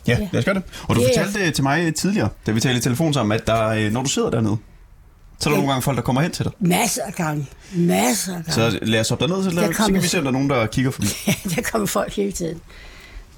Ja, 0.08 0.18
Ja. 0.20 0.28
lad 0.32 0.40
os 0.40 0.46
gøre 0.46 0.56
det. 0.56 0.64
Og 0.88 0.96
du 0.96 1.02
Det 1.02 1.10
er- 1.10 1.20
fortalte 1.20 1.46
det 1.46 1.54
til 1.54 1.64
mig 1.64 1.96
tidligere, 1.96 2.30
da 2.46 2.52
vi 2.52 2.60
talte 2.60 2.78
i 2.78 2.82
telefon 2.82 3.14
sammen, 3.14 3.40
at 3.40 3.48
der, 3.48 3.68
øh, 3.68 3.92
når 3.92 4.04
du 4.04 4.10
sidder 4.10 4.30
dernede, 4.30 4.58
så 5.40 5.50
er 5.50 5.52
der 5.52 5.56
Ja. 5.56 5.56
nogle 5.62 5.72
gange 5.72 5.82
folk, 5.82 5.98
der 5.98 6.04
kommer 6.04 6.22
hen 6.22 6.32
til 6.32 6.46
dig. 6.46 6.52
Masser 6.60 7.02
af 7.04 7.14
gange. 7.14 7.48
Masser 7.76 8.32
af 8.38 8.44
gange. 8.46 8.72
Så 8.72 8.80
lad 8.82 9.00
os 9.00 9.12
op 9.12 9.20
derned, 9.20 9.44
så, 9.44 9.50
Der 9.50 9.56
lad, 9.56 9.68
så 9.68 9.74
kommer- 9.74 9.94
kan 9.98 10.04
vi 10.04 10.08
se, 10.08 10.18
om 10.18 10.24
der 10.24 10.30
er 10.30 10.34
nogen, 10.34 10.50
der 10.50 10.66
kigger 10.66 10.92
forbi. 10.92 11.08
der 11.56 11.62
kommer 11.72 11.88
folk 11.88 12.14
hele 12.16 12.32
tiden. 12.32 12.62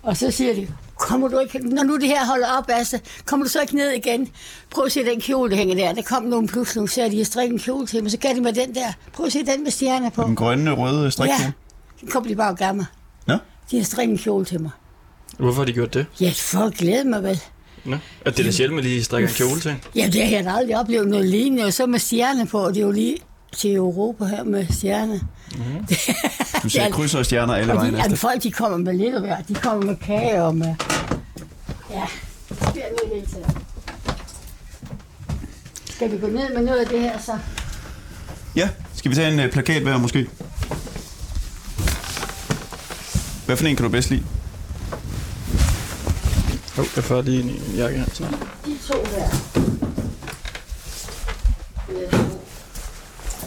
Og 0.04 0.18
så 0.18 0.32
siger 0.32 0.54
de, 0.54 0.68
kommer 1.00 1.28
du 1.28 1.40
ikke, 1.40 1.60
når 1.60 1.84
nu 1.84 1.98
det 1.98 2.08
her 2.08 2.26
holder 2.26 2.48
op, 2.58 2.66
altså, 2.70 3.00
kommer 3.26 3.46
du 3.46 3.50
så 3.50 3.62
ikke 3.62 3.76
ned 3.76 3.92
igen? 3.92 4.30
Prøv 4.70 4.86
at 4.86 4.92
se 4.92 5.06
den 5.06 5.22
kjole, 5.22 5.52
der 5.52 5.58
hænger 5.58 5.76
der. 5.76 5.94
Der 5.94 6.02
kom 6.02 6.24
nogen 6.24 6.48
pludselig, 6.48 6.76
nogle 6.76 6.90
sagde, 6.90 7.12
de 7.12 7.18
har 7.18 7.26
strikket 7.26 7.54
en 7.54 7.60
kjole 7.60 7.88
til 7.88 8.04
mig, 8.04 8.12
så 8.12 8.18
gav 8.18 8.36
de 8.36 8.42
mig 8.42 8.56
den 8.56 8.76
der. 8.76 8.94
Prøv 9.14 9.26
at 9.26 9.32
se 9.32 9.46
den 9.46 9.64
med 9.64 9.72
stjerner 9.72 10.10
på. 10.10 10.24
Den 10.24 10.36
grønne, 10.36 10.72
røde 10.72 11.12
strikkjole. 11.12 11.44
Ja, 11.44 11.52
den 12.02 12.10
kom 12.10 12.26
de 12.28 12.36
bare 12.36 12.52
og 12.52 12.58
gav 12.58 12.76
mig. 12.76 12.86
Ja. 13.28 13.38
De 13.72 13.78
har 13.78 13.84
strikket 13.84 14.12
en 14.12 14.18
kjole 14.18 14.46
til 14.46 14.62
mig. 14.62 14.72
Hvorfor 15.40 15.62
har 15.62 15.66
de 15.66 15.74
gjort 15.74 15.94
det? 15.94 16.06
Ja, 16.22 16.34
folk 16.36 16.78
glæder 16.78 17.04
mig 17.04 17.24
vel. 17.24 17.42
Nå. 17.86 17.98
At 18.26 18.38
det 18.38 18.40
er 18.40 18.44
da 18.44 18.52
sjældent, 18.52 18.80
at 18.80 18.86
de 18.86 19.04
strikker 19.04 19.30
en 19.30 19.36
kjole 19.36 19.62
til. 19.62 19.76
Ja, 19.96 20.10
det 20.14 20.24
har 20.24 20.36
jeg 20.36 20.44
da 20.44 20.52
aldrig 20.52 20.80
oplevet 20.80 21.08
noget 21.08 21.26
lignende. 21.26 21.64
Og 21.64 21.74
så 21.74 21.86
med 21.86 22.00
stjerner 22.00 22.46
på, 22.46 22.60
og 22.60 22.74
det 22.74 22.82
er 22.82 22.86
jo 22.86 22.92
lige 22.92 23.18
til 23.58 23.76
Europa 23.76 24.26
her 24.26 24.44
med 24.44 24.66
stjerner. 24.70 25.20
Du 26.64 26.70
ser 26.70 26.90
krydser 26.90 27.20
og 27.20 27.26
stjerner 27.26 27.54
alle 27.54 27.74
vejen 27.74 27.96
efter. 27.96 28.16
folk, 28.16 28.44
de 28.44 28.52
kommer 28.52 28.78
med 28.78 28.94
lidt 28.94 29.16
af. 29.16 29.44
De 29.48 29.54
kommer 29.54 29.86
med 29.86 29.96
kage 29.96 30.44
og 30.44 30.56
med... 30.56 30.76
Ja, 31.92 32.04
det 32.50 32.58
sker 32.58 32.72
noget 32.74 33.14
hele 33.14 33.26
tiden. 33.26 33.58
Skal 35.86 36.12
vi 36.12 36.18
gå 36.18 36.28
ned 36.28 36.54
med 36.56 36.64
noget 36.64 36.80
af 36.80 36.88
det 36.88 37.02
her, 37.02 37.20
så? 37.20 37.38
Ja, 38.56 38.70
skal 38.96 39.12
vi 39.12 39.16
tage 39.16 39.34
en 39.34 39.40
øh, 39.40 39.52
plakat 39.52 39.82
hver 39.82 39.98
måske? 39.98 40.30
Hvad 43.46 43.58
for 43.58 43.66
en 43.66 43.76
kan 43.76 43.84
du 43.84 43.90
bedst 43.92 44.10
lide? 44.10 44.24
Jo, 46.78 46.84
jeg 46.96 47.04
får 47.04 47.22
lige 47.22 47.42
en 47.42 47.76
jakke 47.78 47.98
her. 47.98 48.06
De 48.66 48.78
to 48.88 48.94
her. 49.16 49.54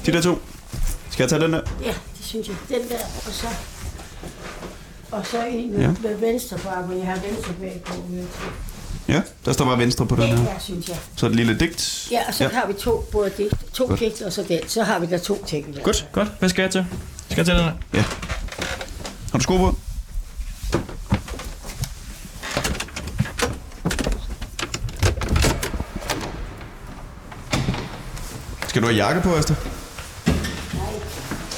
De 0.06 0.12
der 0.12 0.20
to. 0.22 0.38
Skal 1.10 1.22
jeg 1.22 1.28
tage 1.30 1.42
den 1.42 1.52
der? 1.52 1.60
Ja, 1.84 1.86
det 2.18 2.24
synes 2.24 2.48
jeg. 2.48 2.56
Den 2.68 2.88
der, 2.88 2.98
og 3.26 3.32
så... 3.32 3.46
Og 5.10 5.26
så 5.26 5.44
en 5.46 5.80
Ja. 5.80 5.90
med 6.02 6.16
venstre 6.16 6.58
på, 6.58 6.68
hvor 6.68 6.96
jeg 6.96 7.06
har 7.06 7.14
venstre 7.28 7.52
bag 7.60 7.82
på. 7.84 7.94
Ja, 9.08 9.22
der 9.44 9.52
står 9.52 9.64
bare 9.64 9.78
venstre 9.78 10.06
på 10.06 10.16
den 10.16 10.22
her. 10.22 10.42
Ja, 10.42 10.58
synes 10.58 10.88
jeg. 10.88 10.96
Så 11.16 11.26
et 11.26 11.36
lille 11.36 11.58
digt. 11.58 12.08
Ja, 12.10 12.20
og 12.28 12.34
så 12.34 12.44
ja. 12.44 12.50
har 12.50 12.66
vi 12.66 12.72
to, 12.72 13.04
både 13.12 13.30
det, 13.36 13.48
to 13.72 13.86
Godt. 13.86 14.00
digt, 14.00 14.22
og 14.22 14.32
så 14.32 14.42
den. 14.48 14.58
Så 14.68 14.82
har 14.82 14.98
vi 14.98 15.06
der 15.06 15.18
to 15.18 15.44
ting. 15.46 15.74
Der. 15.74 15.82
Godt, 15.82 16.08
godt. 16.12 16.28
Hvad 16.38 16.48
skal 16.48 16.62
jeg 16.62 16.70
til? 16.70 16.86
Skal 17.30 17.36
jeg 17.36 17.46
til 17.46 17.54
den 17.54 17.62
her? 17.64 17.72
Ja. 17.94 18.04
Har 19.32 19.38
du 19.38 19.42
sko 19.42 19.56
på? 19.56 19.76
Skal 28.68 28.82
du 28.82 28.86
have 28.86 28.96
jakke 28.96 29.20
på, 29.20 29.34
Asta? 29.34 29.54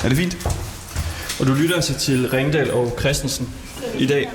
Er 0.09 0.11
det 0.11 0.19
fint? 0.19 0.49
Og 1.41 1.47
du 1.47 1.55
lytter 1.55 1.75
altså 1.75 1.99
til 1.99 2.31
Ringdal 2.31 2.71
og 2.71 2.97
Christensen. 3.01 3.49
I 3.99 4.07
dag 4.07 4.31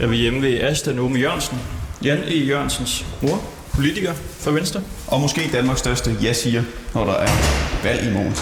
er 0.00 0.06
vi 0.06 0.16
hjemme 0.16 0.42
ved 0.42 0.60
Asta 0.60 0.92
Nome 0.92 1.18
Jørgensen. 1.18 1.58
Jan 2.04 2.18
E. 2.18 2.34
Jørgensens 2.34 3.06
mor, 3.22 3.42
politiker 3.74 4.14
for 4.38 4.50
Venstre. 4.50 4.80
Og 5.06 5.20
måske 5.20 5.50
Danmarks 5.52 5.80
største 5.80 6.16
ja-siger, 6.22 6.62
når 6.94 7.04
der 7.04 7.12
er 7.12 7.30
valg 7.84 8.08
i 8.08 8.12
morgen. 8.12 8.36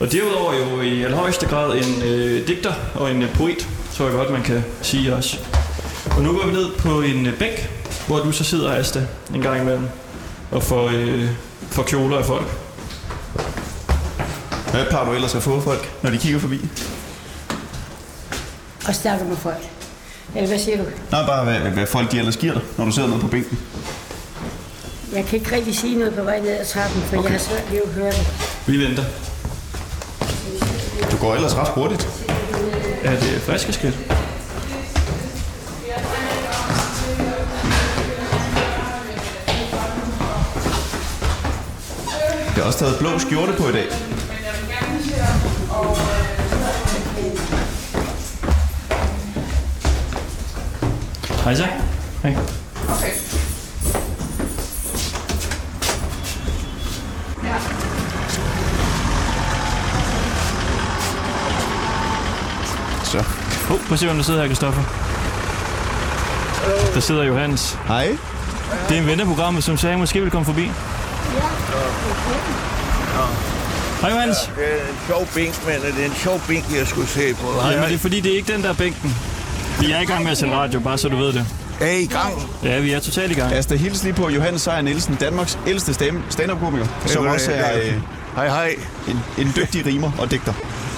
Og 0.00 0.12
derudover 0.12 0.54
jo 0.54 0.80
i 0.80 1.02
allerhøjeste 1.02 1.46
grad 1.46 1.76
en 1.76 2.02
øh, 2.02 2.48
digter 2.48 2.72
og 2.94 3.10
en 3.10 3.22
øh, 3.22 3.34
poet, 3.34 3.68
tror 3.94 4.06
jeg 4.06 4.14
godt, 4.14 4.30
man 4.30 4.42
kan 4.42 4.64
sige 4.82 5.14
også. 5.14 5.38
Og 6.16 6.22
nu 6.22 6.32
går 6.32 6.46
vi 6.46 6.52
ned 6.52 6.70
på 6.78 7.00
en 7.00 7.26
øh, 7.26 7.38
bænk, 7.38 7.70
hvor 8.06 8.18
du 8.18 8.32
så 8.32 8.44
sidder, 8.44 8.72
Asta, 8.72 9.06
en 9.34 9.40
gang 9.40 9.60
imellem, 9.60 9.88
og 10.50 10.62
får, 10.62 10.90
øh, 10.94 11.28
får 11.70 11.82
kjoler 11.82 12.18
af 12.18 12.24
folk. 12.24 12.63
Hvad 14.74 14.86
plejer 14.86 15.04
du 15.04 15.12
ellers 15.12 15.34
at 15.34 15.42
få 15.42 15.60
folk, 15.60 15.92
når 16.02 16.10
de 16.10 16.18
kigger 16.18 16.38
forbi? 16.40 16.60
Og 18.88 18.94
snakker 18.94 19.26
med 19.26 19.36
folk. 19.36 19.70
Eller 20.34 20.48
hvad 20.48 20.58
siger 20.58 20.76
du? 20.76 20.84
Nej, 21.10 21.26
bare 21.26 21.44
hvad, 21.44 21.58
hvad 21.58 21.86
folk 21.86 22.12
de 22.12 22.18
ellers 22.18 22.36
giver 22.36 22.52
dig, 22.52 22.62
når 22.78 22.84
du 22.84 22.90
sidder 22.90 23.08
nede 23.08 23.20
på 23.20 23.26
bænken. 23.26 23.58
Jeg 25.12 25.24
kan 25.24 25.38
ikke 25.38 25.56
rigtig 25.56 25.76
sige 25.76 25.98
noget 25.98 26.14
på 26.14 26.22
vej 26.22 26.40
ned 26.40 26.58
ad 26.60 26.64
trappen, 26.64 27.02
for 27.02 27.16
okay. 27.16 27.24
jeg 27.24 27.32
har 27.32 27.38
svært 27.38 27.72
ved 27.72 27.80
at 27.84 27.88
høre 27.88 28.10
det. 28.10 28.26
Vi 28.66 28.78
venter. 28.78 29.04
Du 31.10 31.16
går 31.16 31.34
ellers 31.34 31.56
ret 31.56 31.68
hurtigt. 31.68 32.08
Er 33.04 33.10
det 33.20 33.42
friske 33.42 33.72
skridt? 33.72 33.98
Jeg 42.56 42.62
har 42.62 42.62
også 42.62 42.78
taget 42.78 42.98
blå 42.98 43.18
skjorte 43.18 43.52
på 43.52 43.68
i 43.68 43.72
dag. 43.72 44.13
Hej 51.44 51.54
så. 51.54 51.66
Hej. 52.22 52.36
Så. 63.04 63.18
Oh, 63.18 63.24
prøv 63.64 63.92
at 63.92 63.98
se, 63.98 64.06
hvem 64.06 64.16
der 64.16 64.22
sidder 64.24 64.40
her, 64.40 64.48
Kristoffer. 64.48 64.82
Der 66.94 67.00
sidder 67.00 67.24
Johannes. 67.24 67.78
Hej. 67.86 68.16
Det 68.88 68.96
er 68.96 69.00
en 69.00 69.06
venneprogram, 69.06 69.60
som 69.60 69.76
sagde, 69.76 69.92
at 69.92 69.98
måske 69.98 70.20
vil 70.20 70.30
komme 70.30 70.44
forbi. 70.44 70.70
Hej 74.00 74.10
Johannes. 74.10 74.36
Det 74.56 74.64
er 74.64 74.88
en 74.90 74.98
sjov 75.06 75.26
bænk, 75.34 75.66
men 75.66 75.74
det 75.96 76.04
er 76.04 76.08
en 76.08 76.14
sjov 76.14 76.40
bænk, 76.48 76.64
jeg 76.76 76.86
skulle 76.86 77.08
se 77.08 77.34
på. 77.34 77.60
Hej, 77.60 77.70
Jamen, 77.70 77.88
det 77.88 77.94
er 77.94 77.98
fordi, 77.98 78.20
det 78.20 78.32
er 78.32 78.36
ikke 78.36 78.52
den 78.52 78.62
der 78.62 78.74
bænken. 78.74 79.33
Vi 79.86 79.90
er 79.92 80.00
i 80.00 80.04
gang 80.04 80.22
med 80.22 80.30
at 80.32 80.38
sende 80.38 80.54
radio, 80.54 80.80
bare 80.80 80.98
så 80.98 81.08
du 81.08 81.16
ved 81.16 81.32
det. 81.32 81.46
Er 81.80 81.86
I 81.90 82.02
i 82.02 82.06
gang? 82.06 82.34
Ja, 82.62 82.80
vi 82.80 82.92
er 82.92 83.00
totalt 83.00 83.32
i 83.32 83.34
gang. 83.34 83.52
Asta, 83.52 83.74
hils 83.74 84.02
lige 84.02 84.12
på 84.12 84.28
Johannes 84.28 84.62
Sejer 84.62 84.82
Nielsen, 84.82 85.14
Danmarks 85.14 85.58
ældste 85.66 85.94
stand-up-komiker, 86.30 86.86
som 87.06 87.26
også 87.26 87.52
er 87.52 87.78
øh, 87.78 87.94
Hej, 88.36 88.48
hej. 88.48 88.76
en, 89.08 89.20
en 89.38 89.52
dygtig 89.56 89.86
rimer 89.86 90.10
og 90.18 90.30
digter. 90.30 90.52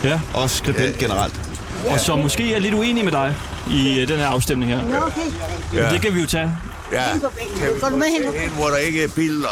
Ja. 0.05 0.21
Og 0.35 0.51
skribent 0.51 0.99
generelt. 0.99 1.41
Og 1.91 2.01
som 2.01 2.19
måske 2.19 2.55
er 2.55 2.59
lidt 2.59 2.75
uenig 2.75 3.05
med 3.05 3.13
dig 3.13 3.35
i 3.71 4.01
øh, 4.01 4.09
den 4.09 4.19
her 4.19 4.27
afstemning 4.27 4.71
her. 4.71 4.83
Nå, 4.83 4.97
okay. 4.97 5.21
Ja. 5.75 5.91
Det 5.91 6.03
kan 6.03 6.15
vi 6.15 6.21
jo 6.21 6.27
tage. 6.27 6.53
Ja. 6.93 7.03
Går 7.81 7.89
du 7.89 7.97
med 7.97 8.07
hen? 8.07 8.23
nu? 8.23 8.33
En, 8.45 8.51
hvor 8.51 8.69
der 8.69 8.77
ikke 8.77 9.03
er 9.03 9.09
hen? 9.17 9.31
nu? 9.31 9.47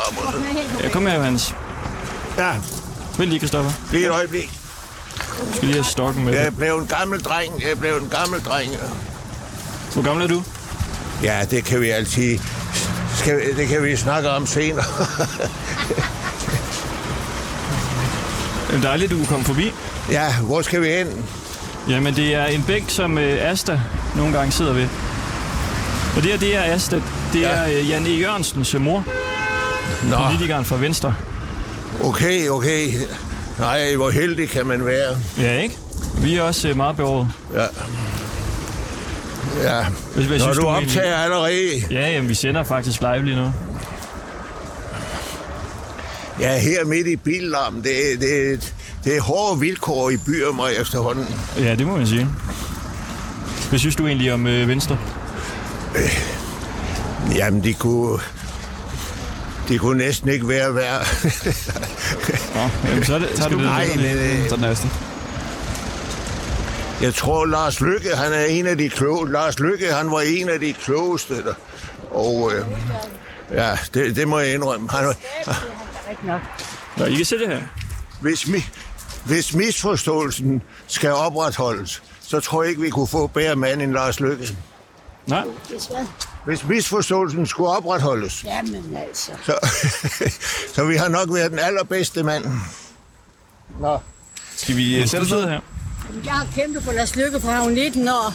Ja, 0.83 0.89
kom 0.89 1.07
her, 1.07 1.15
Johannes. 1.15 1.55
Ja, 2.39 2.51
Vent 3.19 3.31
lige, 3.31 3.41
Kristoffer. 3.41 3.71
lige 3.93 4.05
et 4.05 4.11
øjeblik. 4.11 4.53
Du 5.41 5.57
skal 5.57 5.69
lige 5.69 5.75
have 5.75 5.85
stokken 5.85 6.25
med. 6.25 6.35
Jeg 6.35 6.57
blev 6.57 6.75
en 6.77 6.87
gammel 6.87 7.21
dreng. 7.21 7.63
Jeg 7.69 7.79
blev 7.79 7.97
en 7.97 8.09
gammel 8.09 8.41
dreng. 8.41 8.71
Hvor 9.95 10.03
gammel 10.03 10.25
er 10.25 10.29
du? 10.29 10.43
Ja, 11.23 11.41
det 11.51 11.65
kan 11.65 11.81
vi 11.81 11.91
altid... 11.91 12.39
Skal, 13.17 13.37
vi- 13.37 13.53
det 13.57 13.69
kan 13.69 13.83
vi 13.83 13.97
snakke 13.97 14.31
om 14.31 14.47
senere. 14.47 14.85
Er 18.73 18.81
dejligt, 18.83 19.11
du 19.11 19.17
kunne 19.17 19.27
komme 19.27 19.45
forbi. 19.45 19.73
ja, 20.11 20.35
hvor 20.43 20.63
skal 20.63 20.83
vi 20.83 20.87
hen? 20.89 21.25
Jamen, 21.89 22.17
det 22.17 22.35
er 22.35 22.45
en 22.45 22.63
bænk, 22.63 22.91
som 22.91 23.19
øh, 23.19 23.51
Asta 23.51 23.81
nogle 24.17 24.33
gange 24.39 24.53
sidder 24.53 24.73
ved. 24.73 24.89
Og 26.17 26.23
det 26.23 26.31
her, 26.31 26.39
det 26.39 26.57
er 26.57 26.63
Asta. 26.75 26.97
Det 27.33 27.41
Ja. 27.41 27.49
er 27.49 27.65
øh, 27.79 27.91
Jan 27.91 28.07
E. 28.07 28.11
Jørgensens 28.11 28.75
øh, 28.75 28.81
mor, 28.81 29.05
Nå, 30.11 30.17
politikeren 30.31 30.65
fra 30.65 30.77
Venstre. 30.77 31.15
okay, 32.05 32.49
okay. 32.49 32.93
Nej, 33.59 33.95
hvor 33.95 34.11
heldig 34.11 34.49
kan 34.51 34.67
man 34.67 34.87
være. 34.87 35.17
Ja, 35.39 35.61
ikke? 35.61 35.79
Vi 36.19 36.37
er 36.37 36.43
også 36.43 36.69
øh, 36.69 36.77
meget 36.77 36.97
behovet. 36.97 37.29
Ja. 37.55 37.65
Ja. 39.63 39.85
Hvis, 40.15 40.27
hvis 40.27 40.39
Når 40.43 40.47
synes, 40.53 40.59
du 40.59 40.67
egentlig- 40.67 40.89
optager 41.01 41.17
allerede... 41.17 41.85
Ja, 41.91 42.11
jamen, 42.11 42.29
vi 42.29 42.35
sender 42.35 42.63
faktisk 42.65 43.01
live 43.01 43.25
lige 43.25 43.37
nu. 43.37 43.53
Ja, 46.41 46.59
her 46.59 46.85
midt 46.85 47.07
i 47.07 47.17
billarmen, 47.17 47.83
det, 47.83 47.93
det, 48.21 48.75
det 49.05 49.17
er 49.17 49.21
hårde 49.21 49.61
vilkår 49.61 50.11
i 50.11 50.17
byer 50.27 50.53
mig 50.53 50.73
efterhånden. 50.81 51.27
Ja, 51.59 51.75
det 51.75 51.87
må 51.87 51.97
man 51.97 52.07
sige. 52.07 52.29
Hvad 53.69 53.79
synes 53.79 53.97
du 53.97 54.07
egentlig 54.07 54.33
om 54.33 54.47
øh, 54.47 54.69
Venstre? 54.69 54.99
Jamen, 57.35 57.65
de 57.65 57.75
kunne... 57.75 58.19
De 59.69 59.79
kunne 59.79 59.99
næsten 59.99 60.29
ikke 60.29 60.49
være 60.49 60.75
værd. 60.75 61.07
Nå, 62.55 62.61
jamen, 62.91 63.05
så 63.05 63.15
er 63.15 63.19
det, 63.19 63.29
Tager 63.29 63.43
skal 63.43 63.53
du 63.59 63.63
det, 63.63 63.71
Nej, 63.71 63.89
men 63.97 64.05
øh, 64.05 64.49
Sådan 64.49 64.65
er 64.65 64.71
Asta. 64.71 64.89
Jeg 67.05 67.15
tror, 67.15 67.45
Lars 67.47 67.81
Lykke, 67.81 68.17
han 68.17 68.33
er 68.33 68.45
en 68.45 68.67
af 68.67 68.79
de 68.79 68.89
kloge. 68.89 69.33
Lars 69.33 69.59
Lykke, 69.59 69.93
han 69.93 70.11
var 70.11 70.21
en 70.21 70.49
af 70.49 70.61
de 70.61 70.73
klogeste. 70.73 71.45
Der. 71.45 71.55
Og 72.11 72.53
øh, 72.55 72.67
ja, 73.51 73.79
det, 73.95 74.17
det 74.17 74.29
må 74.29 74.39
jeg 74.39 74.55
indrømme. 74.55 74.91
Han, 74.91 75.07
var- 75.07 75.17
nok. 76.25 76.41
Nå, 76.97 77.05
I 77.05 77.15
kan 77.15 77.25
se 77.25 77.39
det 77.39 77.49
her. 77.49 77.61
hvis, 78.21 78.47
mi, 78.49 78.59
hvis 79.25 79.55
misforståelsen 79.55 80.63
skal 80.87 81.11
opretholdes, 81.13 82.03
så 82.21 82.41
tror 82.41 82.63
jeg 82.63 82.71
ikke, 82.71 82.83
vi 82.83 82.91
kunne 82.91 83.07
få 83.09 83.27
bedre 83.27 83.57
mand 83.57 83.83
end 83.83 83.93
Lars 83.93 84.21
Lykke. 84.21 84.57
Nej. 85.27 85.45
Hvis 86.45 86.65
misforståelsen 86.65 87.47
skulle 87.47 87.71
opretholdes, 87.71 88.45
Jamen 88.45 88.97
altså. 89.09 89.31
så, 89.45 89.59
så 90.75 90.85
vi 90.85 90.97
har 90.97 91.09
nok 91.09 91.29
været 91.35 91.51
den 91.51 91.59
allerbedste 91.59 92.23
mand. 92.23 92.45
Nå. 93.81 93.99
Skal 94.57 94.77
vi 94.77 95.01
øh, 95.01 95.09
sætte 95.09 95.25
os 95.25 95.31
ned? 95.31 95.49
her. 95.49 95.61
Jeg 96.25 96.33
har 96.33 96.47
kæmpet 96.55 96.83
for 96.83 96.93
Lars 96.93 97.17
Lykke 97.17 97.41
fra 97.41 97.61
hun 97.63 97.73
19 97.73 98.09
år. 98.09 98.35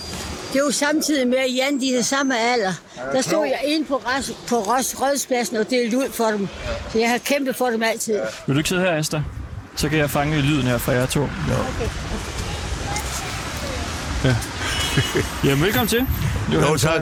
Det 0.53 0.61
var 0.65 0.71
samtidig 0.71 1.27
med, 1.27 1.37
at 1.37 1.55
Jan 1.55 1.79
de 1.79 1.95
er 1.97 2.01
samme 2.03 2.39
alder. 2.39 2.73
Der 3.13 3.21
stod 3.21 3.45
jeg 3.45 3.59
inde 3.65 3.85
på, 3.85 3.95
Ras, 3.95 4.31
på 4.47 4.55
Ros, 4.55 4.95
Rødspladsen 5.01 5.57
og 5.57 5.69
delte 5.69 5.97
ud 5.97 6.11
for 6.11 6.25
dem. 6.25 6.47
Så 6.91 6.99
jeg 6.99 7.09
har 7.09 7.17
kæmpet 7.17 7.55
for 7.55 7.65
dem 7.65 7.83
altid. 7.83 8.19
Vil 8.47 8.55
du 8.55 8.59
ikke 8.59 8.69
sidde 8.69 8.81
her, 8.81 8.97
Asta? 8.97 9.23
Så 9.75 9.89
kan 9.89 9.97
jeg 9.99 10.09
fange 10.09 10.41
lyden 10.41 10.63
her 10.63 10.77
fra 10.77 10.91
jer 10.91 11.05
to. 11.05 11.29
Ja. 14.23 14.35
Jamen, 15.49 15.63
velkommen 15.63 15.87
til. 15.87 16.05
Johan 16.53 16.69
Jo, 16.69 16.77
tak. 16.77 17.01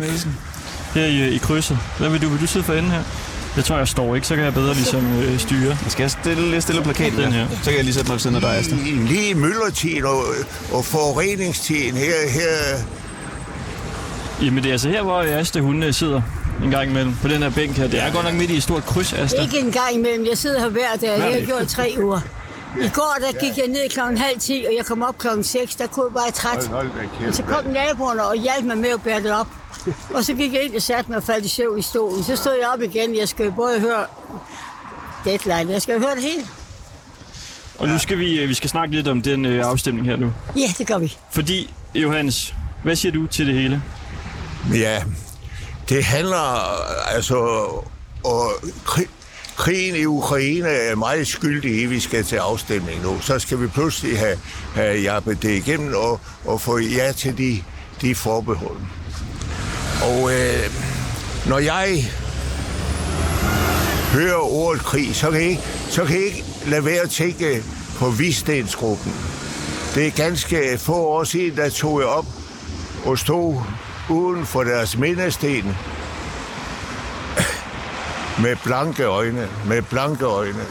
Her 0.94 1.06
i, 1.06 1.30
i 1.30 1.38
krydset. 1.38 1.78
Hvad 1.98 2.10
vil 2.10 2.22
du? 2.22 2.30
Vil 2.30 2.42
du 2.42 2.48
sidde 2.48 2.66
for 2.66 2.74
enden 2.74 2.92
her? 2.92 3.04
Jeg 3.58 3.66
tror, 3.66 3.78
jeg 3.78 3.88
står 3.88 4.16
ikke, 4.16 4.28
så 4.28 4.36
kan 4.36 4.44
jeg 4.44 4.54
bedre 4.54 4.74
ligesom 4.74 5.20
øh, 5.24 5.40
styre. 5.40 5.78
Skal 5.88 6.04
jeg 6.04 6.12
stille, 6.12 6.62
stille 6.62 6.82
plakaten 6.84 7.20
Den 7.20 7.32
her? 7.32 7.46
her. 7.46 7.56
Så 7.58 7.70
kan 7.70 7.76
jeg 7.76 7.84
lige 7.84 7.94
sætte 7.94 8.10
mig 8.10 8.14
ved 8.14 8.20
siden 8.20 8.36
af 8.36 8.42
dig, 8.42 8.58
Asta. 8.58 8.76
Lige, 8.76 9.06
lige 9.06 9.30
i 9.30 9.34
myldertiden 9.34 10.06
og, 10.06 10.24
og 10.72 10.86
forureningstiden 10.86 11.98
her, 11.98 12.30
her 12.30 12.78
Jamen, 14.42 14.64
det 14.64 14.70
er 14.70 14.74
altså 14.74 14.90
her, 14.90 15.02
hvor 15.04 15.40
Asta 15.40 15.60
hun 15.60 15.84
øh, 15.84 15.94
sidder 15.94 16.22
en 16.64 16.72
gang 16.72 16.90
imellem 16.90 17.16
på 17.22 17.28
den 17.28 17.44
her 17.44 17.50
bænk 17.50 17.78
her. 17.78 17.88
Det 17.88 18.02
er 18.04 18.14
godt 18.14 18.26
nok 18.26 18.34
midt 18.34 18.52
i 18.52 18.58
et 18.58 18.64
stort 18.64 18.86
kryds, 18.86 19.14
Asta. 19.14 19.42
Ikke 19.42 19.60
en 19.60 19.72
gang 19.72 19.94
imellem. 19.94 20.26
Jeg 20.30 20.38
sidder 20.38 20.60
her 20.60 20.70
hver 20.70 20.96
dag. 21.02 21.10
Det 21.10 21.22
har 21.22 21.30
jeg 21.30 21.38
dag. 21.38 21.46
gjort 21.46 21.68
tre 21.68 21.96
uger. 22.04 22.20
I 22.82 22.90
går 22.94 23.18
der 23.20 23.40
gik 23.40 23.58
jeg 23.58 23.68
ned 23.68 23.90
klokken 23.90 24.18
halv 24.18 24.40
10, 24.40 24.66
og 24.70 24.74
jeg 24.78 24.86
kom 24.86 25.02
op 25.02 25.18
klokken 25.18 25.44
6. 25.44 25.76
Der 25.76 25.88
kunne 25.88 26.06
jeg 26.06 26.14
bare 26.14 26.32
træt. 26.32 26.68
Hold 26.68 26.90
Men 27.22 27.34
så 27.34 27.44
kom 27.44 27.66
naboerne 27.66 28.24
og 28.24 28.36
hjalp 28.36 28.66
mig 28.66 28.78
med 28.78 28.90
at 28.90 29.02
bære 29.04 29.22
det 29.24 29.34
op. 29.34 29.48
Og 30.14 30.24
så 30.24 30.34
gik 30.34 30.54
jeg 30.54 30.64
ind 30.64 30.76
og 30.76 30.82
satte 30.82 31.12
mig 31.12 31.18
og 31.18 31.24
faldt 31.24 31.46
i 31.46 31.50
søvn 31.50 31.80
i 31.80 31.82
stolen. 31.82 32.24
Så 32.24 32.36
stod 32.36 32.54
jeg 32.62 32.70
op 32.74 32.82
igen. 32.82 33.16
Jeg 33.16 33.28
skal 33.28 33.52
både 33.52 33.80
høre 33.80 34.06
deadline, 35.26 35.74
jeg 35.74 35.82
skal 35.82 36.00
høre 36.00 36.16
det 36.16 36.24
hele. 36.24 36.44
Og 37.80 37.88
nu 37.88 38.00
skal 38.00 38.20
vi, 38.20 38.40
øh, 38.40 38.50
vi 38.50 38.54
skal 38.54 38.70
snakke 38.70 38.96
lidt 38.96 39.08
om 39.08 39.22
den 39.22 39.46
øh, 39.46 39.66
afstemning 39.66 40.08
her 40.08 40.16
nu. 40.16 40.34
Ja, 40.56 40.74
det 40.78 40.88
gør 40.88 40.98
vi. 40.98 41.18
Fordi, 41.32 41.74
Johannes, 41.96 42.56
hvad 42.84 42.96
siger 42.96 43.12
du 43.12 43.28
til 43.28 43.48
det 43.48 43.56
hele? 43.56 43.84
Ja, 44.74 45.04
det 45.90 46.04
handler 46.04 46.74
altså... 47.16 47.36
Og 48.24 48.52
krig, 48.86 49.08
krigen 49.56 49.96
i 49.96 50.06
Ukraine 50.06 50.68
er 50.68 50.96
meget 50.96 51.28
skyldig 51.28 51.72
i, 51.72 51.84
at 51.84 51.90
vi 51.90 52.00
skal 52.00 52.24
til 52.24 52.36
afstemning 52.36 53.02
nu. 53.04 53.22
Så 53.22 53.40
skal 53.40 53.62
vi 53.62 53.68
pludselig 53.68 54.20
have, 54.20 54.40
have 54.76 55.02
jappet 55.02 55.42
det 55.42 55.52
igennem 55.52 55.94
og, 55.96 56.20
og 56.46 56.62
få 56.62 56.78
ja 56.78 57.12
til 57.12 57.38
de, 57.38 57.64
de 58.02 58.16
forbehold. 58.16 58.78
Og 60.04 60.34
øh, 60.34 60.72
når 61.46 61.60
jeg 61.60 62.12
hører 64.14 64.54
ordet 64.54 64.82
krig, 64.82 65.16
så 65.16 65.32
kan 65.32 65.42
jeg 65.42 65.50
ikke, 65.50 65.64
så 65.90 66.06
kan 66.06 66.16
jeg 66.16 66.26
ikke 66.26 66.44
lade 66.66 66.86
være 66.86 67.02
at 67.02 67.10
tænke 67.10 67.64
på 68.00 68.10
Vistensgruppen. 68.10 69.14
Det 69.96 70.08
er 70.08 70.12
ganske 70.12 70.78
få 70.78 70.94
år 70.94 71.24
siden, 71.24 71.58
der 71.58 71.70
tog 71.70 72.00
jeg 72.00 72.08
op 72.08 72.26
og 73.06 73.20
stod 73.20 73.62
uden 74.10 74.46
for 74.46 74.64
deres 74.64 74.98
mindesten 74.98 75.78
med 78.44 78.56
blanke 78.64 79.04
øjne, 79.04 79.48
med 79.66 79.82
blanke 79.82 80.26
øjne. 80.26 80.66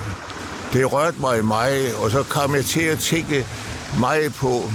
Det 0.72 0.92
rørte 0.92 1.20
mig 1.20 1.44
meget, 1.44 1.94
og 1.94 2.10
så 2.10 2.22
kom 2.22 2.54
jeg 2.54 2.64
til 2.64 2.80
at 2.80 2.98
tænke 2.98 3.46
meget 3.98 4.34
på, 4.34 4.70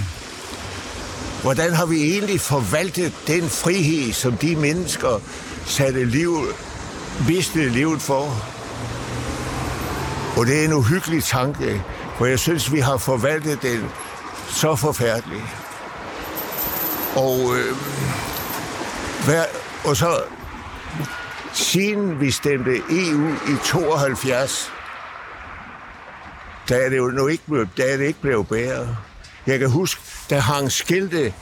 hvordan 1.42 1.72
har 1.72 1.86
vi 1.86 2.12
egentlig 2.12 2.40
forvaltet 2.40 3.12
den 3.26 3.48
frihed, 3.48 4.12
som 4.12 4.36
de 4.36 4.56
mennesker 4.56 5.20
satte 5.66 6.04
liv, 6.04 6.36
mistede 7.28 7.68
livet 7.68 8.02
for. 8.02 8.22
Og 10.36 10.46
det 10.46 10.60
er 10.60 10.64
en 10.64 10.72
uhyggelig 10.72 11.24
tanke, 11.24 11.82
for 12.18 12.26
jeg 12.26 12.38
synes, 12.38 12.72
vi 12.72 12.80
har 12.80 12.96
forvaltet 12.96 13.62
den 13.62 13.84
så 14.48 14.76
forfærdeligt. 14.76 15.44
Og, 17.16 17.56
øh, 17.56 17.76
hvad, 19.24 19.44
og 19.84 19.96
så 19.96 20.22
siden 21.52 22.20
vi 22.20 22.30
stemte 22.30 22.76
EU 22.90 23.28
i 23.28 23.56
72, 23.64 24.72
der 26.68 26.76
er 26.76 26.88
det 26.88 26.96
jo 26.96 27.06
nu 27.06 27.26
ikke 27.26 27.44
blevet, 27.48 27.68
der 27.76 27.84
er 27.84 27.96
det 27.96 28.06
ikke 28.06 28.20
blevet 28.20 28.48
bedre. 28.48 28.96
Jeg 29.46 29.58
kan 29.58 29.70
huske, 29.70 30.00
der 30.30 30.40
hang 30.40 30.72
skilte 30.72 31.34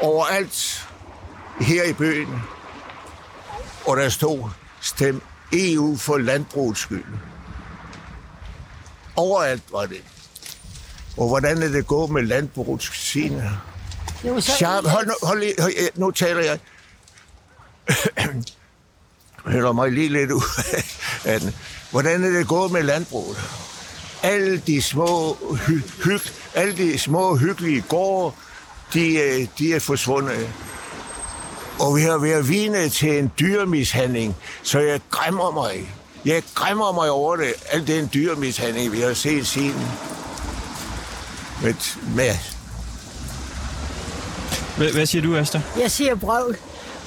overalt 0.00 0.88
her 1.60 1.84
i 1.84 1.92
byen, 1.92 2.42
og 3.86 3.96
der 3.96 4.08
stod, 4.08 4.50
stem 4.80 5.22
EU 5.52 5.96
for 5.96 6.18
landbrugets 6.18 6.80
skyld. 6.80 7.04
Overalt 9.16 9.62
var 9.72 9.86
det. 9.86 10.02
Og 11.16 11.28
hvordan 11.28 11.62
er 11.62 11.68
det 11.68 11.86
gået 11.86 12.10
med 12.10 12.22
landbrugets 12.22 12.96
sine? 12.96 13.60
Sharp, 14.40 14.84
hold 14.86 15.06
nu, 15.06 15.12
hold 15.22 15.40
lige, 15.40 15.54
hold, 15.58 15.72
nu 15.98 16.10
taler 16.10 16.40
jeg. 16.44 16.58
Hælder 19.52 19.72
mig 19.72 19.92
lige 19.92 20.08
lidt 20.08 20.30
ud 20.30 20.42
af 21.24 21.40
den. 21.40 21.54
Hvordan 21.90 22.24
er 22.24 22.28
det 22.28 22.48
gået 22.48 22.72
med 22.72 22.82
landbruget? 22.82 23.36
Alle 24.22 24.62
de 24.66 24.82
små, 24.82 25.36
hy, 25.66 25.82
hyg, 26.04 26.20
alle 26.54 26.76
de 26.76 26.98
små 26.98 27.36
hyggelige 27.36 27.80
gårde, 27.88 28.34
de, 28.94 29.14
øh, 29.14 29.46
de 29.58 29.74
er 29.74 29.80
forsvundet. 29.80 30.48
Og 31.78 31.96
vi 31.96 32.02
har 32.02 32.18
været 32.18 32.48
vidne 32.48 32.88
til 32.88 33.18
en 33.18 33.32
dyrmishandling, 33.40 34.36
så 34.62 34.78
jeg 34.80 35.00
græmmer 35.10 35.50
mig. 35.50 35.94
Jeg 36.24 36.42
græmmer 36.54 36.92
mig 36.92 37.10
over 37.10 37.36
det, 37.36 37.54
al 37.70 37.86
den 37.86 38.10
dyrmishandling, 38.14 38.92
vi 38.92 39.00
har 39.00 39.14
set 39.14 39.46
siden. 39.46 39.86
Med, 41.62 41.74
med 42.16 42.34
Hvad, 44.76 44.92
hvad 44.92 45.06
siger 45.06 45.22
du, 45.22 45.36
Asta? 45.36 45.62
Jeg 45.80 45.90
siger 45.90 46.14
brøvl, 46.14 46.56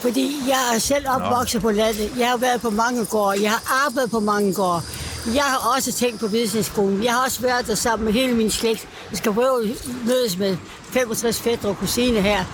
fordi 0.01 0.38
jeg 0.47 0.76
er 0.76 0.80
selv 0.80 1.05
opvokset 1.09 1.61
på 1.61 1.72
landet. 1.72 2.11
Jeg 2.20 2.30
har 2.30 2.38
været 2.38 2.61
på 2.61 2.70
mange 2.70 3.05
gårde. 3.05 3.41
Jeg 3.43 3.51
har 3.51 3.86
arbejdet 3.86 4.11
på 4.11 4.20
mange 4.20 4.53
gårde. 4.53 4.82
Jeg 5.26 5.43
har 5.43 5.76
også 5.76 5.91
tænkt 5.91 6.19
på 6.19 6.28
businessskolen. 6.28 7.03
Jeg 7.03 7.13
har 7.13 7.26
også 7.26 7.41
været 7.41 7.67
der 7.67 7.76
sammen 7.76 8.05
med 8.05 8.13
hele 8.13 8.34
min 8.36 8.51
slægt. 8.51 8.88
Jeg 9.09 9.17
skal 9.17 9.34
prøve 9.34 9.63
at 9.63 9.69
mødes 10.05 10.38
med 10.38 10.57
65 10.84 11.41
fætter 11.41 11.69
og 11.69 11.78
kusine 11.78 12.21
her, 12.21 12.45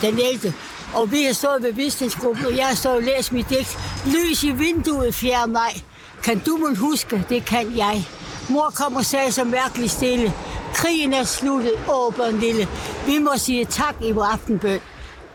den 0.00 0.18
11. 0.32 0.54
Og 0.94 1.12
vi 1.12 1.22
har 1.24 1.32
stået 1.32 1.62
ved 1.62 1.72
Vidensgruppen, 1.72 2.46
og 2.46 2.56
jeg 2.56 2.66
har 2.66 2.74
stået 2.74 2.96
og 2.96 3.02
læst 3.02 3.32
mit 3.32 3.48
digt. 3.48 3.78
Lys 4.06 4.44
i 4.44 4.50
vinduet 4.50 5.14
4. 5.14 5.46
maj. 5.46 5.80
Kan 6.22 6.38
du 6.38 6.56
må 6.56 6.74
huske, 6.74 7.24
det 7.28 7.44
kan 7.44 7.76
jeg. 7.76 8.06
Mor 8.48 8.72
kom 8.76 8.96
og 8.96 9.04
sagde 9.04 9.32
så 9.32 9.44
mærkeligt 9.44 9.92
stille. 9.92 10.32
Krigen 10.74 11.12
er 11.12 11.24
sluttet, 11.24 11.72
åben 11.88 12.40
lille. 12.40 12.68
Vi 13.06 13.18
må 13.18 13.30
sige 13.36 13.64
tak 13.64 13.94
i 14.00 14.12
vores 14.12 14.28
aftenbøn. 14.32 14.80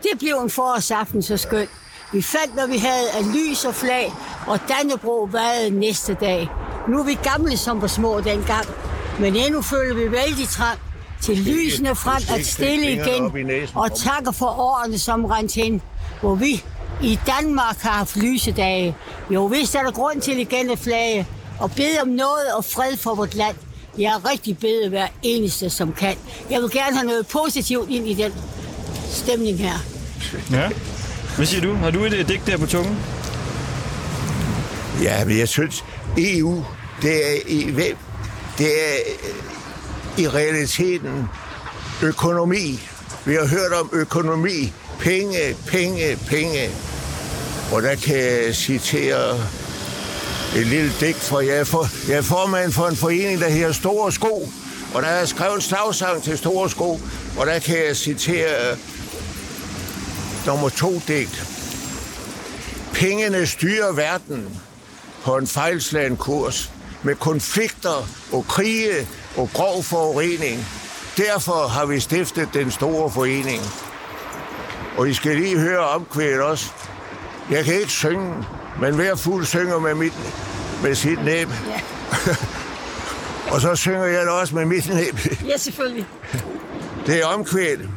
Det 0.02 0.18
blev 0.18 0.36
en 0.36 0.50
forårsaften 0.50 1.22
så 1.22 1.36
skønt. 1.36 1.70
Vi 2.12 2.22
fandt, 2.22 2.54
hvad 2.54 2.68
vi 2.68 2.78
havde 2.78 3.10
af 3.10 3.24
lys 3.34 3.64
og 3.64 3.74
flag, 3.74 4.12
og 4.46 4.60
Dannebro 4.68 5.28
vejede 5.30 5.70
næste 5.70 6.14
dag. 6.14 6.48
Nu 6.88 7.00
er 7.00 7.04
vi 7.04 7.18
gamle 7.22 7.56
som 7.56 7.80
på 7.80 7.88
små 7.88 8.20
dengang, 8.20 8.66
men 9.20 9.36
endnu 9.36 9.62
føler 9.62 9.94
vi 9.94 10.12
vældig 10.12 10.48
trang 10.48 10.78
til 11.22 11.38
lysene 11.38 11.94
frem 11.94 12.22
at 12.38 12.46
stille 12.46 12.92
igen, 12.92 13.32
og 13.74 13.96
takker 13.96 14.32
for 14.32 14.46
årene, 14.46 14.98
som 14.98 15.24
rent 15.24 15.54
hen, 15.54 15.82
hvor 16.20 16.34
vi 16.34 16.64
i 17.02 17.18
Danmark 17.26 17.78
har 17.78 17.90
haft 17.90 18.16
lysedage. 18.16 18.96
Jo, 19.30 19.46
vist 19.46 19.74
er 19.74 19.82
der 19.82 19.90
grund 19.90 20.20
til 20.20 20.38
igen 20.38 20.70
at 20.70 20.78
flage, 20.78 21.26
og 21.60 21.70
bede 21.70 21.98
om 22.02 22.08
noget 22.08 22.54
og 22.56 22.64
fred 22.64 22.96
for 22.96 23.14
vort 23.14 23.34
land. 23.34 23.56
Jeg 23.98 24.12
er 24.12 24.30
rigtig 24.30 24.58
bede 24.58 24.88
hver 24.88 25.06
eneste, 25.22 25.70
som 25.70 25.92
kan. 25.92 26.16
Jeg 26.50 26.60
vil 26.60 26.70
gerne 26.70 26.96
have 26.96 27.06
noget 27.06 27.26
positivt 27.26 27.90
ind 27.90 28.08
i 28.08 28.14
den 28.14 28.32
stemning 29.10 29.58
her. 29.58 29.74
Ja. 30.50 30.68
Hvad 31.36 31.46
siger 31.46 31.62
du? 31.62 31.74
Har 31.74 31.90
du 31.90 32.04
et 32.04 32.12
øh, 32.12 32.28
digt 32.28 32.46
der 32.46 32.56
på 32.56 32.66
tungen? 32.66 32.98
Ja, 35.02 35.24
men 35.24 35.38
jeg 35.38 35.48
synes, 35.48 35.84
EU, 36.18 36.64
det 37.02 37.32
er 37.32 37.40
i, 37.46 37.74
det 38.58 38.66
er 38.66 38.96
øh, 39.24 40.24
i 40.24 40.28
realiteten 40.28 41.28
økonomi. 42.02 42.80
Vi 43.24 43.34
har 43.34 43.46
hørt 43.46 43.72
om 43.72 43.90
økonomi. 43.92 44.72
Penge, 45.00 45.56
penge, 45.66 46.18
penge. 46.28 46.70
Og 47.72 47.82
der 47.82 47.94
kan 47.94 48.16
jeg 48.16 48.56
citere 48.56 49.38
et 50.56 50.66
lille 50.66 50.92
digt, 51.00 51.16
for 51.16 51.40
jeg 51.40 51.56
er, 51.56 51.64
for, 51.64 51.88
jeg 52.08 52.18
er 52.18 52.22
formand 52.22 52.72
for 52.72 52.86
en 52.86 52.96
forening, 52.96 53.40
der 53.40 53.48
hedder 53.48 53.72
Store 53.72 54.12
Sko. 54.12 54.48
Og 54.94 55.02
der 55.02 55.08
er 55.08 55.24
skrevet 55.24 55.54
en 55.54 55.60
slagsang 55.60 56.22
til 56.22 56.38
Store 56.38 56.70
Sko, 56.70 57.00
og 57.36 57.46
der 57.46 57.58
kan 57.58 57.76
jeg 57.86 57.96
citere 57.96 58.76
nummer 60.50 60.68
to 60.68 61.00
digt. 61.08 61.44
Pengene 62.92 63.46
styrer 63.46 63.92
verden 63.92 64.60
på 65.24 65.36
en 65.36 65.46
fejlslagen 65.46 66.16
kurs 66.16 66.72
med 67.02 67.14
konflikter 67.14 68.08
og 68.32 68.44
krige 68.48 69.08
og 69.36 69.50
grov 69.52 69.82
forurening. 69.82 70.66
Derfor 71.16 71.68
har 71.68 71.86
vi 71.86 72.00
stiftet 72.00 72.48
den 72.54 72.70
store 72.70 73.10
forening. 73.10 73.62
Og 74.96 75.08
I 75.08 75.14
skal 75.14 75.36
lige 75.36 75.58
høre 75.58 75.78
omkvædet 75.88 76.40
også. 76.40 76.66
Jeg 77.50 77.64
kan 77.64 77.74
ikke 77.74 77.92
synge, 77.92 78.34
men 78.80 78.94
hver 78.94 79.14
fugl 79.14 79.46
synger 79.46 79.78
med, 79.78 79.94
mit, 79.94 80.12
med 80.82 80.94
sit 80.94 81.24
næb. 81.24 81.48
Ja, 81.68 81.80
Og 83.54 83.60
så 83.60 83.76
synger 83.76 84.04
jeg 84.04 84.20
det 84.20 84.30
også 84.30 84.54
med 84.54 84.64
mit 84.64 84.88
næb. 84.88 85.14
ja 85.48 85.56
selvfølgelig. 85.56 86.06
Det 87.06 87.20
er 87.20 87.26
omkvædet. 87.26 87.88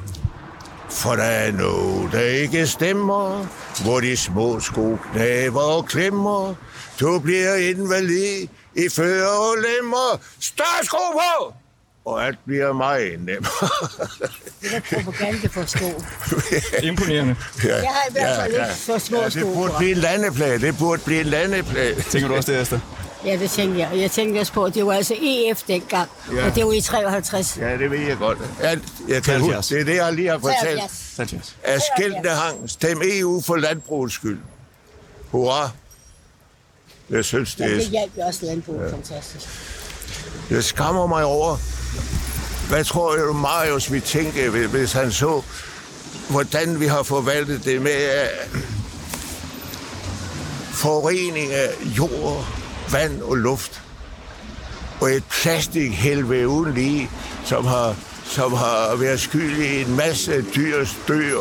For 0.94 1.16
der 1.16 1.24
er 1.24 1.52
noget, 1.52 2.12
der 2.12 2.22
ikke 2.22 2.68
stemmer, 2.68 3.48
hvor 3.84 4.00
de 4.00 4.18
små 4.18 4.60
sko 4.60 4.98
knaver 5.14 5.62
og 5.62 5.86
klemmer. 5.86 6.56
Du 7.00 7.20
bliver 7.20 7.56
invalid 7.56 8.48
i 8.76 8.90
fødder 8.96 9.28
og 9.28 9.56
lemmer. 9.58 10.20
Større 10.40 10.84
sko 10.86 10.98
på! 11.14 11.54
Og 12.06 12.26
alt 12.26 12.40
bliver 12.46 12.74
meget 12.74 13.20
nemmere. 13.20 13.70
Det 14.62 14.74
er 14.74 15.04
propaganda 15.04 15.48
for 15.48 15.66
sko. 15.66 16.04
Imponerende. 16.84 17.36
ja, 17.64 17.76
Jeg 17.76 17.90
har 17.90 18.10
i 18.10 18.12
hvert 18.12 18.36
fald 18.42 18.54
ikke 18.54 18.66
for 18.86 18.98
små 18.98 19.18
ja, 19.18 19.24
det 19.26 19.34
sko 19.34 19.54
burde 19.54 19.72
på. 19.72 19.78
blive 19.78 19.92
en 19.92 19.98
landeplade. 19.98 20.60
Det 20.60 20.78
burde 20.78 21.02
blive 21.06 21.20
en 21.22 21.26
landeplade. 21.28 22.02
Tænker 22.02 22.28
du 22.28 22.36
også 22.36 22.52
det, 22.52 22.62
Esther? 22.62 22.80
Ja, 23.26 23.38
det 23.38 23.50
tænkte 23.52 23.80
jeg. 23.80 23.90
Og 23.92 24.00
Jeg 24.02 24.12
tænkte 24.12 24.40
også 24.40 24.54
på, 24.54 24.64
at 24.64 24.74
det 24.74 24.86
var 24.86 24.94
altså 24.94 25.16
EF 25.22 25.64
dengang. 25.68 26.10
Ja. 26.32 26.36
Ja. 26.36 26.46
Og 26.50 26.56
det 26.56 26.66
var 26.66 26.72
i 26.72 26.82
53. 26.82 27.58
Ja, 27.58 27.78
det 27.78 27.92
ved 27.92 28.00
jeg 28.00 28.18
godt. 28.18 28.38
Ja, 28.62 28.70
jeg 29.08 29.24
kan 29.24 29.40
huske, 29.40 29.54
73. 29.54 29.68
det 29.68 29.80
er 29.80 29.86
det, 29.86 29.96
jeg 29.96 30.14
lige 30.14 30.30
har 30.30 30.40
fortalt. 30.40 30.80
73. 30.80 31.14
Sanchez. 31.16 31.52
At 31.64 31.82
skiltene 31.98 32.30
hang. 32.30 32.70
Stem 32.70 33.02
EU 33.04 33.42
for 33.42 33.56
landbrugets 33.56 34.14
skyld. 34.16 34.40
Hurra. 35.32 35.70
Jeg 37.10 37.26
synes, 37.26 37.60
Ja, 37.60 37.64
det 37.66 37.74
er 37.74 37.78
det 37.80 37.88
hjalp 37.88 38.12
jo 38.18 38.22
også 38.22 38.46
landbruget 38.46 38.82
ja. 38.88 38.92
fantastisk. 38.96 39.48
Jeg 40.50 40.64
skammer 40.64 41.08
mig 41.08 41.26
over, 41.26 41.58
hvad 42.70 42.84
tror 42.84 43.16
du, 43.16 43.34
Marius 43.34 43.92
vil 43.92 44.02
tænke, 44.02 44.50
hvis 44.50 44.92
han 44.94 45.12
så, 45.12 45.42
hvordan 46.30 46.80
vi 46.80 46.86
har 46.86 47.04
forvaltet 47.04 47.66
det 47.66 47.82
med, 47.82 48.28
forurening 50.74 51.52
af 51.54 51.68
jord, 51.98 52.48
vand 52.94 53.22
og 53.22 53.36
luft. 53.36 53.82
Og 55.02 55.12
et 55.12 55.24
plastikhelvede 55.42 56.48
uden 56.48 56.74
lige, 56.74 57.10
som 57.46 57.66
har, 57.66 57.96
som 58.26 58.54
har 58.54 58.96
været 59.00 59.20
skyld 59.20 59.58
i 59.58 59.82
en 59.82 59.96
masse 59.96 60.46
dyrs 60.56 60.96
dør 61.08 61.38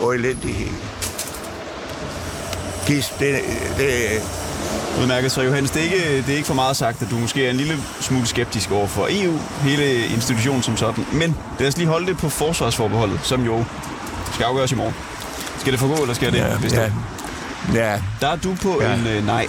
og 0.00 0.14
elendighed. 0.14 0.72
Gis, 2.86 3.12
det, 3.18 3.40
det, 3.78 4.22
Udmærket, 5.00 5.32
så 5.32 5.42
Johannes, 5.42 5.70
det 5.70 5.80
er, 5.80 5.84
ikke, 5.84 6.16
det 6.16 6.28
er 6.28 6.36
ikke 6.36 6.46
for 6.46 6.54
meget 6.54 6.76
sagt, 6.76 7.02
at 7.02 7.10
du 7.10 7.18
måske 7.18 7.46
er 7.46 7.50
en 7.50 7.56
lille 7.56 7.78
smule 8.00 8.26
skeptisk 8.26 8.70
over 8.72 8.86
for 8.86 9.08
EU, 9.10 9.38
hele 9.62 10.06
institutionen 10.06 10.62
som 10.62 10.76
sådan. 10.76 11.06
Men 11.12 11.36
lad 11.58 11.68
os 11.68 11.76
lige 11.76 11.86
holde 11.88 12.06
det 12.06 12.18
på 12.18 12.28
forsvarsforbeholdet, 12.28 13.20
som 13.22 13.44
jo 13.44 13.64
skal 14.34 14.44
afgøres 14.44 14.72
i 14.72 14.74
morgen. 14.74 14.94
Skal 15.58 15.72
det 15.72 15.80
forgå, 15.80 15.94
eller 16.02 16.14
skal 16.14 16.32
det 16.32 16.38
ja, 16.38 16.58
bestå? 16.62 16.80
ja, 16.80 16.90
ja, 17.74 18.00
Der 18.20 18.28
er 18.28 18.36
du 18.36 18.54
på 18.62 18.82
Ja. 18.82 18.94
en 18.94 19.06
øh, 19.06 19.26
nej 19.26 19.46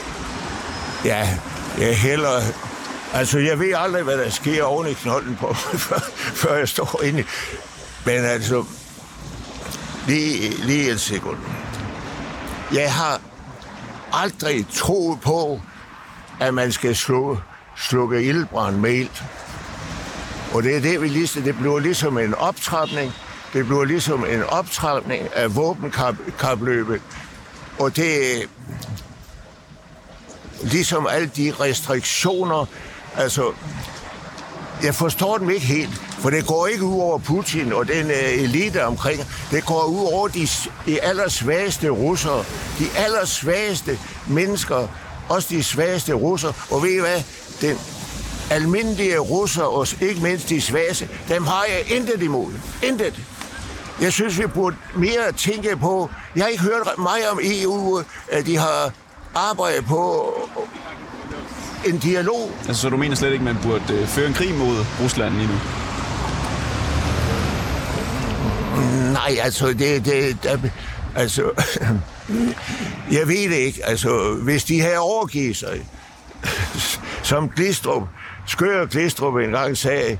ja, 1.06 1.38
jeg 1.80 1.97
hælder... 1.97 2.41
Altså, 3.14 3.39
jeg 3.39 3.60
ved 3.60 3.74
aldrig, 3.78 4.04
hvad 4.04 4.18
der 4.18 4.30
sker 4.30 4.64
oven 4.64 4.88
i 4.88 4.93
knolden 4.93 5.36
på, 5.36 5.54
før, 5.88 5.99
før 6.16 6.56
jeg 6.58 6.68
står 6.70 7.02
inde. 7.04 7.20
i- 7.20 7.26
Men 8.06 8.16
altså, 8.26 8.64
lige, 10.08 10.49
lige 10.66 10.91
et 10.91 10.99
sekund. 11.02 11.38
Jeg 12.74 12.93
har 12.93 13.20
aldrig 14.14 14.66
troet 14.74 15.22
på, 15.22 15.62
at 16.39 16.54
man 16.54 16.72
skal 16.72 16.95
slå, 16.95 17.38
slukke 17.78 18.24
ildbrand 18.24 18.76
med 18.76 18.93
ild. 18.93 19.10
Og 20.54 20.64
det 20.64 20.76
er 20.76 20.82
det, 20.82 21.02
vi 21.02 21.08
lige, 21.08 21.41
det 21.41 21.58
bliver 21.58 21.80
ligesom 21.80 22.18
en 22.18 22.34
optrapning. 22.36 23.14
Det 23.54 23.66
bliver 23.66 23.84
ligesom 23.84 24.26
en 24.26 24.43
optrapning 24.43 25.28
af 25.36 25.56
våbenkapløbet. 25.56 27.02
Og 27.80 27.95
det 27.95 28.43
ligesom 30.64 31.07
alle 31.07 31.32
de 31.36 31.53
restriktioner. 31.59 32.66
Altså, 33.18 33.51
jeg 34.84 34.95
forstår 34.95 35.38
dem 35.38 35.49
ikke 35.49 35.66
helt, 35.66 36.01
for 36.20 36.30
det 36.30 36.47
går 36.47 36.68
ikke 36.68 36.84
ud 36.84 37.01
over 37.01 37.18
Putin 37.18 37.74
og 37.74 37.88
den 37.88 38.12
øh, 38.12 38.43
elite 38.43 38.86
omkring. 38.86 39.22
Det 39.51 39.66
går 39.66 39.84
ud 39.84 40.14
over 40.14 40.28
de, 40.28 40.47
de 40.86 41.01
allersvageste 41.01 41.89
russere, 41.89 42.45
de 42.80 42.86
allersvageste 42.97 43.99
mennesker, 44.28 44.88
også 45.30 45.47
de 45.51 45.64
svageste 45.64 46.14
russere. 46.14 46.53
Og 46.70 46.84
ved 46.84 46.89
I 46.89 46.99
hvad? 46.99 47.22
Den 47.62 47.78
almindelige 48.49 49.18
russer, 49.18 49.64
og 49.64 49.88
ikke 50.01 50.22
mindst 50.22 50.49
de 50.49 50.62
svageste, 50.62 51.09
dem 51.30 51.45
har 51.45 51.66
jeg 51.70 51.97
intet 51.97 52.22
imod. 52.22 52.51
Intet. 52.84 53.14
Jeg 54.01 54.14
synes, 54.14 54.39
vi 54.39 54.47
burde 54.47 54.76
mere 54.95 55.32
tænke 55.32 55.78
på... 55.78 56.09
Jeg 56.36 56.43
har 56.43 56.49
ikke 56.49 56.64
hørt 56.64 56.88
meget 56.97 57.30
om 57.30 57.39
EU, 57.43 57.97
at 57.97 58.05
øh, 58.32 58.45
de 58.45 58.57
har 58.57 58.91
arbejdet 59.36 59.86
på 59.86 60.34
en 61.86 61.98
dialog 61.98 62.52
Altså, 62.68 62.82
så 62.82 62.90
du 62.90 62.98
mener 62.98 63.16
slet 63.16 63.32
ikke, 63.32 63.44
man 63.44 63.58
burde 63.64 63.94
øh, 63.94 64.08
føre 64.08 64.28
en 64.28 64.34
krig 64.34 64.56
mod 64.56 64.86
Rusland 65.04 65.34
lige 65.34 65.48
nu? 65.48 65.54
Nej, 69.14 69.38
altså, 69.42 69.68
det, 69.68 70.06
det, 70.06 70.44
der, 70.44 70.58
altså, 71.16 71.42
jeg 73.18 73.28
ved 73.28 73.50
det 73.50 73.56
ikke. 73.56 73.86
Altså, 73.86 74.34
hvis 74.44 74.64
de 74.64 74.82
her 74.82 74.98
overgivet 74.98 75.58
sig, 75.58 75.86
som 77.24 77.50
Glistrup, 77.50 78.04
Skør 78.48 78.86
Glistrup 78.86 79.36
engang 79.36 79.78
sagde, 79.78 80.18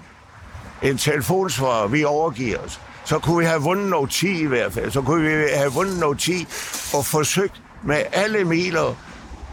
en 0.82 0.98
telefonsvar, 0.98 1.88
vi 1.88 2.04
overgiver 2.04 2.58
os, 2.58 2.80
så 3.06 3.20
kunne 3.20 3.40
vi 3.40 3.46
have 3.46 3.62
vundet 3.62 3.90
noget 3.90 4.10
10 4.10 4.42
i 4.42 4.46
hvert 4.46 4.74
fald. 4.74 4.92
Så 4.92 5.02
kunne 5.02 5.24
vi 5.24 5.44
have 5.56 5.72
vundet 5.72 6.00
noget 6.00 6.20
10 6.20 6.48
og 6.94 7.06
forsøgt 7.06 7.61
med 7.84 8.04
alle 8.12 8.44
miler, 8.46 8.96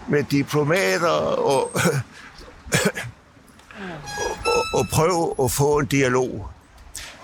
med 0.09 0.23
diplomater 0.31 1.09
og, 1.09 1.71
og, 1.75 1.81
og 4.75 4.87
prøve 4.93 5.35
at 5.45 5.51
få 5.51 5.79
en 5.79 5.87
dialog. 5.87 6.49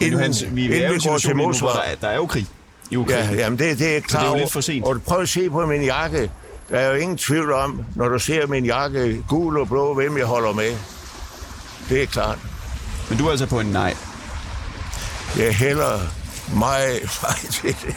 Men 0.00 0.12
Johannes, 0.12 0.44
vi, 0.50 0.66
vi 0.66 0.76
er 0.82 0.86
inden 0.86 1.00
går 1.10 1.18
til 1.18 1.36
modsvar. 1.36 1.72
der, 1.72 1.80
er- 1.80 1.94
der 2.00 2.08
er 2.08 2.16
jo 2.16 2.26
krig 2.26 2.46
i 2.90 2.96
Ukraine. 2.96 3.32
Ja, 3.32 3.34
jamen 3.38 3.58
det, 3.58 3.78
det 3.78 3.96
er 3.96 4.00
klar 4.00 4.20
det 4.20 4.26
er 4.28 4.32
jo 4.32 4.38
lidt 4.38 4.52
for 4.52 4.60
sent. 4.60 4.84
Og 4.84 5.02
prøv 5.02 5.20
at 5.22 5.28
se 5.28 5.50
på 5.50 5.66
min 5.66 5.82
jakke. 5.84 6.30
Der 6.70 6.78
er 6.78 6.88
jo 6.88 6.94
ingen 6.94 7.18
tvivl 7.18 7.52
om, 7.52 7.84
når 7.94 8.08
du 8.08 8.18
ser 8.18 8.46
min 8.46 8.64
jakke, 8.64 9.22
gul 9.28 9.58
og 9.58 9.68
blå, 9.68 9.94
hvem 9.94 10.18
jeg 10.18 10.26
holder 10.26 10.52
med. 10.52 10.76
Det 11.88 12.02
er 12.02 12.06
klart. 12.06 12.38
Men 13.08 13.18
du 13.18 13.26
er 13.26 13.30
altså 13.30 13.46
på 13.46 13.60
en 13.60 13.66
nej. 13.66 13.94
Jeg 15.38 15.54
hælder 15.56 15.98
meget, 16.56 17.18
meget 17.22 17.36
til 17.52 17.76
det. 17.86 17.96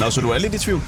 Nå, 0.00 0.10
så 0.10 0.20
du 0.20 0.30
er 0.30 0.38
lidt 0.38 0.54
i 0.54 0.58
tvivl? 0.58 0.82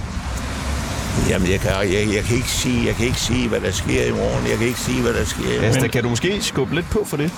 Jamen, 1.29 1.51
jeg 1.51 1.61
kan, 1.61 1.71
jeg, 1.71 2.15
jeg, 2.15 2.25
kan 2.25 2.37
ikke 2.37 2.51
sige, 2.51 2.87
jeg 2.87 2.95
kan 2.95 3.07
ikke 3.07 3.21
sige, 3.21 3.49
hvad 3.49 3.61
der 3.61 3.71
sker 3.71 4.05
i 4.05 4.11
morgen. 4.11 4.47
Jeg 4.51 4.59
kan 4.59 4.67
ikke 4.67 4.81
sige, 4.81 5.03
hvad 5.03 5.15
der 5.15 5.25
sker 5.25 5.43
i 5.43 5.47
morgen. 5.47 5.65
Altså, 5.65 5.89
kan 5.89 6.03
du 6.03 6.09
måske 6.09 6.43
skubbe 6.43 6.75
lidt 6.75 6.91
på 6.91 7.05
for 7.05 7.17
det? 7.17 7.31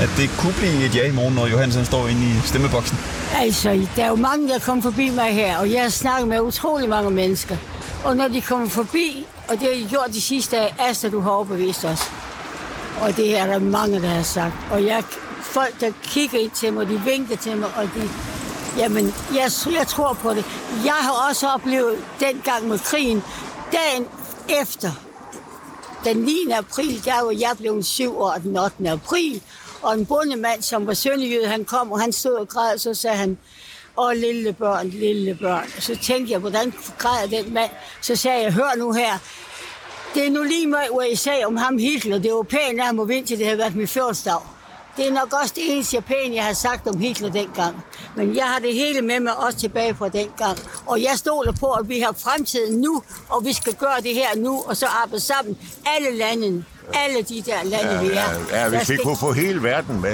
At 0.00 0.10
det 0.16 0.30
kunne 0.38 0.52
blive 0.52 0.86
et 0.86 0.94
ja 0.96 1.08
i 1.08 1.12
morgen, 1.12 1.34
når 1.34 1.46
Johannes 1.46 1.76
han 1.76 1.84
står 1.84 2.08
inde 2.08 2.22
i 2.22 2.32
stemmeboksen. 2.44 2.98
Altså, 3.36 3.86
der 3.96 4.04
er 4.04 4.08
jo 4.08 4.16
mange, 4.16 4.48
der 4.48 4.58
kommer 4.58 4.82
forbi 4.82 5.10
mig 5.10 5.34
her, 5.34 5.58
og 5.58 5.72
jeg 5.72 5.82
har 5.82 5.88
snakket 5.88 6.28
med 6.28 6.40
utrolig 6.40 6.88
mange 6.88 7.10
mennesker. 7.10 7.56
Og 8.04 8.16
når 8.16 8.28
de 8.28 8.40
kommer 8.40 8.68
forbi, 8.68 9.26
og 9.48 9.54
det 9.54 9.62
har 9.62 9.82
de 9.82 9.86
gjort 9.90 10.08
de 10.12 10.20
sidste 10.20 10.56
dage, 10.56 10.68
Asta, 10.78 11.08
du 11.08 11.20
har 11.20 11.30
overbevist 11.30 11.84
os. 11.84 12.00
Og 13.00 13.16
det 13.16 13.38
er 13.38 13.46
der 13.46 13.58
mange, 13.58 14.02
der 14.02 14.08
har 14.08 14.22
sagt. 14.22 14.54
Og 14.70 14.84
jeg, 14.84 15.02
folk, 15.42 15.80
der 15.80 15.90
kigger 16.02 16.38
ind 16.38 16.50
til 16.50 16.72
mig, 16.72 16.88
de 16.88 17.00
vinker 17.04 17.36
til 17.36 17.56
mig, 17.56 17.68
og 17.76 17.84
de... 17.84 18.08
Jamen, 18.80 19.14
jeg, 19.34 19.50
jeg 19.72 19.86
tror 19.86 20.12
på 20.12 20.34
det. 20.34 20.44
Jeg 20.84 20.94
har 20.94 21.28
også 21.28 21.48
oplevet 21.48 22.04
dengang 22.20 22.68
med 22.68 22.78
krigen, 22.78 23.22
dagen 23.72 24.06
efter, 24.62 24.90
den 26.04 26.16
9. 26.16 26.32
april, 26.52 27.04
der 27.04 27.24
var 27.24 27.30
jeg 27.30 27.54
blevet 27.58 27.86
syv 27.86 28.18
år 28.18 28.34
den 28.42 28.58
8. 28.58 28.90
april, 28.90 29.42
og 29.82 29.94
en 29.94 30.06
bondemand, 30.06 30.62
som 30.62 30.86
var 30.86 30.94
sønderjyde, 30.94 31.46
han 31.46 31.64
kom, 31.64 31.92
og 31.92 32.00
han 32.00 32.12
stod 32.12 32.32
og 32.32 32.48
græd, 32.48 32.78
så 32.78 32.94
sagde 32.94 33.16
han, 33.16 33.38
og 33.96 34.16
lille 34.16 34.52
børn, 34.52 34.88
lille 34.88 35.34
børn. 35.34 35.64
Og 35.76 35.82
så 35.82 35.98
tænkte 36.02 36.32
jeg, 36.32 36.40
hvordan 36.40 36.74
græder 36.98 37.42
den 37.42 37.54
mand? 37.54 37.70
Så 38.00 38.16
sagde 38.16 38.42
jeg, 38.42 38.52
hør 38.52 38.76
nu 38.78 38.92
her, 38.92 39.18
det 40.14 40.26
er 40.26 40.30
nu 40.30 40.42
lige 40.42 40.66
meget, 40.66 40.90
hvad 40.94 41.06
I 41.12 41.16
sagde 41.16 41.44
om 41.44 41.56
ham 41.56 41.78
Hitler. 41.78 42.18
Det 42.18 42.32
var 42.32 42.42
pænt, 42.42 42.80
af 42.80 42.86
ham 42.86 43.00
at 43.00 43.08
vinde 43.08 43.28
til 43.28 43.38
det 43.38 43.46
havde 43.46 43.58
været 43.58 43.76
min 43.76 43.88
fødselsdag. 43.88 44.40
Det 45.00 45.08
er 45.08 45.12
nok 45.12 45.32
også 45.42 45.52
det 45.56 45.62
eneste 45.74 45.96
jeg 45.96 46.04
pænt, 46.04 46.34
jeg 46.34 46.44
har 46.44 46.52
sagt 46.52 46.86
om 46.86 46.98
Hitler 46.98 47.30
dengang. 47.30 47.76
Men 48.16 48.36
jeg 48.36 48.44
har 48.44 48.58
det 48.58 48.74
hele 48.74 49.02
med 49.02 49.20
mig 49.20 49.36
også 49.36 49.58
tilbage 49.58 49.94
fra 49.94 50.08
dengang. 50.08 50.58
Og 50.86 51.02
jeg 51.02 51.12
stoler 51.16 51.52
på, 51.52 51.66
at 51.72 51.88
vi 51.88 52.00
har 52.00 52.14
fremtiden 52.22 52.80
nu, 52.80 53.02
og 53.28 53.44
vi 53.44 53.52
skal 53.52 53.74
gøre 53.74 54.00
det 54.02 54.14
her 54.14 54.36
nu, 54.36 54.62
og 54.66 54.76
så 54.76 54.86
arbejde 54.86 55.20
sammen. 55.20 55.58
Alle 55.96 56.18
landene, 56.18 56.64
alle 56.94 57.22
de 57.22 57.42
der 57.46 57.62
lande, 57.64 57.92
Ja, 57.94 58.00
vi 58.02 58.06
er. 58.08 58.12
ja, 58.52 58.62
ja, 58.62 58.68
hvis 58.68 58.80
vi 58.80 58.84
skal- 58.84 58.98
kunne 59.04 59.16
få 59.16 59.32
hele 59.32 59.62
verden 59.62 60.00
med. 60.00 60.12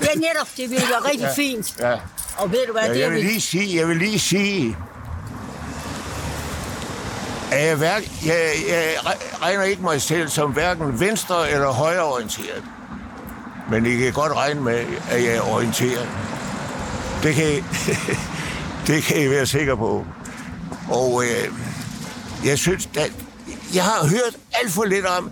Ja, 0.00 0.14
netop, 0.14 0.48
det 0.56 0.70
ville 0.70 0.86
være 0.90 1.10
rigtig 1.10 1.28
fint. 1.36 1.74
Ja. 1.80 1.92
Og 2.38 2.52
ved 2.52 2.66
du 2.66 2.72
hvad, 2.72 2.82
Ja, 2.82 2.88
det 2.88 2.96
er 2.96 3.00
jeg 3.00 3.10
vil 3.10 3.18
vi... 3.22 3.22
lige 3.28 3.40
sige, 3.40 3.76
jeg 3.76 3.88
vil 3.88 3.96
lige 3.96 4.18
sige, 4.18 4.76
at 7.52 7.80
jeg, 7.80 8.02
jeg, 8.26 8.52
jeg 8.68 8.94
regner 9.42 9.62
ikke 9.62 9.82
mig 9.82 10.02
selv 10.02 10.28
som 10.28 10.50
hverken 10.50 11.00
venstre- 11.00 11.50
eller 11.50 11.72
højreorienteret. 11.72 12.62
Men 13.70 13.86
I 13.86 13.96
kan 13.96 14.12
godt 14.12 14.32
regne 14.32 14.60
med, 14.60 14.84
at 15.10 15.24
jeg 15.24 15.34
er 15.34 15.40
orienteret. 15.40 16.08
Det 17.22 17.34
kan, 17.34 17.52
I, 17.52 17.56
det 18.86 19.02
kan 19.02 19.22
I 19.22 19.30
være 19.30 19.46
sikre 19.46 19.76
på. 19.76 20.06
Og 20.90 21.22
øh, 21.24 21.52
jeg 22.44 22.58
synes, 22.58 22.88
at 22.96 23.12
jeg 23.74 23.84
har 23.84 24.06
hørt 24.08 24.36
alt 24.52 24.72
for 24.72 24.84
lidt 24.84 25.06
om, 25.06 25.30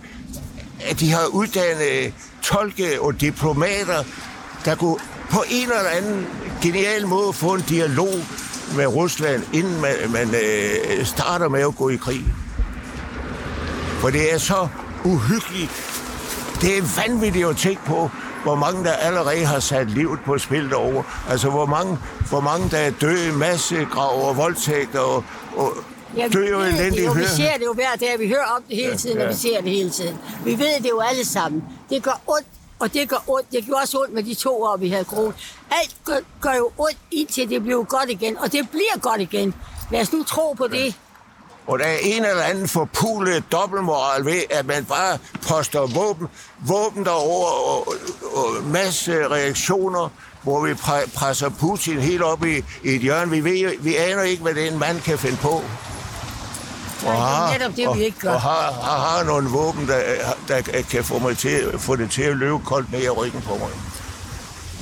at 0.81 0.99
de 0.99 1.11
har 1.11 1.25
uddannet 1.25 2.05
øh, 2.05 2.11
tolke 2.41 3.01
og 3.01 3.21
diplomater, 3.21 4.03
der 4.65 4.75
kunne 4.75 4.97
på 5.29 5.43
en 5.49 5.63
eller 5.63 5.89
anden 5.97 6.27
genial 6.61 7.07
måde 7.07 7.33
få 7.33 7.53
en 7.53 7.61
dialog 7.61 8.13
med 8.75 8.87
Rusland, 8.87 9.43
inden 9.53 9.81
man, 9.81 9.93
man 10.09 10.35
øh, 10.35 11.05
starter 11.05 11.49
med 11.49 11.61
at 11.61 11.75
gå 11.75 11.89
i 11.89 11.95
krig. 11.95 12.25
For 13.99 14.09
det 14.09 14.33
er 14.33 14.37
så 14.37 14.67
uhyggeligt. 15.03 15.92
Det 16.63 16.77
er 16.77 17.07
vanvittigt 17.07 17.47
at 17.47 17.57
tænke 17.57 17.81
på, 17.85 18.09
hvor 18.43 18.55
mange 18.55 18.83
der 18.83 18.93
allerede 18.93 19.45
har 19.45 19.59
sat 19.59 19.89
livet 19.89 20.19
på 20.25 20.37
spil 20.37 20.69
derovre. 20.69 21.03
Altså, 21.29 21.49
hvor 21.49 21.65
mange, 21.65 21.97
hvor 22.29 22.39
mange 22.39 22.69
der 22.69 22.77
er 22.77 22.91
døde, 23.01 23.31
massegrav 23.37 24.27
og 24.29 24.37
voldtægter 24.37 24.99
og, 24.99 25.23
og 25.55 25.73
Ja, 26.17 26.27
vi 26.27 26.33
det 26.33 26.49
elendigt. 26.49 27.05
jo, 27.05 27.11
vi 27.11 27.25
ser 27.25 27.53
det 27.57 27.65
jo 27.65 27.73
hver 27.73 27.95
dag, 27.99 28.19
vi 28.19 28.27
hører 28.27 28.45
om 28.55 28.63
det 28.69 28.75
hele 28.77 28.97
tiden, 28.97 29.21
og 29.21 29.29
vi 29.29 29.33
ser 29.33 29.61
det 29.61 29.71
hele 29.71 29.89
tiden. 29.89 30.17
Vi 30.45 30.51
ved 30.59 30.79
det 30.83 30.89
jo 30.89 30.99
alle 30.99 31.25
sammen. 31.25 31.63
Det 31.89 32.03
gør 32.03 32.21
ondt, 32.27 32.47
og 32.79 32.93
det 32.93 33.09
gør 33.09 33.23
ondt. 33.27 33.51
Det 33.51 33.65
gjorde 33.65 33.81
også 33.81 33.97
ondt 33.97 34.13
med 34.13 34.23
de 34.23 34.33
to 34.33 34.63
år, 34.63 34.77
vi 34.77 34.89
havde 34.89 35.03
corona. 35.03 35.33
Alt 35.71 35.95
gør, 36.05 36.17
gør 36.41 36.53
jo 36.53 36.71
ondt, 36.77 36.97
indtil 37.11 37.49
det 37.49 37.63
bliver 37.63 37.83
godt 37.83 38.09
igen, 38.09 38.37
og 38.37 38.51
det 38.51 38.69
bliver 38.69 38.99
godt 39.01 39.21
igen. 39.21 39.53
Lad 39.91 40.01
os 40.01 40.13
nu 40.13 40.23
tro 40.23 40.53
på 40.53 40.67
det. 40.67 40.95
Og 41.67 41.79
der 41.79 41.85
er 41.85 41.97
en 42.01 42.25
eller 42.25 42.43
anden 42.43 42.67
forpulet 42.67 43.43
dobbeltmoral 43.51 44.25
ved, 44.25 44.41
at 44.49 44.65
man 44.65 44.85
bare 44.85 45.17
poster 45.47 45.79
våben, 45.79 46.27
våben 46.59 47.05
derover 47.05 47.47
og, 47.47 47.87
og, 47.87 47.95
og 48.33 48.63
masse 48.63 49.27
reaktioner, 49.27 50.09
hvor 50.41 50.65
vi 50.65 50.71
pre- 50.71 51.09
presser 51.15 51.49
Putin 51.49 51.99
helt 51.99 52.21
op 52.21 52.45
i, 52.45 52.57
i 52.83 52.95
et 52.95 53.01
hjørne. 53.01 53.31
Vi, 53.31 53.43
ved, 53.43 53.73
vi 53.79 53.95
aner 53.95 54.21
ikke, 54.21 54.43
hvad 54.43 54.53
den 54.53 54.79
mand 54.79 55.01
kan 55.01 55.19
finde 55.19 55.37
på. 55.37 55.63
Det 57.01 57.09
er 57.09 57.57
netop 57.59 57.75
det, 57.75 57.87
og, 57.87 57.97
vi 57.97 58.03
ikke 58.03 58.19
gør. 58.19 58.33
Og 58.33 58.41
har, 58.41 58.71
har, 58.71 58.99
har 58.99 59.23
nogle 59.23 59.49
våben, 59.49 59.87
der, 59.87 60.01
der 60.47 60.61
kan 60.61 61.03
få, 61.03 61.19
mig 61.19 61.37
til, 61.37 61.79
få 61.79 61.95
det 61.95 62.11
til 62.11 62.21
at 62.21 62.37
løbe 62.37 62.59
koldt 62.59 62.91
ned 62.91 63.01
i 63.03 63.09
ryggen 63.09 63.41
på 63.41 63.57
mig. 63.57 63.69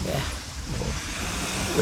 Ja. 0.06 0.22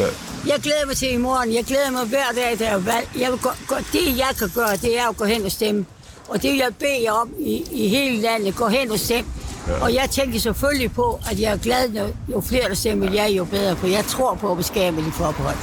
Ja. 0.02 0.08
Jeg 0.48 0.60
glæder 0.64 0.86
mig 0.86 0.98
til 0.98 1.14
i 1.14 1.18
morgen. 1.18 1.54
Jeg 1.54 1.64
glæder 1.66 1.92
mig 1.92 2.06
hver 2.06 2.32
dag, 2.36 2.60
der 2.60 2.66
er 2.66 2.78
valg. 2.78 3.10
Jeg 3.20 3.32
vil 3.32 3.40
gå, 3.40 3.50
gå, 3.68 3.76
det, 3.94 4.18
jeg 4.18 4.30
kan 4.40 4.50
gøre, 4.56 4.78
det 4.78 5.00
er 5.00 5.10
at 5.10 5.18
gå 5.18 5.26
hen 5.26 5.46
og 5.46 5.52
stemme. 5.52 5.86
Og 6.28 6.42
det 6.42 6.52
vil 6.52 6.58
jeg 6.58 6.76
bede 6.80 7.04
jer 7.04 7.12
om 7.12 7.30
i, 7.40 7.64
i 7.72 7.88
hele 7.88 8.22
landet. 8.22 8.56
Gå 8.56 8.68
hen 8.68 8.92
og 8.92 9.00
stem. 9.00 9.26
Ja. 9.68 9.84
Og 9.84 9.94
jeg 9.94 10.10
tænker 10.10 10.40
selvfølgelig 10.40 10.92
på, 10.92 11.20
at 11.32 11.40
jeg 11.40 11.52
er 11.52 11.58
glad, 11.58 11.90
når 11.90 12.10
jo 12.32 12.42
flere 12.42 12.70
der 12.70 12.76
stemmer 12.76 13.12
ja, 13.12 13.28
jo 13.28 13.46
bedre. 13.46 13.76
For 13.76 13.88
jeg 13.88 14.06
tror 14.06 14.36
på, 14.36 14.52
at 14.52 14.58
vi 14.58 14.64
skaber 14.64 15.04
de 15.04 15.12
forbehold. 15.12 15.56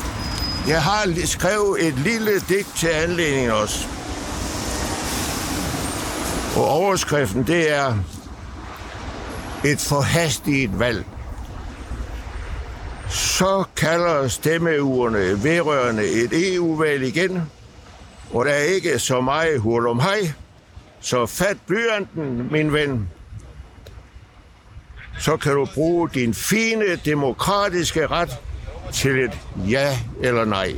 Jeg 0.68 0.82
har 0.82 1.26
skrevet 1.26 1.86
et 1.86 1.94
lille 1.98 2.30
digt 2.48 2.68
til 2.76 2.88
anledningen 2.88 3.50
også. 3.50 3.86
Og 6.56 6.68
overskriften, 6.68 7.46
det 7.46 7.72
er 7.72 7.94
et 9.64 9.80
forhastigt 9.80 10.78
valg. 10.78 11.04
Så 13.38 13.64
kalder 13.76 14.28
stemmeurene 14.28 15.44
vedrørende 15.44 16.08
et 16.08 16.54
EU-valg 16.54 17.02
igen, 17.02 17.42
og 18.32 18.44
der 18.44 18.50
er 18.50 18.62
ikke 18.62 18.98
så 18.98 19.20
meget 19.20 19.60
hul 19.60 19.86
om 19.86 20.00
hej, 20.00 20.32
så 21.00 21.26
fat 21.26 21.56
blyanten, 21.66 22.48
min 22.50 22.72
ven. 22.72 23.08
Så 25.18 25.36
kan 25.36 25.52
du 25.52 25.66
bruge 25.74 26.10
din 26.14 26.34
fine 26.34 26.96
demokratiske 27.04 28.06
ret 28.06 28.30
til 28.92 29.24
et 29.24 29.38
ja 29.68 29.98
eller 30.22 30.44
nej. 30.44 30.74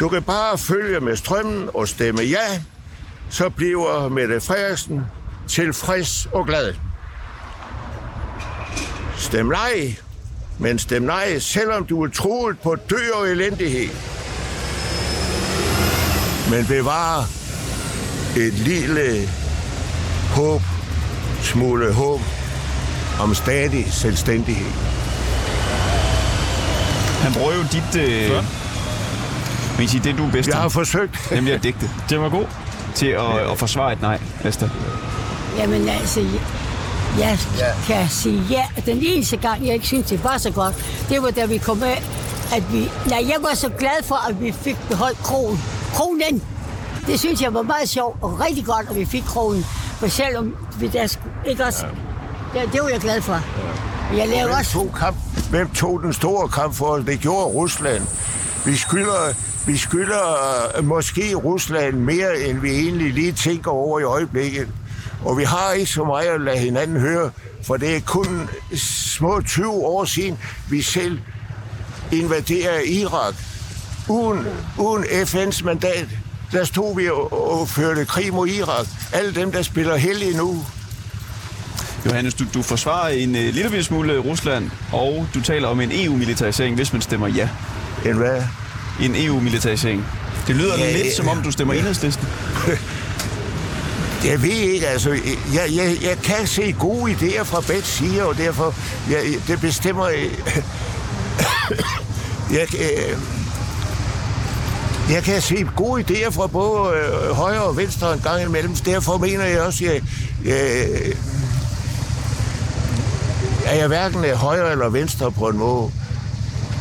Du 0.00 0.08
kan 0.08 0.22
bare 0.22 0.58
følge 0.58 1.00
med 1.00 1.16
strømmen 1.16 1.70
og 1.74 1.88
stemme 1.88 2.22
ja, 2.22 2.62
så 3.30 3.48
bliver 3.48 4.08
Mette 4.08 4.40
Frederiksen 4.40 5.02
tilfreds 5.48 6.26
og 6.32 6.46
glad. 6.46 6.74
Stem 9.16 9.46
nej, 9.46 9.96
men 10.58 10.78
stem 10.78 11.02
nej, 11.02 11.38
selvom 11.38 11.84
du 11.86 12.04
er 12.04 12.08
troet 12.08 12.58
på 12.58 12.76
død 12.90 13.10
og 13.14 13.28
elendighed. 13.28 13.88
Men 16.50 16.66
bevar 16.66 17.28
et 18.36 18.52
lille 18.52 19.28
håb, 20.30 20.62
smule 21.42 21.92
håb 21.92 22.20
om 23.20 23.34
stadig 23.34 23.86
selvstændighed. 23.92 24.66
Han 27.22 27.32
bruger 27.32 27.54
jo 27.54 27.62
dit... 27.72 28.02
Øh, 28.02 28.30
men 29.78 29.88
sige, 29.88 30.04
det 30.04 30.18
du 30.18 30.26
er 30.26 30.30
bedst 30.30 30.48
Jeg 30.48 30.56
har 30.56 30.68
til, 30.68 30.72
forsøgt. 30.74 31.16
nemlig 31.34 31.54
at 31.54 31.62
digte, 31.62 31.90
Den 32.10 32.20
var 32.20 32.28
god. 32.28 32.44
til 32.94 33.06
at, 33.06 33.50
at 33.50 33.58
forsvare 33.58 33.92
et 33.92 34.00
nej, 34.02 34.18
Vester. 34.44 34.68
Jamen 35.58 35.88
altså, 35.88 36.20
jeg, 37.18 37.38
ja. 37.58 37.72
kan 37.86 38.08
sige 38.08 38.42
ja. 38.50 38.64
Den 38.86 38.98
eneste 39.02 39.36
gang, 39.36 39.66
jeg 39.66 39.74
ikke 39.74 39.86
synes, 39.86 40.06
det 40.06 40.24
var 40.24 40.38
så 40.38 40.50
godt, 40.50 40.74
det 41.08 41.22
var 41.22 41.30
da 41.30 41.46
vi 41.46 41.58
kom 41.58 41.82
af, 41.82 42.02
at 42.54 42.72
vi... 42.72 42.90
Nej, 43.06 43.24
jeg 43.28 43.36
var 43.40 43.54
så 43.54 43.68
glad 43.68 44.04
for, 44.04 44.28
at 44.28 44.40
vi 44.40 44.52
fik 44.52 44.76
beholdt 44.88 45.18
kronen. 45.18 45.60
Kronen! 45.94 46.42
Det 47.06 47.20
synes 47.20 47.42
jeg 47.42 47.54
var 47.54 47.62
meget 47.62 47.88
sjovt 47.88 48.18
og 48.22 48.40
rigtig 48.40 48.64
godt, 48.64 48.86
at 48.90 48.96
vi 48.96 49.04
fik 49.04 49.22
kronen. 49.22 49.64
For 49.98 50.08
selvom 50.08 50.56
vi 50.80 50.86
der 50.88 51.16
ikke 51.46 51.64
også... 51.64 51.86
Ja. 52.54 52.60
Det, 52.60 52.72
det 52.72 52.82
var 52.82 52.88
jeg 52.88 53.00
glad 53.00 53.20
for. 53.22 53.40
Men 54.10 54.18
Jeg 54.18 54.28
lavede 54.28 54.54
også... 54.54 54.72
tog, 54.72 54.94
kamp, 54.98 55.16
hvem 55.50 55.70
tog 55.70 56.02
den 56.02 56.12
store 56.12 56.48
kamp 56.48 56.74
for 56.74 56.86
os? 56.86 57.04
Det 57.04 57.20
gjorde 57.20 57.46
Rusland. 57.46 58.02
Vi 58.66 58.76
skylder, 58.76 59.34
vi 59.66 59.76
skylder 59.76 60.22
øh, 60.78 60.84
måske 60.84 61.34
Rusland 61.34 61.94
mere, 61.94 62.40
end 62.40 62.60
vi 62.60 62.70
egentlig 62.70 63.12
lige 63.14 63.32
tænker 63.32 63.70
over 63.70 64.00
i 64.00 64.02
øjeblikket. 64.02 64.68
Og 65.26 65.38
vi 65.38 65.44
har 65.44 65.72
ikke 65.72 65.92
så 65.92 66.04
meget 66.04 66.28
at 66.28 66.40
lade 66.40 66.58
hinanden 66.58 67.00
høre, 67.00 67.30
for 67.62 67.76
det 67.76 67.96
er 67.96 68.00
kun 68.00 68.48
små 68.76 69.40
20 69.40 69.70
år 69.70 70.04
siden, 70.04 70.38
vi 70.70 70.82
selv 70.82 71.18
invaderer 72.12 72.80
Irak. 72.80 73.34
Uden, 74.08 74.46
uden 74.78 75.04
FN's 75.04 75.64
mandat, 75.64 76.08
der 76.52 76.64
stod 76.64 76.96
vi 76.96 77.08
og, 77.08 77.50
og 77.60 77.68
førte 77.68 78.04
krig 78.04 78.34
mod 78.34 78.48
Irak. 78.48 78.86
Alle 79.12 79.34
dem, 79.34 79.52
der 79.52 79.62
spiller 79.62 79.96
heldige 79.96 80.36
nu, 80.36 80.64
Johannes, 82.06 82.34
du, 82.34 82.44
du 82.54 82.62
forsvarer 82.62 83.08
en 83.08 83.36
øh, 83.36 83.54
lille 83.54 83.84
smule 83.84 84.18
Rusland, 84.18 84.70
og 84.92 85.26
du 85.34 85.40
taler 85.40 85.68
om 85.68 85.80
en 85.80 85.90
EU-militarisering, 85.92 86.76
hvis 86.76 86.92
man 86.92 87.02
stemmer 87.02 87.28
ja. 87.28 87.48
end 88.04 88.14
hvad? 88.16 88.42
En 89.02 89.14
EU-militarisering. 89.16 90.04
Det 90.46 90.56
lyder 90.56 90.78
Ja, 90.78 90.84
ja, 90.84 90.92
lidt, 90.92 91.06
ja, 91.06 91.14
som 91.14 91.28
om 91.28 91.38
ja. 91.38 91.44
du 91.44 91.50
stemmer 91.50 91.74
enhedslisten. 91.74 92.26
Jeg 94.26 94.42
ved 94.42 94.48
ikke, 94.48 94.86
altså, 94.86 95.10
jeg, 95.54 95.68
jeg, 95.76 95.98
jeg 96.02 96.18
kan 96.24 96.46
se 96.46 96.72
gode 96.78 97.12
idéer 97.12 97.42
fra 97.42 97.60
begge 97.60 97.82
sider, 97.82 98.24
og 98.24 98.36
derfor, 98.36 98.74
jeg, 99.10 99.22
det 99.48 99.60
bestemmer, 99.60 100.04
øh, 100.04 100.62
jeg, 102.56 102.74
øh, 102.74 103.18
jeg 105.10 105.22
kan 105.22 105.42
se 105.42 105.66
gode 105.76 106.02
idéer 106.02 106.30
fra 106.30 106.46
både 106.46 106.96
øh, 106.96 107.30
højre 107.30 107.62
og 107.62 107.76
venstre 107.76 108.12
en 108.12 108.20
gang 108.20 108.42
imellem, 108.42 108.74
derfor 108.74 109.18
mener 109.18 109.44
jeg 109.44 109.60
også, 109.60 109.84
jeg, 109.84 110.02
jeg, 110.44 110.88
at 113.66 113.78
jeg 113.78 113.86
hverken 113.86 114.24
er 114.24 114.36
højre 114.36 114.72
eller 114.72 114.88
venstre 114.88 115.32
på 115.32 115.48
en 115.48 115.58
måde. 115.58 115.90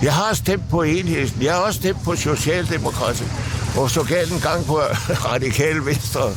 Jeg 0.02 0.14
har 0.14 0.34
stemt 0.34 0.70
på 0.70 0.82
enhedslisten, 0.82 1.42
jeg 1.42 1.54
har 1.54 1.60
også 1.60 1.80
stemt 1.80 2.04
på 2.04 2.16
Socialdemokratiet, 2.16 3.32
og 3.78 3.90
så 3.92 4.04
galt 4.04 4.32
en 4.32 4.40
gang 4.40 4.66
på 4.66 4.80
radikal 5.32 5.86
venstre. 5.86 6.32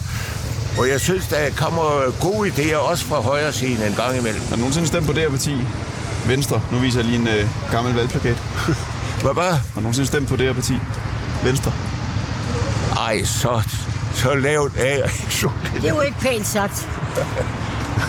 Og 0.79 0.89
jeg 0.89 1.01
synes, 1.01 1.27
der 1.27 1.51
kommer 1.57 2.13
gode 2.21 2.49
idéer 2.49 2.77
også 2.77 3.05
fra 3.05 3.21
højre 3.21 3.53
siden 3.53 3.83
en 3.83 3.95
gang 3.95 4.19
imellem. 4.19 4.43
Har 4.49 4.55
du 4.55 4.57
nogensinde 4.57 4.89
stemt 4.89 5.07
på 5.07 5.13
det 5.13 5.23
her 5.23 5.31
parti? 5.31 5.55
Venstre. 6.27 6.61
Nu 6.73 6.79
viser 6.79 6.99
jeg 7.01 7.07
lige 7.07 7.19
en 7.19 7.29
øh, 7.29 7.49
gammel 7.71 7.95
valgplakat. 7.95 8.37
Hvad 9.23 9.35
bare? 9.35 9.53
Har 9.53 9.75
du 9.75 9.81
nogensinde 9.81 10.07
stemt 10.07 10.29
på 10.29 10.37
det 10.37 10.47
her 10.47 10.53
parti? 10.53 10.75
Venstre. 11.45 11.73
Ej, 12.97 13.25
så, 13.25 13.63
så 14.15 14.35
lavt 14.35 14.73
er 14.77 15.09
så 15.31 15.51
Det 15.83 15.95
var 15.95 16.03
ikke 16.03 16.19
pænt 16.21 16.47
sagt. 16.47 16.89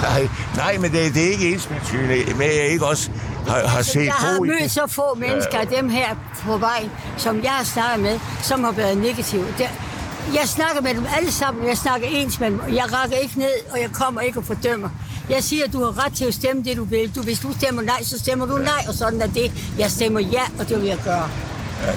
nej, 0.02 0.30
nej, 0.56 0.78
men 0.78 0.92
det, 0.92 1.14
det 1.14 1.28
er 1.28 1.32
ikke 1.32 1.54
ensbetydende 1.54 2.34
med, 2.38 2.46
at 2.46 2.58
jeg 2.58 2.68
ikke 2.68 2.86
også 2.86 3.10
har, 3.48 3.68
har 3.68 3.82
set 3.82 4.06
Jeg 4.06 4.14
har 4.14 4.40
mødt 4.40 4.72
så 4.72 4.88
få 4.88 5.16
mennesker 5.16 5.58
af 5.58 5.68
dem 5.68 5.90
her 5.90 6.16
på 6.46 6.58
vejen, 6.58 6.92
som 7.18 7.44
jeg 7.44 7.52
har 7.52 7.64
snakket 7.64 8.00
med, 8.00 8.20
som 8.42 8.64
har 8.64 8.72
været 8.72 8.98
negative. 8.98 9.46
Der, 9.58 9.68
jeg 10.34 10.48
snakker 10.48 10.82
med 10.82 10.94
dem 10.94 11.06
alle 11.18 11.32
sammen, 11.32 11.68
jeg 11.68 11.78
snakker 11.78 12.08
ens 12.08 12.40
med 12.40 12.52
dem, 12.52 12.60
og 12.60 12.76
jeg 12.76 12.84
rækker 12.94 13.18
ikke 13.18 13.40
ned, 13.40 13.52
og 13.72 13.82
jeg 13.82 13.90
kommer 13.94 14.22
ikke 14.22 14.40
og 14.40 14.46
fordømmer. 14.46 14.90
Jeg 15.30 15.44
siger, 15.44 15.66
at 15.66 15.74
du 15.74 15.84
har 15.84 16.06
ret 16.06 16.14
til 16.14 16.26
at 16.26 16.34
stemme 16.34 16.64
det, 16.64 16.78
du 16.78 16.84
vil. 16.84 17.16
Du, 17.16 17.22
hvis 17.22 17.40
du 17.40 17.54
stemmer 17.54 17.82
nej, 17.82 18.04
så 18.04 18.20
stemmer 18.20 18.46
du 18.46 18.58
nej, 18.58 18.86
og 18.88 18.94
sådan 18.94 19.22
er 19.22 19.28
det. 19.28 19.52
Jeg 19.78 19.92
stemmer 19.92 20.20
ja, 20.20 20.42
og 20.60 20.70
det 20.70 20.82
vil 20.82 20.88
jeg 20.88 20.98
gøre. 21.04 21.30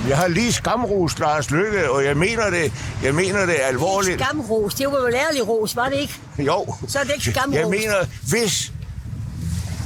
Jeg 0.08 0.16
har 0.16 0.28
lige 0.28 0.52
skamrost 0.52 1.18
Lars 1.18 1.50
Lykke, 1.50 1.90
og 1.90 2.04
jeg 2.04 2.16
mener 2.16 2.50
det, 2.50 2.72
jeg 3.02 3.14
mener 3.14 3.46
det 3.46 3.56
alvorligt. 3.68 4.22
Skamros, 4.22 4.74
det 4.74 4.86
var 4.86 4.98
jo 4.98 5.06
ærlig 5.06 5.48
ros, 5.48 5.76
var 5.76 5.88
det 5.88 5.98
ikke? 6.00 6.14
Jo. 6.38 6.74
Så 6.88 6.98
er 6.98 7.02
det 7.02 7.12
ikke 7.14 7.30
skamros. 7.30 7.56
Jeg 7.56 7.68
mener, 7.68 7.94
hvis 8.28 8.72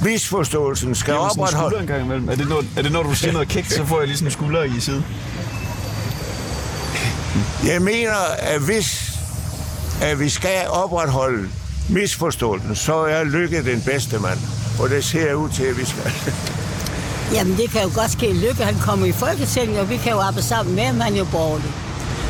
misforståelsen 0.03 0.95
skal 0.95 1.13
Det 1.13 1.21
opretholde... 1.21 1.79
en 1.79 1.87
gang 1.87 2.01
imellem. 2.05 2.29
Er 2.29 2.35
det, 2.35 2.49
når, 2.49 2.63
er 2.77 2.81
det 2.81 2.91
når 2.91 3.03
du 3.03 3.15
siger 3.15 3.31
noget 3.33 3.47
kægt, 3.47 3.73
så 3.73 3.85
får 3.85 3.99
jeg 3.99 4.07
lige 4.07 4.17
sådan 4.17 4.27
en 4.27 4.31
skulder 4.31 4.63
i 4.63 4.79
side? 7.61 7.73
Jeg 7.73 7.81
mener, 7.81 8.15
at 8.39 8.61
hvis 8.61 9.17
at 10.01 10.19
vi 10.19 10.29
skal 10.29 10.67
opretholde 10.69 11.49
misforståelsen, 11.89 12.75
så 12.75 12.95
er 12.95 13.23
Lykke 13.23 13.63
den 13.63 13.81
bedste 13.81 14.19
mand. 14.19 14.39
Og 14.79 14.89
det 14.89 15.03
ser 15.03 15.33
ud 15.33 15.49
til, 15.49 15.63
at 15.63 15.77
vi 15.77 15.85
skal. 15.85 16.11
Jamen, 17.35 17.57
det 17.57 17.69
kan 17.69 17.81
jo 17.81 17.89
godt 17.95 18.11
ske. 18.11 18.33
Lykke, 18.33 18.63
han 18.63 18.75
kommer 18.79 19.05
i 19.05 19.11
Folketinget, 19.11 19.79
og 19.79 19.89
vi 19.89 19.97
kan 19.97 20.11
jo 20.11 20.19
arbejde 20.19 20.47
sammen 20.47 20.75
med 20.75 20.83
ham, 20.83 20.99
han 20.99 21.13
er 21.13 21.17
jo 21.17 21.27
borgerlig. 21.31 21.71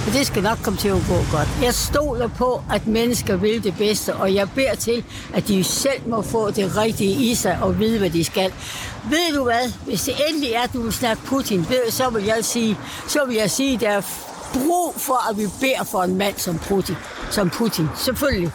Men 0.06 0.14
det 0.16 0.28
skal 0.28 0.44
nok 0.44 0.58
komme 0.64 0.80
til 0.80 0.88
at 0.88 1.02
gå 1.10 1.16
godt. 1.32 1.48
Jeg 1.62 1.74
stoler 1.74 2.28
på, 2.28 2.64
at 2.74 2.88
mennesker 2.88 3.36
vil 3.36 3.64
det 3.64 3.78
bedste, 3.78 4.16
og 4.16 4.34
jeg 4.34 4.50
beder 4.56 4.76
til, 4.76 5.04
at 5.34 5.48
de 5.48 5.64
selv 5.64 6.10
må 6.10 6.22
få 6.22 6.52
det 6.52 6.78
rigtige 6.78 7.32
i 7.32 7.36
sig 7.36 7.60
og 7.62 7.80
vide, 7.80 8.00
hvad 8.00 8.10
de 8.10 8.24
skal. 8.24 8.52
Ved 9.10 9.36
du 9.36 9.44
hvad? 9.44 9.72
Hvis 9.86 10.02
det 10.04 10.14
endelig 10.30 10.52
er, 10.52 10.62
at 10.62 10.74
du 10.74 10.82
vil 10.82 10.94
snakke 10.94 11.24
Putin, 11.24 11.66
så 11.90 12.10
vil 12.10 12.24
jeg 12.24 12.38
sige, 12.42 12.78
så 13.08 13.20
vil 13.28 13.36
jeg 13.36 13.52
sige, 13.52 13.74
at 13.74 13.82
der 13.82 13.90
er 13.90 14.02
brug 14.54 14.94
for, 14.98 15.30
at 15.30 15.38
vi 15.38 15.48
beder 15.60 15.84
for 15.92 16.04
en 16.04 16.16
mand 16.18 16.38
som 16.38 16.58
Putin. 16.60 16.96
Som 17.32 17.50
Putin. 17.50 17.88
Selvfølgelig. 17.96 18.52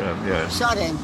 Ja, 0.00 0.34
ja. 0.38 0.48
Sådan. 0.50 0.98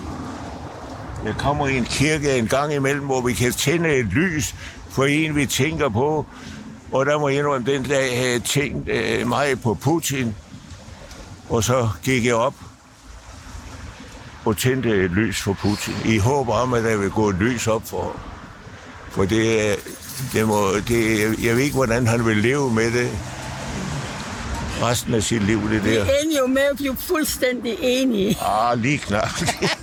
Jeg 1.24 1.34
kommer 1.38 1.66
i 1.66 1.76
en 1.76 1.84
kirke 1.84 2.38
en 2.38 2.49
gang 2.49 2.74
imellem, 2.74 3.05
hvor 3.05 3.20
vi 3.20 3.32
kan 3.32 3.53
tænde 3.53 3.88
et 3.97 4.07
lys 4.07 4.55
for 4.90 5.05
en, 5.05 5.36
vi 5.36 5.47
tænker 5.47 5.88
på. 5.88 6.26
Og 6.92 7.07
der 7.07 7.18
må 7.18 7.28
jeg 7.28 7.38
indrømme, 7.38 7.72
den 7.72 7.82
dag 7.82 8.16
havde 8.18 8.32
jeg 8.32 8.42
tænkt 8.42 8.88
øh, 8.88 9.28
meget 9.28 9.62
på 9.62 9.74
Putin. 9.74 10.34
Og 11.49 11.64
så 11.64 11.88
gik 12.03 12.24
jeg 12.26 12.34
op 12.34 12.55
og 14.45 14.57
tændte 14.57 15.05
et 15.05 15.11
lys 15.11 15.42
for 15.42 15.53
Putin. 15.53 15.95
I 16.05 16.18
håb 16.18 16.49
om, 16.49 16.74
at 16.74 16.84
der 16.84 16.97
vil 16.97 17.11
gå 17.11 17.28
et 17.28 17.36
lys 17.36 17.66
op 17.66 17.82
for 17.88 18.16
For 19.11 19.24
det, 19.24 19.70
er- 19.70 19.76
det 20.32 20.47
må, 20.49 20.70
det, 20.88 21.20
jeg 21.45 21.57
ved 21.57 21.62
ikke, 21.62 21.74
hvordan 21.76 22.07
han 22.07 22.26
vil 22.26 22.36
leve 22.36 22.70
med 22.74 22.90
det. 22.92 23.11
Resten 24.83 25.14
af 25.14 25.22
sit 25.22 25.43
liv, 25.43 25.70
det 25.70 25.85
Vi 25.85 25.95
der. 25.95 26.03
ender 26.05 26.39
jo 26.41 26.47
med 26.47 26.62
at 26.70 26.77
blive 26.77 26.97
fuldstændig 26.99 27.77
enige. 27.83 28.37
Ah, 28.47 28.79
lige 28.83 28.99
knap. 28.99 29.29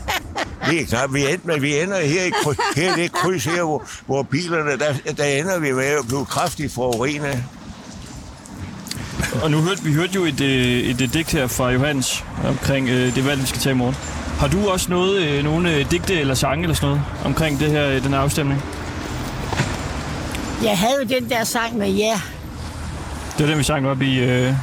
lige 0.70 0.86
knap. 0.86 1.14
Vi 1.14 1.20
ender, 1.34 1.60
vi 1.60 1.80
ender 1.80 2.00
her 2.02 2.24
i, 2.24 2.30
kry- 2.30 2.74
her 2.76 2.96
det 2.96 3.12
kryds 3.12 3.46
her, 3.46 3.64
hvor, 3.64 3.84
hvor 4.06 4.24
bilerne, 4.24 4.72
der, 4.80 5.14
der 5.18 5.24
ender 5.26 5.60
vi 5.60 5.72
med 5.72 5.86
at 5.86 6.08
blive 6.08 6.26
kraftigt 6.26 6.74
forurenet. 6.74 7.44
Og 9.44 9.52
nu 9.52 9.58
hørte 9.62 9.84
vi 9.84 9.94
hørte 9.94 10.14
jo 10.16 10.24
et, 10.26 10.42
øh, 10.42 10.50
et, 10.66 11.02
et 11.02 11.14
digt 11.14 11.32
her 11.32 11.48
fra 11.48 11.70
Johannes 11.72 12.24
omkring 12.48 12.90
øh, 12.90 13.16
det 13.16 13.26
valg, 13.26 13.42
vi 13.42 13.46
skal 13.48 13.62
tage 13.62 13.74
i 13.74 13.78
morgen. 13.78 13.96
Har 14.40 14.48
du 14.48 14.70
også 14.70 14.90
noget, 14.90 15.22
øh, 15.22 15.44
nogle 15.44 15.76
øh, 15.76 15.92
digte 15.92 16.20
eller 16.20 16.34
sange 16.34 16.64
eller 16.64 16.76
sådan 16.76 16.88
noget 16.90 17.02
omkring 17.26 17.60
det 17.60 17.72
her, 17.72 17.88
øh, 17.88 18.04
den 18.04 18.12
her 18.14 18.20
afstemning? 18.20 18.62
Jeg 20.64 20.78
havde 20.78 20.94
jo 21.04 21.20
den 21.20 21.30
der 21.30 21.44
sang 21.44 21.78
med 21.78 21.90
ja. 21.92 22.22
Det 23.38 23.40
var 23.46 23.46
den, 23.50 23.58
vi 23.58 23.64
sang 23.64 23.88
op 23.88 24.02
i... 24.02 24.20
Øh... 24.20 24.54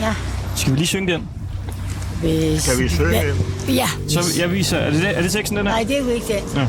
Ja. 0.00 0.14
Skal 0.56 0.72
vi 0.72 0.76
lige 0.76 0.86
synge 0.86 1.12
den? 1.12 1.28
Hvis... 2.20 2.68
Kan 2.68 2.78
vi 2.78 2.88
synge 2.88 3.10
Ja, 3.16 3.26
den? 3.26 3.36
ja. 3.68 3.88
Så 4.08 4.20
jeg 4.38 4.52
viser... 4.52 4.76
Er 4.78 4.90
det, 4.90 5.02
det- 5.02 5.16
er 5.18 5.22
det 5.22 5.32
teksten, 5.32 5.56
den 5.58 5.66
her? 5.66 5.74
Nej, 5.74 5.82
det 5.84 5.96
er 5.98 6.02
jo 6.02 6.08
ikke 6.08 6.26
den. 6.26 6.42
Ja. 6.56 6.66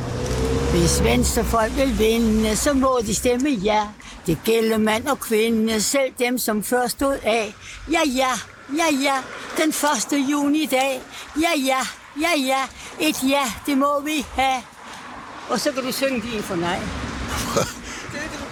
Hvis 0.71 1.03
venstrefolk 1.03 1.71
vil 1.77 1.99
vinde, 1.99 2.55
så 2.55 2.73
må 2.73 2.99
de 3.07 3.15
stemme 3.15 3.49
ja. 3.49 3.81
Det 4.27 4.37
gælder 4.45 4.77
mand 4.77 5.07
og 5.07 5.19
kvinde, 5.19 5.81
selv 5.81 6.11
dem 6.19 6.37
som 6.37 6.63
før 6.63 6.87
stod 6.87 7.17
af. 7.23 7.53
Ja, 7.91 7.99
ja, 8.15 8.27
ja, 8.77 8.97
ja, 9.03 9.13
den 9.63 9.69
1. 9.69 10.29
juni 10.31 10.65
dag. 10.71 11.01
Ja, 11.41 11.61
ja, 11.65 11.77
ja, 12.21 12.45
ja, 12.47 13.07
et 13.07 13.15
ja, 13.29 13.41
det 13.65 13.77
må 13.77 14.01
vi 14.05 14.25
have. 14.35 14.61
Og 15.49 15.59
så 15.59 15.71
kan 15.71 15.83
du 15.83 15.91
synge 15.91 16.21
din 16.31 16.43
for 16.43 16.55
nej. 16.55 16.79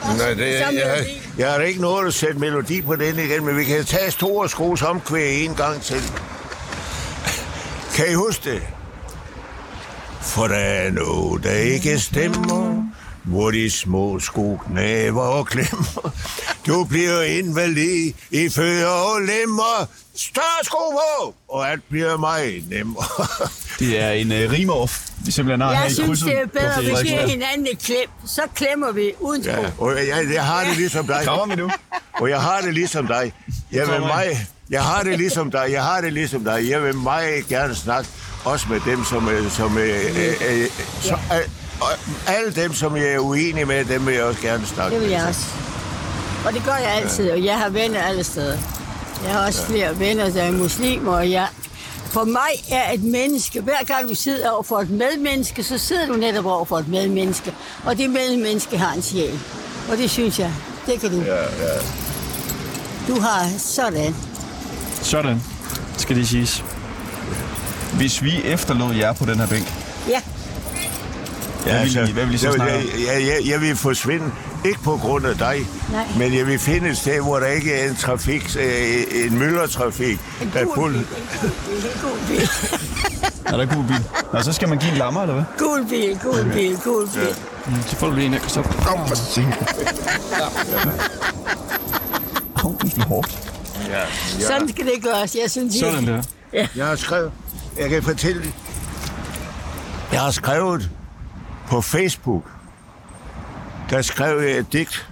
Nej, 0.05 0.33
det, 0.33 0.59
jeg, 0.59 1.05
jeg 1.37 1.51
har 1.51 1.59
ikke 1.59 1.81
nået 1.81 2.07
at 2.07 2.13
sætte 2.13 2.39
melodi 2.39 2.81
på 2.81 2.95
den 2.95 3.19
igen, 3.19 3.45
men 3.45 3.57
vi 3.57 3.63
kan 3.63 3.85
tage 3.85 4.11
store 4.11 4.49
skos 4.49 4.81
omkvæg 4.81 5.45
en 5.45 5.55
gang 5.55 5.81
til. 5.81 6.01
Kan 7.95 8.11
I 8.11 8.13
huske 8.13 8.51
det? 8.51 8.61
For 10.21 10.47
der 10.47 10.55
er 10.55 10.91
noget, 10.91 11.43
der 11.43 11.51
ikke 11.51 11.99
stemmer, 11.99 12.87
hvor 13.23 13.51
de 13.51 13.71
små 13.71 14.19
sko 14.19 14.59
knaver 14.67 15.21
og 15.21 15.45
klemmer. 15.47 16.13
Du 16.67 16.83
bliver 16.83 17.21
invalid 17.21 18.13
i 18.31 18.49
fødder 18.49 18.87
og 18.87 19.21
lemmer. 19.21 19.87
Større 20.15 20.63
sko 20.63 20.77
på, 20.91 21.35
og 21.49 21.71
alt 21.71 21.83
bliver 21.89 22.17
meget 22.17 22.63
nemmere. 22.69 23.05
Det 23.79 23.99
er 23.99 24.11
en 24.11 24.31
uh, 24.31 24.51
rimeoff, 24.51 24.99
vi 25.25 25.31
simpelthen 25.31 25.61
har 25.61 25.73
her 25.73 25.81
Jeg 25.81 25.91
i 25.91 25.93
synes, 25.93 26.07
krydset 26.07 26.27
det 26.27 26.37
er 26.39 26.45
bedre, 26.45 26.81
hvis 26.81 27.03
vi 27.03 27.07
giver 27.07 27.27
hinanden 27.27 27.67
et 27.71 27.79
klip. 27.79 28.09
Så 28.25 28.41
klemmer 28.55 28.91
vi 28.91 29.11
uden 29.19 29.43
sko. 29.43 29.51
Ja, 29.51 29.71
og 29.77 29.95
jeg, 29.95 30.25
jeg 30.33 30.45
har 30.45 30.63
det 30.63 30.77
ligesom 30.77 31.07
dig. 31.07 31.21
Kommer 31.25 31.55
vi 31.55 31.61
nu? 31.61 31.71
Og 32.13 32.29
jeg 32.29 32.41
har 32.41 32.61
det 32.61 32.73
ligesom 32.73 33.07
dig. 33.07 33.33
Jeg 33.71 33.87
vil 33.87 33.99
meget, 33.99 34.37
jeg 34.69 34.83
har 34.83 35.03
det 35.03 35.17
ligesom 35.17 35.51
dig. 35.51 35.65
Jeg 35.71 35.83
har 35.83 36.01
det 36.01 36.13
ligesom 36.13 36.43
dig. 36.43 36.69
Jeg 36.69 36.83
vil 36.83 36.95
meget 36.95 37.47
gerne 37.47 37.75
snakke 37.75 38.09
også 38.45 38.65
med 38.69 38.79
dem, 38.85 39.03
som, 39.05 39.29
øh, 39.29 39.51
som, 39.51 39.77
øh, 39.77 40.05
øh, 40.17 40.61
øh, 40.61 40.67
som 41.01 41.19
øh, 41.31 41.62
og 41.83 41.89
alle 42.27 42.51
dem, 42.63 42.73
som 42.73 42.95
jeg 42.97 43.05
er 43.13 43.19
uenig 43.19 43.67
med, 43.67 43.85
dem 43.85 44.05
vil 44.05 44.13
jeg 44.15 44.23
også 44.23 44.41
gerne 44.41 44.65
snakke 44.67 44.91
Det 44.93 45.01
vil 45.01 45.09
med. 45.09 45.17
jeg 45.17 45.27
også. 45.27 45.45
Og 46.45 46.53
det 46.53 46.63
gør 46.65 46.75
jeg 46.75 46.91
altid, 47.03 47.31
og 47.31 47.45
jeg 47.45 47.57
har 47.57 47.69
venner 47.69 48.01
alle 48.01 48.23
steder. 48.23 48.57
Jeg 49.25 49.31
har 49.33 49.47
også 49.47 49.63
flere 49.65 49.99
venner, 49.99 50.29
der 50.29 50.41
er 50.43 50.51
muslimer, 50.51 51.11
og 51.11 51.31
jeg... 51.31 51.47
For 52.03 52.23
mig 52.23 52.51
er 52.71 52.91
et 52.93 53.03
menneske, 53.03 53.61
hver 53.61 53.83
gang 53.87 54.09
du 54.09 54.15
sidder 54.15 54.49
over 54.49 54.63
for 54.63 54.79
et 54.79 54.89
medmenneske, 54.89 55.63
så 55.63 55.77
sidder 55.77 56.05
du 56.07 56.13
netop 56.13 56.45
over 56.45 56.65
for 56.65 56.77
et 56.77 56.87
medmenneske. 56.87 57.53
Og 57.85 57.97
det 57.97 58.09
medmenneske 58.09 58.77
har 58.77 58.93
en 58.95 59.01
sjæl. 59.01 59.39
Og 59.91 59.97
det 59.97 60.09
synes 60.09 60.39
jeg, 60.39 60.51
det 60.85 60.99
kan 60.99 61.09
du. 61.11 61.21
Ja, 61.21 61.35
ja. 61.41 61.79
Du 63.07 63.19
har 63.19 63.45
sådan. 63.57 64.15
Sådan, 65.01 65.41
skal 65.97 66.15
det 66.15 66.27
siges. 66.27 66.63
Hvis 67.93 68.23
vi 68.23 68.41
efterlod 68.43 68.95
jer 68.95 69.13
på 69.13 69.25
den 69.25 69.35
her 69.39 69.47
bænk, 69.47 69.73
Ja, 70.09 70.21
Hvad 71.63 71.79
vil 71.83 72.09
I- 72.09 72.11
hvad 72.11 72.25
vil 72.25 72.35
I 72.35 72.37
så 72.37 72.47
jeg, 72.47 72.55
snakke 72.55 72.73
jeg, 72.75 72.83
jeg, 73.07 73.27
jeg, 73.27 73.47
jeg 73.51 73.61
vil 73.61 73.75
forsvinde, 73.75 74.31
ikke 74.65 74.79
på 74.79 74.97
grund 74.97 75.25
af 75.25 75.37
dig, 75.37 75.67
Nej. 75.91 76.05
men 76.17 76.33
jeg 76.37 76.47
vil 76.47 76.59
finde 76.59 76.89
et 76.89 76.97
sted, 76.97 77.21
hvor 77.21 77.39
der 77.39 77.47
ikke 77.47 77.73
er 77.73 77.89
en 77.89 77.95
trafik, 77.95 78.55
øh, 78.59 79.25
en 79.25 79.37
myldertrafik, 79.39 80.19
en 80.41 80.51
der 80.53 80.59
er 80.59 80.65
gul 80.65 80.75
fuld. 80.75 80.93
bil. 80.93 81.01
En 81.01 81.91
gul 82.01 82.11
bil. 82.27 82.49
er 83.53 83.57
der 83.57 83.65
gul 83.75 83.87
bil? 83.87 84.03
Nå, 84.33 84.41
så 84.41 84.53
skal 84.53 84.69
man 84.69 84.77
give 84.77 84.91
en 84.91 84.97
lammer, 84.97 85.21
eller 85.21 85.33
hvad? 85.33 85.43
Gul 85.57 85.87
bil, 85.89 86.19
gul 86.23 86.51
bil, 86.53 86.77
gul 86.83 87.09
bil. 87.13 87.27
Mm, 87.65 87.73
Så 87.87 87.95
får 87.95 88.07
du 88.09 88.15
lige 88.15 88.25
en 88.25 88.33
her, 88.33 88.39
Christoffer. 88.39 88.73
Hov, 92.55 92.77
det 92.81 92.97
er 92.97 93.05
hårdt. 93.05 93.49
Ja, 93.89 93.99
ja. 93.99 94.05
Sådan 94.47 94.69
skal 94.69 94.85
det 94.85 94.93
gøres. 95.03 95.35
Jeg 95.43 95.51
synes, 95.51 95.75
Sådan 95.75 96.07
der. 96.07 96.21
Jeg 96.75 96.85
har 96.87 96.95
skrevet, 96.95 97.31
jeg 97.79 97.89
kan 97.89 98.03
fortælle, 98.03 98.53
jeg 100.11 100.21
har 100.21 100.31
skrevet 100.31 100.89
på 101.67 101.81
Facebook, 101.81 102.43
der 103.89 104.01
skrev 104.01 104.41
jeg 104.41 104.57
et 104.57 104.73
digt 104.73 105.09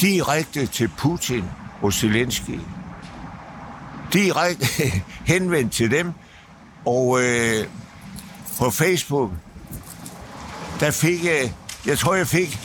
direkte 0.00 0.66
til 0.66 0.90
Putin 0.98 1.44
og 1.82 1.92
Zelensky. 1.92 2.58
Direkte 4.12 4.66
henvendt 5.32 5.72
til 5.72 5.90
dem, 5.90 6.12
og 6.84 7.22
øh, 7.22 7.66
på 8.58 8.70
Facebook, 8.70 9.30
der 10.80 10.90
fik 10.90 11.24
jeg, 11.24 11.54
jeg 11.86 11.98
tror 11.98 12.14
jeg 12.14 12.26
fik 12.26 12.58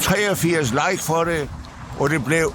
83 0.00 0.70
like 0.70 1.02
for 1.02 1.24
det, 1.24 1.50
og 1.98 2.10
det 2.10 2.24
blev, 2.24 2.54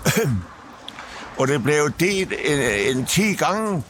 og 1.39 1.47
det 1.47 1.63
blev 1.63 1.91
delt 1.99 2.33
en, 2.45 2.97
en 2.97 3.05
10 3.05 3.33
gange, 3.33 3.83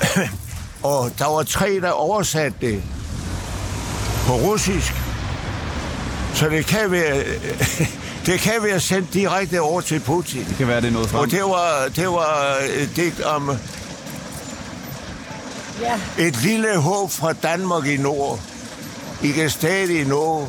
og 0.82 1.10
der 1.18 1.34
var 1.34 1.42
tre, 1.42 1.80
der 1.80 1.90
oversatte 1.90 2.58
det 2.60 2.82
på 4.26 4.32
russisk. 4.32 4.94
Så 6.34 6.48
det 6.48 6.66
kan 6.66 6.90
være, 6.90 7.24
det 8.26 8.40
kan 8.40 8.52
være 8.62 8.80
sendt 8.80 9.14
direkte 9.14 9.60
over 9.60 9.80
til 9.80 10.00
Putin. 10.00 10.44
Det 10.48 10.56
kan 10.56 10.68
være, 10.68 10.80
det 10.80 10.88
er 10.88 10.92
noget 10.92 11.08
frem. 11.08 11.20
Og 11.20 11.30
det 11.30 11.42
var, 11.42 11.88
det 11.96 12.08
var 12.08 12.56
et 12.76 12.90
digt 12.96 13.20
om 13.20 13.50
Ja, 15.80 16.24
et 16.26 16.42
lille 16.42 16.76
håb 16.76 17.10
fra 17.10 17.32
Danmark 17.32 17.86
i 17.86 17.96
nord. 17.96 18.40
I 19.22 19.30
kan 19.30 19.50
stadig 19.50 20.06
nå. 20.06 20.48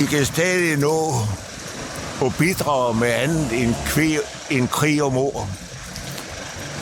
I 0.00 0.04
kan 0.04 0.26
stadig 0.26 0.76
nå 0.76 1.14
og 2.20 2.34
bidrage 2.38 2.94
med 2.94 3.08
andet 3.08 3.62
end, 3.62 3.74
krig, 3.86 4.18
end 4.50 4.68
krig 4.68 5.02
og 5.02 5.12
mor. 5.12 5.48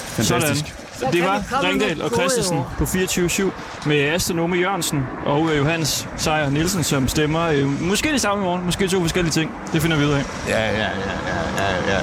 Fantastisk. 0.06 0.74
Så 0.98 1.08
Det 1.12 1.22
var 1.22 1.62
Ringdal 1.62 2.02
og 2.02 2.10
Christensen 2.10 2.60
på 2.78 2.84
24-7 2.84 3.50
med 3.86 4.08
Asta 4.08 4.34
Nome 4.34 4.56
Jørgensen 4.56 5.02
og 5.26 5.50
øh, 5.50 5.58
Johannes 5.58 6.08
Sejer 6.16 6.50
Nielsen, 6.50 6.84
som 6.84 7.08
stemmer 7.08 7.42
øh, 7.42 7.82
måske 7.82 8.12
det 8.12 8.20
samme 8.20 8.44
i 8.44 8.46
morgen, 8.46 8.64
måske 8.64 8.88
to 8.88 9.00
forskellige 9.00 9.32
ting. 9.32 9.50
Det 9.72 9.82
finder 9.82 9.96
vi 9.96 10.04
ud 10.04 10.10
af. 10.10 10.24
Ja, 10.48 10.70
ja, 10.70 10.78
ja, 10.78 10.88
ja, 11.26 11.74
ja, 11.88 12.00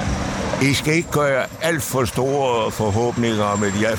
ja. 0.60 0.68
I 0.70 0.74
skal 0.74 0.94
ikke 0.94 1.10
gøre 1.10 1.46
alt 1.62 1.82
for 1.82 2.04
store 2.04 2.70
forhåbninger 2.70 3.44
om 3.44 3.64
et 3.64 3.74
ja. 3.80 3.90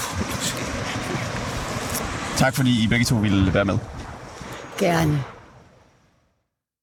Tak 2.38 2.56
fordi 2.56 2.84
I 2.84 2.88
begge 2.88 3.06
to 3.06 3.16
ville 3.16 3.54
være 3.54 3.66
med. 3.66 3.78
Gerne. 4.80 5.35